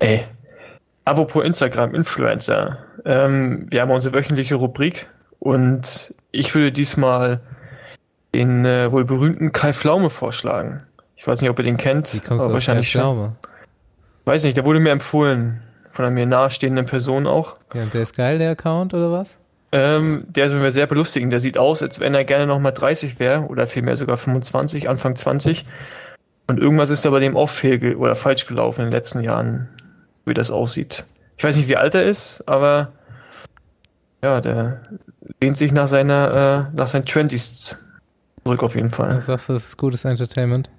Ey, 0.00 0.24
apropos 1.04 1.44
Instagram, 1.44 1.94
Influencer. 1.94 2.78
Ähm, 3.04 3.66
wir 3.70 3.82
haben 3.82 3.90
unsere 3.90 4.14
wöchentliche 4.14 4.56
Rubrik 4.56 5.08
und 5.38 6.14
ich 6.32 6.54
würde 6.54 6.72
diesmal 6.72 7.40
den 8.34 8.64
äh, 8.64 8.90
wohl 8.90 9.04
berühmten 9.04 9.52
Kai 9.52 9.72
Pflaume 9.72 10.10
vorschlagen. 10.10 10.82
Ich 11.18 11.26
weiß 11.26 11.40
nicht, 11.40 11.50
ob 11.50 11.58
ihr 11.58 11.64
den 11.64 11.76
kennt, 11.76 12.14
Wie 12.14 12.20
kommst 12.20 12.44
aber 12.44 12.52
du 12.52 12.54
wahrscheinlich 12.54 12.90
schon. 12.90 13.02
Pflaume? 13.02 13.36
Weiß 14.24 14.44
nicht, 14.44 14.56
der 14.56 14.64
wurde 14.64 14.78
mir 14.78 14.90
empfohlen 14.90 15.60
von 15.90 16.04
einer 16.04 16.14
mir 16.14 16.26
nahestehenden 16.26 16.86
Person 16.86 17.26
auch. 17.26 17.56
Ja, 17.74 17.82
und 17.82 17.92
der 17.92 18.02
ist 18.02 18.16
geil, 18.16 18.38
der 18.38 18.52
Account, 18.52 18.94
oder 18.94 19.10
was? 19.10 19.34
Ähm, 19.72 20.24
der 20.28 20.48
soll 20.48 20.60
mir 20.60 20.70
sehr 20.70 20.86
belustigen. 20.86 21.30
Der 21.30 21.40
sieht 21.40 21.58
aus, 21.58 21.82
als 21.82 21.98
wenn 21.98 22.14
er 22.14 22.24
gerne 22.24 22.46
noch 22.46 22.60
mal 22.60 22.70
30 22.70 23.18
wäre 23.18 23.42
oder 23.42 23.66
vielmehr 23.66 23.96
sogar 23.96 24.16
25, 24.16 24.88
Anfang 24.88 25.16
20. 25.16 25.66
Und 26.46 26.60
irgendwas 26.60 26.90
ist 26.90 27.04
da 27.04 27.10
bei 27.10 27.20
dem 27.20 27.36
auch 27.36 27.48
fehl 27.48 27.96
oder 27.96 28.14
falsch 28.14 28.46
gelaufen 28.46 28.82
in 28.82 28.86
den 28.86 28.92
letzten 28.92 29.22
Jahren, 29.22 29.68
wie 30.24 30.34
das 30.34 30.52
aussieht. 30.52 31.04
Ich 31.36 31.42
weiß 31.42 31.56
nicht, 31.56 31.68
wie 31.68 31.76
alt 31.76 31.94
er 31.94 32.04
ist, 32.04 32.44
aber 32.46 32.92
ja, 34.22 34.40
der 34.40 34.82
lehnt 35.42 35.56
sich 35.56 35.72
nach 35.72 35.88
seiner, 35.88 36.68
äh, 36.72 36.76
nach 36.76 36.86
seinen 36.86 37.04
Twenties 37.04 37.76
zurück 38.44 38.62
auf 38.62 38.76
jeden 38.76 38.90
Fall. 38.90 39.14
Du 39.16 39.20
sagst, 39.20 39.48
das 39.48 39.66
ist 39.66 39.76
gutes 39.76 40.04
Entertainment. 40.04 40.70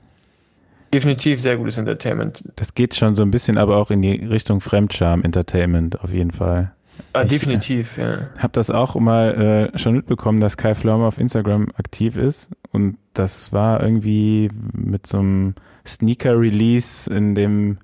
Definitiv 0.94 1.40
sehr 1.42 1.58
gutes 1.58 1.78
Entertainment. 1.78 2.44
Das 2.56 2.74
geht 2.74 2.96
schon 2.96 3.16
so 3.16 3.22
ein 3.24 3.32
bisschen 3.32 3.58
aber 3.58 3.78
auch 3.78 3.92
in 3.92 4.02
die 4.02 4.26
Richtung 4.26 4.60
Fremdscham-Entertainment 4.60 6.02
auf 6.02 6.12
jeden 6.12 6.32
Fall. 6.32 6.72
Ah, 7.14 7.24
Ich, 7.24 7.30
definitiv, 7.30 7.98
ja. 7.98 8.30
Hab 8.38 8.54
das 8.54 8.70
auch 8.70 8.96
mal 8.96 9.70
äh, 9.74 9.78
schon 9.78 9.96
mitbekommen, 9.96 10.40
dass 10.40 10.58
Kai 10.58 10.76
Pflaume 10.76 11.06
auf 11.06 11.18
Instagram 11.18 11.68
aktiv 11.78 12.18
ist 12.18 12.50
und 12.72 12.98
das 13.14 13.54
war 13.54 13.82
irgendwie 13.82 14.50
mit 14.74 15.08
so 15.08 15.20
einem 15.20 15.56
Sneaker-Release 15.86 17.12
in 17.12 17.36
dem 17.36 17.78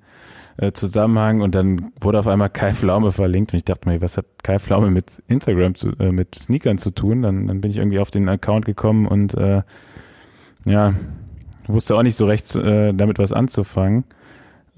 äh, 0.57 0.71
Zusammenhang 0.71 1.41
und 1.41 1.55
dann 1.55 1.91
wurde 1.99 2.19
auf 2.19 2.27
einmal 2.27 2.49
Kai 2.49 2.73
Pflaume 2.73 3.11
verlinkt 3.11 3.53
und 3.53 3.57
ich 3.57 3.65
dachte 3.65 3.89
mir, 3.89 4.01
was 4.01 4.17
hat 4.17 4.25
Kai 4.43 4.59
Pflaume 4.59 4.91
mit 4.91 5.21
Instagram 5.27 5.75
zu, 5.75 5.89
äh, 5.99 6.11
mit 6.11 6.35
Sneakern 6.35 6.77
zu 6.77 6.91
tun? 6.91 7.21
Dann, 7.21 7.47
dann 7.47 7.61
bin 7.61 7.71
ich 7.71 7.77
irgendwie 7.77 7.99
auf 7.99 8.11
den 8.11 8.27
Account 8.29 8.65
gekommen 8.65 9.07
und 9.07 9.33
äh, 9.35 9.63
ja, 10.65 10.93
wusste 11.67 11.95
auch 11.95 12.03
nicht 12.03 12.15
so 12.15 12.25
recht 12.25 12.55
äh, 12.55 12.93
damit 12.93 13.19
was 13.19 13.33
anzufangen. 13.33 14.03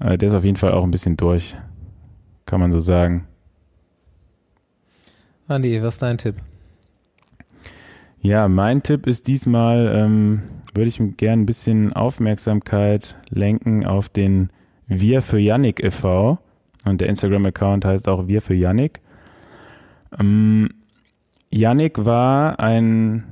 Äh, 0.00 0.18
der 0.18 0.28
ist 0.28 0.34
auf 0.34 0.44
jeden 0.44 0.56
Fall 0.56 0.72
auch 0.72 0.84
ein 0.84 0.90
bisschen 0.90 1.16
durch, 1.16 1.56
kann 2.46 2.60
man 2.60 2.72
so 2.72 2.78
sagen. 2.78 3.26
Andi, 5.48 5.82
was 5.82 5.94
ist 5.94 6.02
dein 6.02 6.18
Tipp? 6.18 6.36
Ja, 8.20 8.48
mein 8.48 8.82
Tipp 8.82 9.06
ist 9.06 9.26
diesmal, 9.26 9.90
ähm, 9.94 10.42
würde 10.74 10.88
ich 10.88 11.00
gerne 11.16 11.42
ein 11.42 11.46
bisschen 11.46 11.92
Aufmerksamkeit 11.92 13.16
lenken 13.28 13.86
auf 13.86 14.08
den 14.08 14.50
Wir 14.86 15.22
für 15.22 15.38
Yannick 15.38 15.82
e.V. 15.82 16.38
Und 16.84 17.00
der 17.00 17.08
Instagram-Account 17.08 17.84
heißt 17.84 18.08
auch 18.08 18.26
Wir 18.26 18.42
für 18.42 18.54
Yannick. 18.54 19.00
Ähm, 20.18 20.68
Yannick 21.50 22.04
war 22.04 22.60
ein 22.60 23.24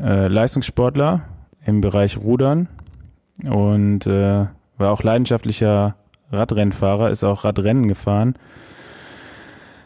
äh, 0.00 0.28
Leistungssportler 0.28 1.24
im 1.66 1.80
Bereich 1.80 2.16
Rudern 2.16 2.68
und 3.44 4.06
äh, 4.06 4.46
war 4.78 4.90
auch 4.90 5.02
leidenschaftlicher 5.02 5.96
Radrennfahrer, 6.30 7.10
ist 7.10 7.24
auch 7.24 7.44
Radrennen 7.44 7.88
gefahren. 7.88 8.34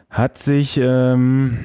Hat 0.08 0.38
sich 0.38 0.78
ähm, 0.82 1.58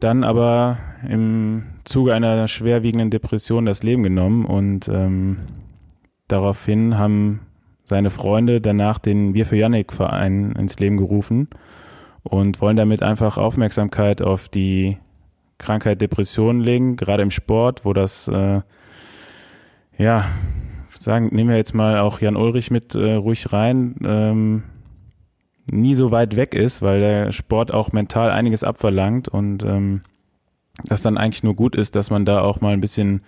dann 0.00 0.24
aber 0.24 0.78
im 1.08 1.64
Zuge 1.84 2.14
einer 2.14 2.48
schwerwiegenden 2.48 3.10
Depression 3.10 3.66
das 3.66 3.82
Leben 3.82 4.02
genommen 4.02 4.44
und 4.44 4.88
ähm, 4.88 5.38
daraufhin 6.28 6.98
haben 6.98 7.40
seine 7.84 8.10
Freunde 8.10 8.60
danach 8.60 8.98
den 8.98 9.34
Wir 9.34 9.46
für 9.46 9.56
Yannick 9.56 9.92
Verein 9.92 10.52
ins 10.52 10.78
Leben 10.78 10.96
gerufen 10.96 11.48
und 12.22 12.60
wollen 12.60 12.76
damit 12.76 13.02
einfach 13.02 13.38
Aufmerksamkeit 13.38 14.22
auf 14.22 14.48
die 14.48 14.98
Krankheit 15.58 16.00
Depression 16.00 16.60
legen, 16.60 16.96
gerade 16.96 17.22
im 17.22 17.30
Sport, 17.30 17.84
wo 17.84 17.92
das 17.92 18.28
äh, 18.28 18.60
ja 19.98 20.26
sagen, 21.06 21.28
nehmen 21.32 21.50
wir 21.50 21.56
jetzt 21.56 21.74
mal 21.74 22.00
auch 22.00 22.20
Jan 22.20 22.36
Ulrich 22.36 22.70
mit 22.70 22.94
äh, 22.94 23.14
ruhig 23.14 23.52
rein, 23.52 23.94
ähm, 24.04 24.64
nie 25.70 25.94
so 25.94 26.10
weit 26.10 26.36
weg 26.36 26.54
ist, 26.54 26.82
weil 26.82 27.00
der 27.00 27.32
Sport 27.32 27.72
auch 27.72 27.92
mental 27.92 28.30
einiges 28.30 28.64
abverlangt 28.64 29.28
und 29.28 29.64
ähm, 29.64 30.02
das 30.84 31.02
dann 31.02 31.16
eigentlich 31.16 31.44
nur 31.44 31.54
gut 31.54 31.74
ist, 31.74 31.96
dass 31.96 32.10
man 32.10 32.24
da 32.24 32.42
auch 32.42 32.60
mal 32.60 32.72
ein 32.72 32.80
bisschen 32.80 33.22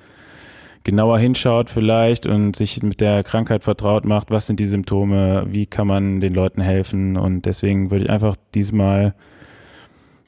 genauer 0.85 1.19
hinschaut 1.19 1.71
vielleicht 1.71 2.27
und 2.27 2.57
sich 2.57 2.83
mit 2.83 3.01
der 3.01 3.23
Krankheit 3.23 3.64
vertraut 3.64 4.05
macht, 4.05 4.31
was 4.31 4.47
sind 4.47 4.61
die 4.61 4.66
Symptome, 4.66 5.47
wie 5.49 5.66
kann 5.66 5.87
man 5.87 6.21
den 6.21 6.35
Leuten 6.35 6.61
helfen 6.61 7.16
und 7.16 7.47
deswegen 7.47 7.91
würde 7.91 8.05
ich 8.05 8.11
einfach 8.11 8.37
diesmal 8.55 9.14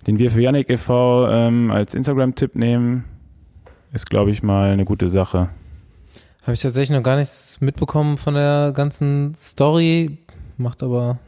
den 0.07 0.19
Wir 0.19 0.31
für 0.31 0.41
Yannick 0.41 0.71
e.V. 0.71 1.29
Ähm, 1.29 1.71
als 1.71 1.95
Instagram-Tipp 1.95 2.55
nehmen. 2.55 3.05
Ist, 3.93 4.09
glaube 4.09 4.31
ich, 4.31 4.43
mal 4.43 4.71
eine 4.71 4.85
gute 4.85 5.09
Sache. 5.09 5.51
Habe 6.43 6.55
ich 6.55 6.61
tatsächlich 6.61 6.97
noch 6.97 7.05
gar 7.05 7.17
nichts 7.17 7.61
mitbekommen 7.61 8.17
von 8.17 8.35
der 8.35 8.73
ganzen 8.75 9.35
Story. 9.39 10.19
Macht 10.57 10.83
aber 10.83 11.19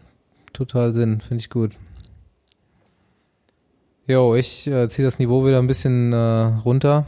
total 0.53 0.93
Sinn, 0.93 1.21
finde 1.21 1.43
ich 1.43 1.51
gut. 1.51 1.73
Jo, 4.07 4.35
ich 4.35 4.67
äh, 4.67 4.89
ziehe 4.89 5.07
das 5.07 5.19
Niveau 5.19 5.47
wieder 5.47 5.59
ein 5.59 5.67
bisschen 5.67 6.13
äh, 6.13 6.17
runter. 6.17 7.07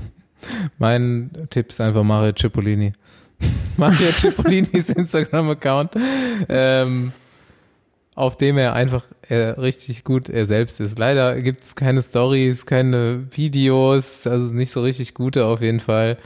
mein 0.78 1.30
Tipp 1.50 1.70
ist 1.70 1.80
einfach 1.80 2.04
Mario 2.04 2.32
Cipollini. 2.32 2.92
Mario 3.76 4.12
Cipolinis 4.12 4.88
Instagram-Account, 4.90 5.92
ähm, 6.48 7.12
auf 8.14 8.36
dem 8.36 8.56
er 8.56 8.72
einfach 8.72 9.04
äh, 9.28 9.34
richtig 9.34 10.04
gut 10.04 10.28
er 10.28 10.46
selbst 10.46 10.80
ist. 10.80 10.98
Leider 10.98 11.40
gibt 11.42 11.64
es 11.64 11.74
keine 11.74 12.02
Stories, 12.02 12.66
keine 12.66 13.26
Videos, 13.30 14.26
also 14.26 14.54
nicht 14.54 14.70
so 14.70 14.80
richtig 14.80 15.12
gute 15.14 15.44
auf 15.44 15.60
jeden 15.60 15.80
Fall. 15.80 16.18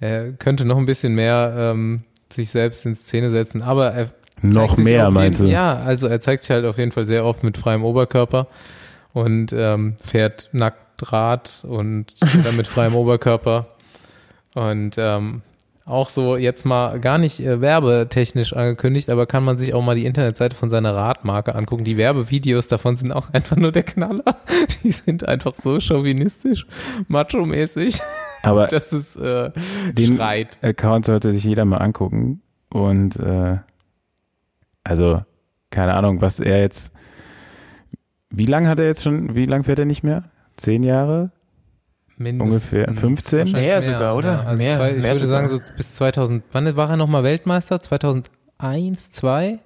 Er 0.00 0.32
könnte 0.32 0.64
noch 0.64 0.78
ein 0.78 0.86
bisschen 0.86 1.14
mehr 1.14 1.54
ähm, 1.56 2.04
sich 2.30 2.50
selbst 2.50 2.86
in 2.86 2.94
Szene 2.94 3.30
setzen, 3.30 3.62
aber 3.62 3.92
er 3.92 4.10
Noch 4.42 4.68
zeigt 4.68 4.76
sich 4.76 4.84
mehr, 4.84 5.10
meinst 5.10 5.40
jeden, 5.40 5.50
du? 5.50 5.54
Ja, 5.54 5.78
also 5.78 6.06
er 6.08 6.20
zeigt 6.20 6.44
sich 6.44 6.50
halt 6.50 6.64
auf 6.64 6.78
jeden 6.78 6.92
Fall 6.92 7.06
sehr 7.06 7.24
oft 7.24 7.42
mit 7.42 7.58
freiem 7.58 7.84
Oberkörper 7.84 8.46
und 9.12 9.52
ähm, 9.52 9.96
fährt 10.02 10.48
nackt 10.52 11.12
Rad 11.12 11.64
und 11.66 12.14
dann 12.44 12.56
mit 12.56 12.66
freiem 12.66 12.94
Oberkörper. 12.94 13.68
Und 14.54 14.96
ähm, 14.98 15.42
auch 15.88 16.10
so 16.10 16.36
jetzt 16.36 16.66
mal 16.66 17.00
gar 17.00 17.16
nicht 17.16 17.40
äh, 17.40 17.60
werbetechnisch 17.60 18.52
angekündigt, 18.52 19.10
aber 19.10 19.26
kann 19.26 19.42
man 19.42 19.56
sich 19.56 19.72
auch 19.74 19.82
mal 19.82 19.96
die 19.96 20.04
Internetseite 20.04 20.54
von 20.54 20.70
seiner 20.70 20.94
Radmarke 20.94 21.54
angucken. 21.54 21.84
Die 21.84 21.96
Werbevideos 21.96 22.68
davon 22.68 22.96
sind 22.96 23.12
auch 23.12 23.30
einfach 23.32 23.56
nur 23.56 23.72
der 23.72 23.84
Knaller. 23.84 24.36
Die 24.82 24.90
sind 24.90 25.26
einfach 25.26 25.52
so 25.58 25.80
chauvinistisch, 25.80 26.66
macho-mäßig, 27.08 28.00
Aber 28.42 28.66
dass 28.68 28.92
es 28.92 29.16
äh, 29.16 29.50
den 29.92 30.16
schreit. 30.16 30.58
Account 30.62 31.04
sollte 31.06 31.32
sich 31.32 31.44
jeder 31.44 31.64
mal 31.64 31.78
angucken. 31.78 32.42
Und 32.70 33.16
äh, 33.16 33.56
also, 34.84 35.22
keine 35.70 35.94
Ahnung, 35.94 36.20
was 36.20 36.40
er 36.40 36.60
jetzt. 36.60 36.92
Wie 38.30 38.44
lange 38.46 38.68
hat 38.68 38.78
er 38.78 38.86
jetzt 38.86 39.02
schon, 39.04 39.34
wie 39.34 39.46
lange 39.46 39.64
fährt 39.64 39.78
er 39.78 39.84
nicht 39.86 40.02
mehr? 40.02 40.24
Zehn 40.56 40.82
Jahre? 40.82 41.30
Mindestens, 42.16 42.72
ungefähr 42.72 42.94
15? 42.94 43.38
wahrscheinlich 43.38 43.68
Mehr 43.70 43.80
sogar, 43.82 44.16
oder? 44.16 44.32
Ja, 44.32 44.42
also 44.42 44.62
Mehr- 44.62 44.74
zwei, 44.74 44.88
ich 44.90 44.94
mehr 44.96 45.04
würde 45.14 45.26
sogar. 45.26 45.48
sagen, 45.48 45.48
so 45.48 45.72
bis 45.76 45.94
2000. 45.94 46.42
Wann 46.52 46.76
war 46.76 46.90
er 46.90 46.96
nochmal 46.96 47.22
Weltmeister? 47.22 47.78
2001, 47.80 49.10
2? 49.12 49.58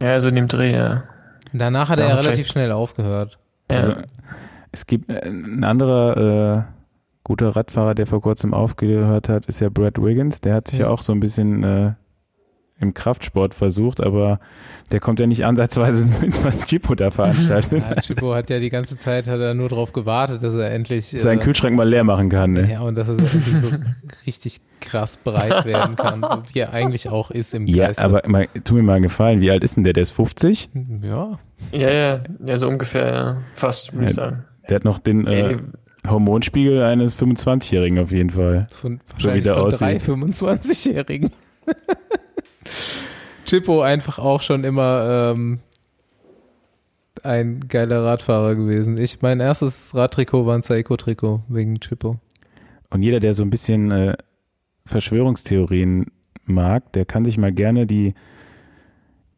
Ja, 0.00 0.20
so 0.20 0.28
in 0.28 0.36
dem 0.36 0.48
Dreh, 0.48 0.72
ja. 0.72 1.04
Danach 1.52 1.88
hat 1.90 1.98
Ja, 2.00 2.06
er 2.06 2.18
relativ 2.18 2.46
schnell 2.48 2.72
aufgehört. 2.72 3.38
ja. 3.70 3.76
Also, 3.78 3.94
es 4.70 4.86
gibt 4.86 5.10
äh, 5.10 5.26
ein 5.28 5.64
anderer 5.64 6.66
äh, 6.68 6.81
guter 7.24 7.50
Radfahrer, 7.50 7.94
der 7.94 8.06
vor 8.06 8.20
kurzem 8.20 8.52
aufgehört 8.54 9.28
hat, 9.28 9.46
ist 9.46 9.60
ja 9.60 9.68
Brad 9.68 10.02
Wiggins. 10.02 10.40
Der 10.40 10.54
hat 10.54 10.68
sich 10.68 10.78
ja, 10.80 10.86
Ja. 10.86 10.90
auch 10.92 11.02
so 11.02 11.12
ein 11.12 11.20
bisschen 11.20 11.62
äh, 11.62 11.92
im 12.80 12.94
Kraftsport 12.94 13.54
versucht, 13.54 14.00
aber 14.00 14.40
der 14.90 14.98
kommt 14.98 15.20
ja 15.20 15.28
nicht 15.28 15.44
ansatzweise 15.44 16.04
mit, 16.20 16.42
was 16.44 16.66
Chipo 16.66 16.96
da 16.96 17.12
veranstaltet. 17.12 17.84
Ja, 17.88 18.00
Chico 18.00 18.34
hat 18.34 18.50
ja 18.50 18.58
die 18.58 18.70
ganze 18.70 18.98
Zeit 18.98 19.28
hat 19.28 19.38
er 19.38 19.54
nur 19.54 19.68
darauf 19.68 19.92
gewartet, 19.92 20.42
dass 20.42 20.54
er 20.54 20.72
endlich 20.72 21.06
Seinen 21.06 21.38
äh, 21.38 21.44
Kühlschrank 21.44 21.76
mal 21.76 21.88
leer 21.88 22.02
machen 22.02 22.28
kann. 22.28 22.54
Ne? 22.54 22.68
ja 22.68 22.80
und 22.80 22.96
dass 22.96 23.08
er 23.08 23.16
so 23.18 23.24
so 23.24 23.68
richtig 24.26 24.60
krass 24.80 25.16
breit 25.16 25.64
werden 25.64 25.94
kann, 25.94 26.22
wie 26.52 26.58
er 26.58 26.72
eigentlich 26.72 27.08
auch 27.08 27.30
ist 27.30 27.54
im 27.54 27.66
Ja, 27.68 27.86
Geiste. 27.86 28.02
aber 28.02 28.22
mal, 28.26 28.48
tu 28.64 28.74
mir 28.74 28.82
mal 28.82 28.94
einen 28.94 29.04
Gefallen, 29.04 29.40
wie 29.40 29.50
alt 29.52 29.62
ist 29.62 29.76
denn 29.76 29.84
der? 29.84 29.92
Der 29.92 30.02
ist 30.02 30.10
50? 30.10 30.70
ja, 31.02 31.38
Ja, 31.70 31.90
ja, 31.90 32.20
ja, 32.44 32.58
so 32.58 32.66
ungefähr, 32.68 33.06
ja. 33.14 33.36
Fast, 33.54 33.92
würde 33.92 34.06
ich 34.06 34.14
sagen. 34.14 34.44
Der 34.68 34.74
hat 34.76 34.84
noch 34.84 34.98
den 34.98 35.26
äh, 35.28 35.58
Hormonspiegel 36.06 36.82
eines 36.82 37.18
25-Jährigen 37.18 37.98
auf 38.00 38.10
jeden 38.10 38.30
Fall. 38.30 38.66
Von, 38.72 39.00
So 39.16 39.32
wie 39.32 39.40
der 39.40 39.54
von 39.54 39.62
aussieht. 39.64 39.80
drei 39.80 39.96
25-Jährigen. 39.98 41.30
Chippo 43.46 43.82
einfach 43.82 44.18
auch 44.18 44.40
schon 44.40 44.64
immer 44.64 45.32
ähm, 45.34 45.60
ein 47.22 47.68
geiler 47.68 48.04
Radfahrer 48.04 48.54
gewesen. 48.54 48.98
Ich, 48.98 49.22
mein 49.22 49.40
erstes 49.40 49.94
Radtrikot 49.94 50.46
war 50.46 50.56
ein 50.56 50.62
Saiko-Trikot 50.62 51.42
wegen 51.48 51.78
Chippo. 51.80 52.18
Und 52.90 53.02
jeder, 53.02 53.20
der 53.20 53.34
so 53.34 53.42
ein 53.42 53.50
bisschen 53.50 53.90
äh, 53.90 54.16
Verschwörungstheorien 54.86 56.06
mag, 56.44 56.92
der 56.92 57.04
kann 57.04 57.24
sich 57.24 57.38
mal 57.38 57.52
gerne 57.52 57.86
die 57.86 58.14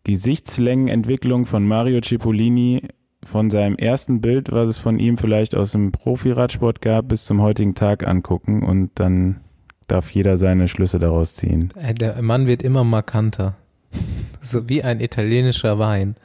Gesichtslängenentwicklung 0.04 1.46
von 1.46 1.66
Mario 1.66 2.00
Cipollini 2.00 2.88
von 3.24 3.50
seinem 3.50 3.76
ersten 3.76 4.20
Bild, 4.20 4.52
was 4.52 4.68
es 4.68 4.78
von 4.78 4.98
ihm 4.98 5.16
vielleicht 5.18 5.54
aus 5.54 5.72
dem 5.72 5.92
Profiradsport 5.92 6.80
gab, 6.80 7.08
bis 7.08 7.24
zum 7.24 7.40
heutigen 7.42 7.74
Tag 7.74 8.06
angucken 8.06 8.62
und 8.62 8.90
dann 8.94 9.40
darf 9.88 10.10
jeder 10.10 10.36
seine 10.36 10.68
Schlüsse 10.68 10.98
daraus 10.98 11.34
ziehen. 11.34 11.70
Äh, 11.80 11.94
Der 11.94 12.20
Mann 12.22 12.46
wird 12.46 12.62
immer 12.62 12.84
markanter. 12.84 13.56
So 14.40 14.68
wie 14.68 14.82
ein 14.82 15.00
italienischer 15.00 15.78
Wein. 15.78 16.16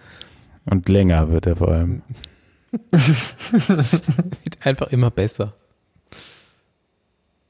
Und 0.66 0.90
länger 0.90 1.32
wird 1.32 1.46
er 1.46 1.56
vor 1.56 1.70
allem. 1.70 2.02
Wird 2.92 4.58
einfach 4.66 4.88
immer 4.88 5.10
besser. 5.10 5.54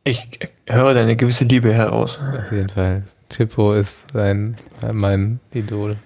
Ich 0.04 0.40
höre 0.66 0.94
deine 0.94 1.16
gewisse 1.16 1.46
Liebe 1.46 1.74
heraus. 1.74 2.20
Auf 2.22 2.52
jeden 2.52 2.70
Fall. 2.70 3.04
Chippo 3.30 3.74
ist 3.74 4.16
ein, 4.16 4.58
mein 4.94 5.40
Idol. 5.54 5.98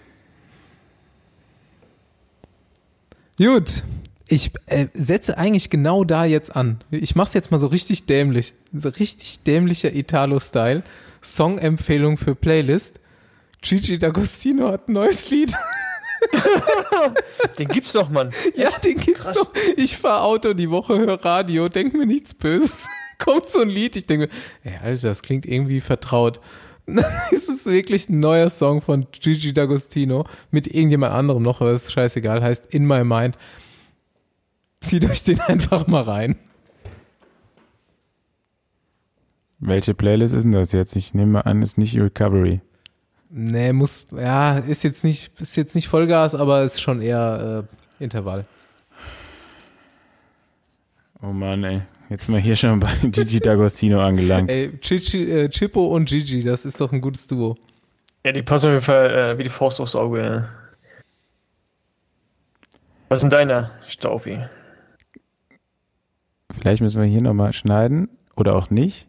Gut. 3.38 3.84
Ich 4.27 4.51
äh, 4.67 4.88
setze 4.93 5.38
eigentlich 5.38 5.69
genau 5.69 6.03
da 6.03 6.25
jetzt 6.25 6.55
an. 6.55 6.81
Ich 6.91 7.15
mach's 7.15 7.34
jetzt 7.34 7.51
mal 7.51 7.59
so 7.59 7.67
richtig 7.67 8.05
dämlich. 8.05 8.53
So 8.73 8.89
richtig 8.89 9.43
dämlicher 9.43 9.93
Italo-Style. 9.93 10.84
Song-Empfehlung 11.21 12.17
für 12.17 12.34
Playlist. 12.36 12.99
Gigi 13.61 13.95
D'Agostino 13.95 14.71
hat 14.71 14.88
ein 14.89 14.93
neues 14.93 15.29
Lied. 15.29 15.53
Den 17.59 17.67
gibt's 17.67 17.93
doch, 17.93 18.09
Mann. 18.09 18.31
Ja, 18.55 18.69
den 18.79 18.97
gibt's 18.97 19.23
Krass. 19.23 19.38
doch. 19.38 19.51
Ich 19.77 19.97
fahr 19.97 20.23
Auto 20.23 20.53
die 20.53 20.69
Woche, 20.69 20.97
höre 20.97 21.23
Radio, 21.23 21.69
denk 21.69 21.93
mir 21.93 22.05
nichts 22.05 22.34
Böses. 22.34 22.88
Kommt 23.19 23.49
so 23.49 23.59
ein 23.61 23.69
Lied, 23.69 23.95
ich 23.95 24.05
denke 24.05 24.27
mir, 24.27 24.71
ey, 24.71 24.77
Alter, 24.84 25.09
das 25.09 25.21
klingt 25.21 25.45
irgendwie 25.45 25.81
vertraut. 25.81 26.39
Ist 27.31 27.49
es 27.49 27.65
wirklich 27.65 28.09
ein 28.09 28.19
neuer 28.19 28.49
Song 28.49 28.81
von 28.81 29.07
Gigi 29.11 29.51
D'Agostino 29.51 30.25
mit 30.51 30.67
irgendjemand 30.67 31.13
anderem 31.13 31.43
noch, 31.43 31.61
aber 31.61 31.71
ist 31.71 31.91
scheißegal, 31.91 32.43
heißt 32.43 32.73
In 32.73 32.86
My 32.86 33.03
Mind. 33.03 33.38
Zieht 34.81 35.05
euch 35.09 35.23
den 35.23 35.39
einfach 35.47 35.88
mal 35.88 36.03
rein. 36.03 36.36
Welche 39.59 39.93
Playlist 39.93 40.34
ist 40.34 40.43
denn 40.43 40.51
das 40.51 40.73
jetzt? 40.73 40.95
Ich 40.97 41.13
nehme 41.13 41.45
an, 41.45 41.61
es 41.61 41.71
ist 41.71 41.77
nicht 41.77 41.97
Recovery. 41.97 42.59
Nee, 43.29 43.71
muss, 43.71 44.07
ja, 44.11 44.57
ist 44.59 44.84
jetzt 44.84 45.05
nicht, 45.05 45.39
ist 45.39 45.55
jetzt 45.55 45.73
nicht 45.73 45.88
Vollgas, 45.88 46.36
aber 46.36 46.63
ist 46.63 46.81
schon 46.81 47.01
eher 47.01 47.65
äh, 47.99 48.03
Intervall. 48.03 48.45
Oh 51.21 51.31
Mann, 51.31 51.63
ey. 51.63 51.81
Jetzt 52.14 52.30
mal 52.30 52.39
hier 52.39 52.55
schon 52.55 52.80
bei 52.80 52.93
Gigi 53.01 53.39
D'Agostino 53.39 53.97
angelangt. 53.97 54.47
Ey, 54.47 54.78
Chichi, 54.80 55.32
äh, 55.32 55.49
Chippo 55.49 55.88
und 55.88 56.05
Gigi, 56.05 56.43
das 56.43 56.64
ist 56.64 56.80
doch 56.80 56.91
ein 56.91 57.01
gutes 57.01 57.26
Duo. 57.26 57.57
Ja, 58.24 58.32
die 58.32 58.43
passen 58.43 58.68
auf 58.68 58.74
jeden 58.74 58.84
Fall 58.84 59.09
äh, 59.09 59.38
wie 59.39 59.43
die 59.43 59.49
Faust 59.49 59.82
aufs 59.82 59.95
Auge. 59.95 60.24
Ja. 60.24 60.49
Was 63.09 63.18
ist 63.18 63.22
denn 63.24 63.32
deiner, 63.32 63.72
Staufi? 63.82 64.38
Vielleicht 66.51 66.84
müssen 66.84 67.01
wir 67.01 67.07
hier 67.07 67.22
nochmal 67.22 67.51
schneiden 67.51 68.09
oder 68.36 68.57
auch 68.57 68.70
nicht. 68.70 69.07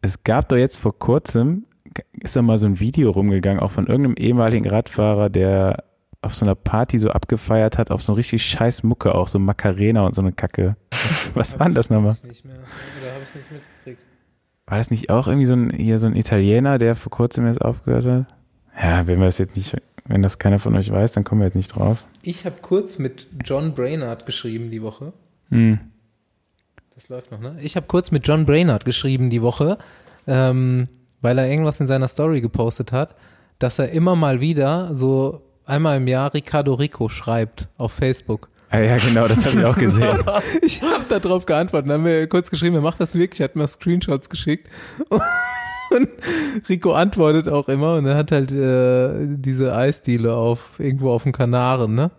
Es 0.00 0.22
gab 0.22 0.50
doch 0.50 0.56
jetzt 0.56 0.76
vor 0.76 0.96
kurzem, 0.96 1.66
ist 2.12 2.36
da 2.36 2.42
mal 2.42 2.58
so 2.58 2.68
ein 2.68 2.78
Video 2.78 3.10
rumgegangen, 3.10 3.58
auch 3.58 3.72
von 3.72 3.88
irgendeinem 3.88 4.14
ehemaligen 4.14 4.68
Radfahrer, 4.68 5.30
der 5.30 5.82
auf 6.20 6.34
so 6.34 6.44
einer 6.44 6.54
Party 6.54 6.98
so 6.98 7.10
abgefeiert 7.10 7.78
hat, 7.78 7.90
auf 7.90 8.02
so 8.02 8.12
eine 8.12 8.18
richtig 8.18 8.44
scheiß 8.44 8.82
Mucke 8.82 9.14
auch, 9.14 9.28
so 9.28 9.38
Macarena 9.38 10.04
und 10.04 10.14
so 10.14 10.22
eine 10.22 10.32
Kacke. 10.32 10.76
Was 11.34 11.58
war 11.58 11.66
denn 11.66 11.74
das 11.74 11.90
nochmal? 11.90 12.16
Nicht 12.26 12.44
mehr, 12.44 12.56
oder 12.56 13.12
habe 13.14 13.22
ich 13.24 13.34
nicht 13.34 13.52
mitgekriegt? 13.52 14.02
War 14.66 14.78
das 14.78 14.90
nicht 14.90 15.10
auch 15.10 15.28
irgendwie 15.28 15.46
so 15.46 15.54
ein, 15.54 15.70
hier 15.70 15.98
so 15.98 16.08
ein 16.08 16.16
Italiener, 16.16 16.78
der 16.78 16.94
vor 16.94 17.10
kurzem 17.10 17.46
jetzt 17.46 17.62
aufgehört 17.62 18.04
hat? 18.04 18.26
Ja, 18.80 19.06
wenn 19.06 19.18
wir 19.18 19.26
das 19.26 19.38
jetzt 19.38 19.56
nicht, 19.56 19.76
wenn 20.06 20.22
das 20.22 20.38
keiner 20.38 20.58
von 20.58 20.76
euch 20.76 20.90
weiß, 20.90 21.12
dann 21.12 21.24
kommen 21.24 21.40
wir 21.40 21.46
jetzt 21.46 21.56
nicht 21.56 21.74
drauf. 21.74 22.04
Ich 22.22 22.44
habe 22.44 22.56
kurz 22.60 22.98
mit 22.98 23.26
John 23.44 23.74
Brainard 23.74 24.26
geschrieben 24.26 24.70
die 24.70 24.82
Woche. 24.82 25.12
Hm. 25.50 25.78
Das 26.94 27.08
läuft 27.08 27.30
noch, 27.30 27.40
ne? 27.40 27.56
Ich 27.62 27.76
habe 27.76 27.86
kurz 27.86 28.10
mit 28.10 28.26
John 28.26 28.44
Brainard 28.44 28.84
geschrieben 28.84 29.30
die 29.30 29.40
Woche, 29.40 29.78
ähm, 30.26 30.88
weil 31.20 31.38
er 31.38 31.48
irgendwas 31.48 31.80
in 31.80 31.86
seiner 31.86 32.08
Story 32.08 32.40
gepostet 32.40 32.92
hat, 32.92 33.14
dass 33.58 33.78
er 33.78 33.90
immer 33.90 34.16
mal 34.16 34.40
wieder 34.40 34.94
so 34.94 35.47
einmal 35.68 35.98
im 35.98 36.08
Jahr 36.08 36.32
Ricardo 36.34 36.74
Rico 36.74 37.08
schreibt 37.08 37.68
auf 37.76 37.92
Facebook. 37.92 38.48
Ah, 38.70 38.80
ja, 38.80 38.96
genau, 38.98 39.26
das 39.26 39.46
habe 39.46 39.60
ich 39.60 39.64
auch 39.64 39.76
gesehen. 39.76 40.18
Ich 40.62 40.82
habe 40.82 41.04
darauf 41.20 41.46
geantwortet, 41.46 41.88
dann 41.88 42.00
haben 42.00 42.04
wir 42.04 42.26
kurz 42.28 42.50
geschrieben, 42.50 42.74
er 42.74 42.82
macht 42.82 43.00
das 43.00 43.14
wirklich, 43.14 43.40
hat 43.40 43.56
mir 43.56 43.66
Screenshots 43.66 44.28
geschickt. 44.28 44.68
Und 45.90 46.08
Rico 46.68 46.92
antwortet 46.92 47.48
auch 47.48 47.66
immer 47.68 47.94
und 47.94 48.04
er 48.04 48.16
hat 48.16 48.30
halt 48.30 48.52
äh, 48.52 49.36
diese 49.38 49.74
Eisdiele 49.74 50.34
auf 50.34 50.72
irgendwo 50.78 51.10
auf 51.10 51.22
den 51.22 51.32
Kanaren, 51.32 51.94
ne? 51.94 52.10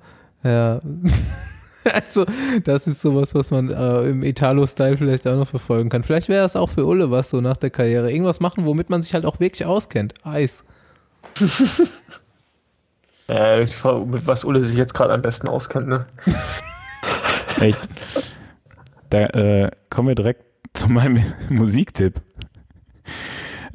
Ja. 0.43 0.81
Also, 1.93 2.25
das 2.65 2.87
ist 2.87 3.01
sowas, 3.01 3.33
was 3.33 3.51
man 3.51 3.69
äh, 3.69 4.01
im 4.09 4.21
Italo-Style 4.21 4.97
vielleicht 4.97 5.25
auch 5.25 5.37
noch 5.37 5.47
verfolgen 5.47 5.89
kann. 5.89 6.03
Vielleicht 6.03 6.27
wäre 6.27 6.43
das 6.43 6.57
auch 6.57 6.69
für 6.69 6.85
Ulle 6.85 7.09
was 7.09 7.29
so 7.29 7.39
nach 7.39 7.55
der 7.55 7.69
Karriere. 7.69 8.11
Irgendwas 8.11 8.41
machen, 8.41 8.65
womit 8.65 8.89
man 8.89 9.01
sich 9.01 9.13
halt 9.13 9.25
auch 9.25 9.39
wirklich 9.39 9.65
auskennt. 9.65 10.13
Eis. 10.23 10.65
Ja, 13.29 13.59
ich 13.59 13.75
frage, 13.75 14.05
mit 14.05 14.25
was 14.25 14.43
Ulle 14.43 14.61
sich 14.61 14.75
jetzt 14.75 14.93
gerade 14.93 15.13
am 15.13 15.21
besten 15.21 15.47
auskennt, 15.47 15.87
ne? 15.87 16.07
Echt. 17.61 17.77
Da 19.09 19.25
äh, 19.27 19.71
kommen 19.89 20.07
wir 20.07 20.15
direkt 20.15 20.43
zu 20.73 20.89
meinem 20.89 21.23
Musiktipp. 21.49 22.21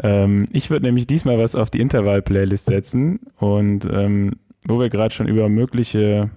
Ähm, 0.02 0.46
ich 0.50 0.70
würde 0.70 0.86
nämlich 0.86 1.06
diesmal 1.06 1.38
was 1.38 1.54
auf 1.54 1.70
die 1.70 1.80
Intervall-Playlist 1.80 2.64
setzen 2.64 3.20
und 3.38 3.84
ähm, 3.84 4.32
wo 4.66 4.80
wir 4.80 4.88
gerade 4.88 5.14
schon 5.14 5.28
über 5.28 5.48
mögliche 5.48 6.30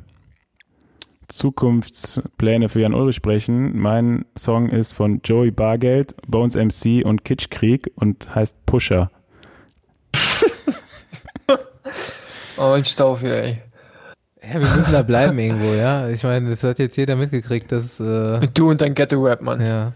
Zukunftspläne 1.27 2.69
für 2.69 2.81
Jan 2.81 2.93
Ulrich 2.93 3.15
sprechen, 3.15 3.77
mein 3.77 4.25
Song 4.37 4.69
ist 4.69 4.93
von 4.93 5.21
Joey 5.23 5.51
Bargeld, 5.51 6.15
Bones 6.27 6.55
MC 6.55 7.03
und 7.03 7.25
Kitschkrieg 7.25 7.91
und 7.95 8.33
heißt 8.33 8.65
Pusher. 8.65 9.09
Oh, 12.57 12.71
ein 12.71 12.85
Staufi, 12.85 13.27
ey. 13.27 13.61
Ja, 14.41 14.61
wir 14.61 14.75
müssen 14.75 14.91
da 14.93 15.01
bleiben 15.01 15.37
irgendwo, 15.39 15.73
ja. 15.73 16.09
Ich 16.09 16.23
meine, 16.23 16.49
das 16.49 16.63
hat 16.63 16.79
jetzt 16.79 16.95
jeder 16.95 17.15
mitgekriegt, 17.15 17.71
dass, 17.71 17.99
äh, 17.99 18.39
Mit 18.39 18.57
du 18.57 18.69
und 18.69 18.81
dein 18.81 18.93
Ghetto-Rap, 18.93 19.41
Mann. 19.41 19.61
ja. 19.61 19.93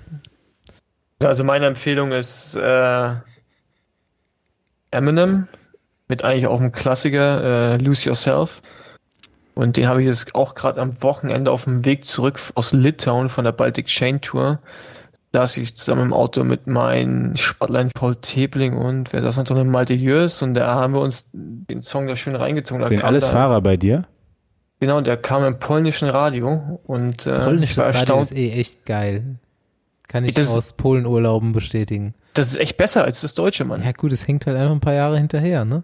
Also 1.19 1.43
meine 1.43 1.67
Empfehlung 1.67 2.11
ist 2.11 2.55
äh, 2.55 3.09
Eminem 4.89 5.47
mit 6.07 6.23
eigentlich 6.23 6.47
auch 6.47 6.59
einem 6.59 6.71
Klassiker, 6.71 7.73
äh, 7.73 7.77
Lose 7.77 8.07
Yourself. 8.07 8.61
Und 9.53 9.77
den 9.77 9.87
habe 9.87 10.01
ich 10.01 10.07
jetzt 10.07 10.33
auch 10.33 10.55
gerade 10.55 10.81
am 10.81 11.01
Wochenende 11.03 11.51
auf 11.51 11.65
dem 11.65 11.85
Weg 11.85 12.05
zurück 12.05 12.39
aus 12.55 12.73
Litauen 12.73 13.29
von 13.29 13.45
der 13.45 13.51
Baltic 13.51 13.85
Chain 13.85 14.19
Tour. 14.19 14.59
Da 15.33 15.39
saß 15.39 15.57
ich 15.57 15.75
zusammen 15.75 16.01
im 16.07 16.13
Auto 16.13 16.43
mit 16.43 16.67
meinem 16.67 17.37
Sportlein 17.37 17.89
Paul 17.93 18.17
Tebling 18.17 18.73
und 18.77 19.13
wer 19.13 19.21
saß 19.21 19.37
noch 19.37 19.45
drin? 19.45 19.69
Malte 19.69 19.93
Jörs 19.93 20.41
und 20.41 20.53
da 20.55 20.73
haben 20.75 20.93
wir 20.93 20.99
uns 21.01 21.29
den 21.33 21.81
Song 21.81 22.07
da 22.07 22.15
schön 22.17 22.35
reingezogen. 22.35 22.83
Sind 22.83 23.03
alles 23.03 23.23
da, 23.25 23.29
Fahrer 23.31 23.61
bei 23.61 23.77
dir? 23.77 24.03
Genau, 24.81 24.99
der 24.99 25.15
kam 25.15 25.45
im 25.45 25.57
polnischen 25.59 26.09
Radio 26.09 26.81
und 26.85 27.27
äh, 27.27 27.35
ich 27.37 27.43
Polnisches 27.43 27.77
war 27.77 27.85
Radio 27.87 27.99
erstaunt. 27.99 28.23
ist 28.31 28.37
eh 28.37 28.51
echt 28.51 28.85
geil. 28.85 29.35
Kann 30.09 30.25
ich 30.25 30.33
Das- 30.35 30.55
aus 30.57 30.73
Polenurlauben 30.73 31.53
bestätigen. 31.53 32.13
Das 32.33 32.47
ist 32.47 32.57
echt 32.57 32.77
besser 32.77 33.03
als 33.03 33.21
das 33.21 33.33
Deutsche, 33.33 33.63
Mann. 33.65 33.83
Ja 33.83 33.91
gut, 33.93 34.11
es 34.13 34.27
hängt 34.27 34.45
halt 34.45 34.57
einfach 34.57 34.71
ein 34.73 34.79
paar 34.79 34.93
Jahre 34.93 35.17
hinterher, 35.17 35.63
ne? 35.65 35.83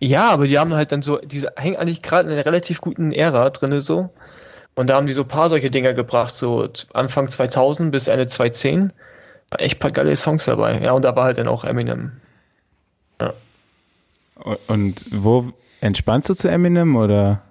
Ja, 0.00 0.30
aber 0.30 0.46
die 0.46 0.58
haben 0.58 0.72
halt 0.74 0.92
dann 0.92 1.02
so, 1.02 1.18
diese 1.18 1.52
hängen 1.56 1.76
eigentlich 1.76 2.02
gerade 2.02 2.28
in 2.28 2.34
einer 2.34 2.46
relativ 2.46 2.80
guten 2.80 3.10
Ära 3.12 3.50
drinne 3.50 3.80
so. 3.80 4.10
Und 4.78 4.86
da 4.86 4.94
haben 4.94 5.08
die 5.08 5.12
so 5.12 5.22
ein 5.22 5.28
paar 5.28 5.48
solche 5.48 5.70
Dinger 5.70 5.92
gebracht, 5.92 6.32
so 6.32 6.68
Anfang 6.92 7.28
2000 7.28 7.90
bis 7.90 8.06
Ende 8.06 8.28
2010. 8.28 8.92
War 9.50 9.60
echt 9.60 9.76
ein 9.76 9.80
paar 9.80 9.90
geile 9.90 10.14
Songs 10.14 10.44
dabei. 10.44 10.80
Ja, 10.80 10.92
und 10.92 11.04
da 11.04 11.16
war 11.16 11.24
halt 11.24 11.38
dann 11.38 11.48
auch 11.48 11.64
Eminem. 11.64 12.12
Und 14.68 15.04
wo 15.10 15.52
entspannst 15.80 16.28
du 16.28 16.34
zu 16.34 16.48
Eminem 16.48 16.94
oder 16.94 17.42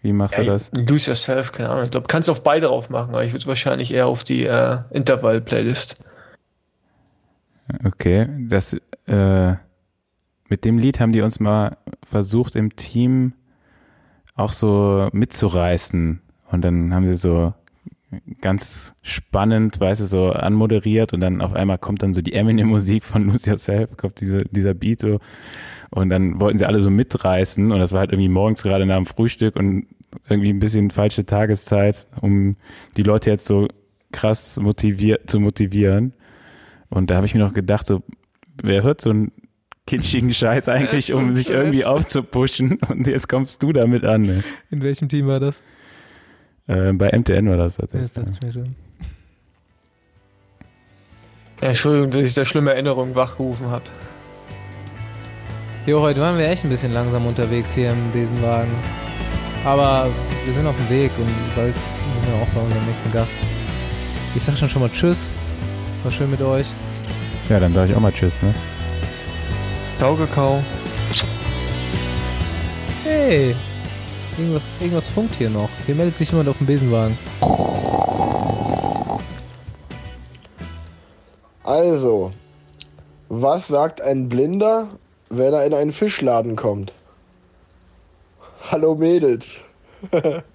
wie 0.00 0.14
machst 0.14 0.38
du 0.38 0.42
Ja, 0.42 0.52
das? 0.52 0.70
Lose 0.74 1.10
Yourself, 1.10 1.52
keine 1.52 1.68
Ahnung. 1.68 1.84
Ich 1.84 1.90
glaube, 1.90 2.06
kannst 2.06 2.30
auf 2.30 2.42
beide 2.42 2.68
drauf 2.68 2.88
machen, 2.88 3.10
aber 3.10 3.24
ich 3.24 3.34
würde 3.34 3.46
wahrscheinlich 3.46 3.92
eher 3.92 4.06
auf 4.06 4.24
die 4.24 4.46
äh, 4.46 4.78
Intervall-Playlist. 4.90 5.96
Okay, 7.84 8.26
das 8.48 8.72
äh, 9.06 9.54
mit 10.48 10.64
dem 10.64 10.78
Lied 10.78 10.98
haben 10.98 11.12
die 11.12 11.20
uns 11.20 11.40
mal 11.40 11.76
versucht 12.02 12.56
im 12.56 12.74
Team 12.74 13.34
auch 14.34 14.52
so 14.52 15.10
mitzureißen. 15.12 16.22
Und 16.50 16.62
dann 16.62 16.94
haben 16.94 17.06
sie 17.06 17.14
so 17.14 17.54
ganz 18.40 18.94
spannend, 19.02 19.78
weißt 19.78 20.00
du, 20.00 20.06
so 20.06 20.32
anmoderiert 20.32 21.12
und 21.12 21.20
dann 21.20 21.40
auf 21.40 21.54
einmal 21.54 21.78
kommt 21.78 22.02
dann 22.02 22.12
so 22.12 22.22
die 22.22 22.32
Eminem-Musik 22.32 23.04
von 23.04 23.24
Lose 23.24 23.50
Yourself, 23.50 23.96
kommt 23.96 24.20
diese, 24.20 24.44
dieser 24.46 24.74
Beat 24.74 25.00
so 25.00 25.20
und 25.90 26.10
dann 26.10 26.40
wollten 26.40 26.58
sie 26.58 26.66
alle 26.66 26.80
so 26.80 26.90
mitreißen 26.90 27.70
und 27.70 27.78
das 27.78 27.92
war 27.92 28.00
halt 28.00 28.12
irgendwie 28.12 28.28
morgens 28.28 28.62
gerade 28.62 28.86
nach 28.86 28.96
dem 28.96 29.06
Frühstück 29.06 29.56
und 29.56 29.86
irgendwie 30.28 30.50
ein 30.52 30.58
bisschen 30.58 30.90
falsche 30.90 31.24
Tageszeit, 31.24 32.06
um 32.20 32.56
die 32.96 33.04
Leute 33.04 33.30
jetzt 33.30 33.46
so 33.46 33.68
krass 34.12 34.58
motiviert 34.60 35.30
zu 35.30 35.38
motivieren. 35.38 36.14
Und 36.88 37.10
da 37.10 37.16
habe 37.16 37.26
ich 37.26 37.34
mir 37.34 37.40
noch 37.40 37.54
gedacht, 37.54 37.86
so, 37.86 38.02
wer 38.60 38.82
hört 38.82 39.00
so 39.00 39.10
einen 39.10 39.32
kitschigen 39.86 40.34
Scheiß 40.34 40.68
eigentlich, 40.68 41.14
um 41.14 41.30
sich 41.30 41.50
irgendwie 41.50 41.84
aufzupushen 41.84 42.78
und 42.88 43.06
jetzt 43.06 43.28
kommst 43.28 43.62
du 43.62 43.72
damit 43.72 44.04
an. 44.04 44.22
Ne? 44.22 44.44
In 44.70 44.82
welchem 44.82 45.08
Team 45.08 45.28
war 45.28 45.38
das? 45.38 45.62
Äh, 46.70 46.92
bei 46.92 47.10
MTN 47.10 47.50
war 47.50 47.56
das 47.56 47.76
tatsächlich. 47.76 48.14
Ja, 48.14 48.22
das 48.22 48.40
mir 48.42 48.52
schon. 48.52 48.76
Ja, 51.60 51.68
Entschuldigung, 51.68 52.10
dass 52.12 52.22
ich 52.22 52.34
da 52.34 52.44
schlimme 52.44 52.70
Erinnerungen 52.70 53.14
wachgerufen 53.16 53.66
habe. 53.66 53.84
Jo, 55.84 56.00
heute 56.00 56.20
waren 56.20 56.38
wir 56.38 56.48
echt 56.48 56.64
ein 56.64 56.70
bisschen 56.70 56.92
langsam 56.92 57.26
unterwegs 57.26 57.74
hier 57.74 57.90
im 57.90 58.12
Besenwagen. 58.12 58.70
Aber 59.64 60.06
wir 60.44 60.52
sind 60.52 60.66
auf 60.66 60.76
dem 60.76 60.96
Weg 60.96 61.10
und 61.18 61.28
bald 61.56 61.74
sind 61.74 62.26
wir 62.28 62.40
auch 62.40 62.48
bei 62.54 62.60
unserem 62.60 62.86
nächsten 62.86 63.10
Gast. 63.10 63.36
Ich 64.36 64.44
sag 64.44 64.56
schon 64.56 64.68
schon 64.68 64.82
mal 64.82 64.90
Tschüss. 64.90 65.28
War 66.04 66.12
schön 66.12 66.30
mit 66.30 66.40
euch. 66.40 66.66
Ja, 67.48 67.58
dann 67.58 67.74
sage 67.74 67.90
ich 67.90 67.96
auch 67.96 68.00
mal 68.00 68.12
Tschüss, 68.12 68.40
ne? 68.42 68.54
Ciao, 69.98 70.14
Kakao. 70.14 70.62
Hey! 73.02 73.56
Irgendwas, 74.40 74.70
irgendwas 74.80 75.06
funkt 75.06 75.34
hier 75.34 75.50
noch. 75.50 75.68
Hier 75.84 75.94
meldet 75.94 76.16
sich 76.16 76.30
jemand 76.30 76.48
auf 76.48 76.56
dem 76.56 76.66
Besenwagen. 76.66 77.18
Also, 81.62 82.32
was 83.28 83.68
sagt 83.68 84.00
ein 84.00 84.30
Blinder, 84.30 84.88
wenn 85.28 85.52
er 85.52 85.66
in 85.66 85.74
einen 85.74 85.92
Fischladen 85.92 86.56
kommt? 86.56 86.94
Hallo 88.70 88.94
Mädels. 88.94 89.44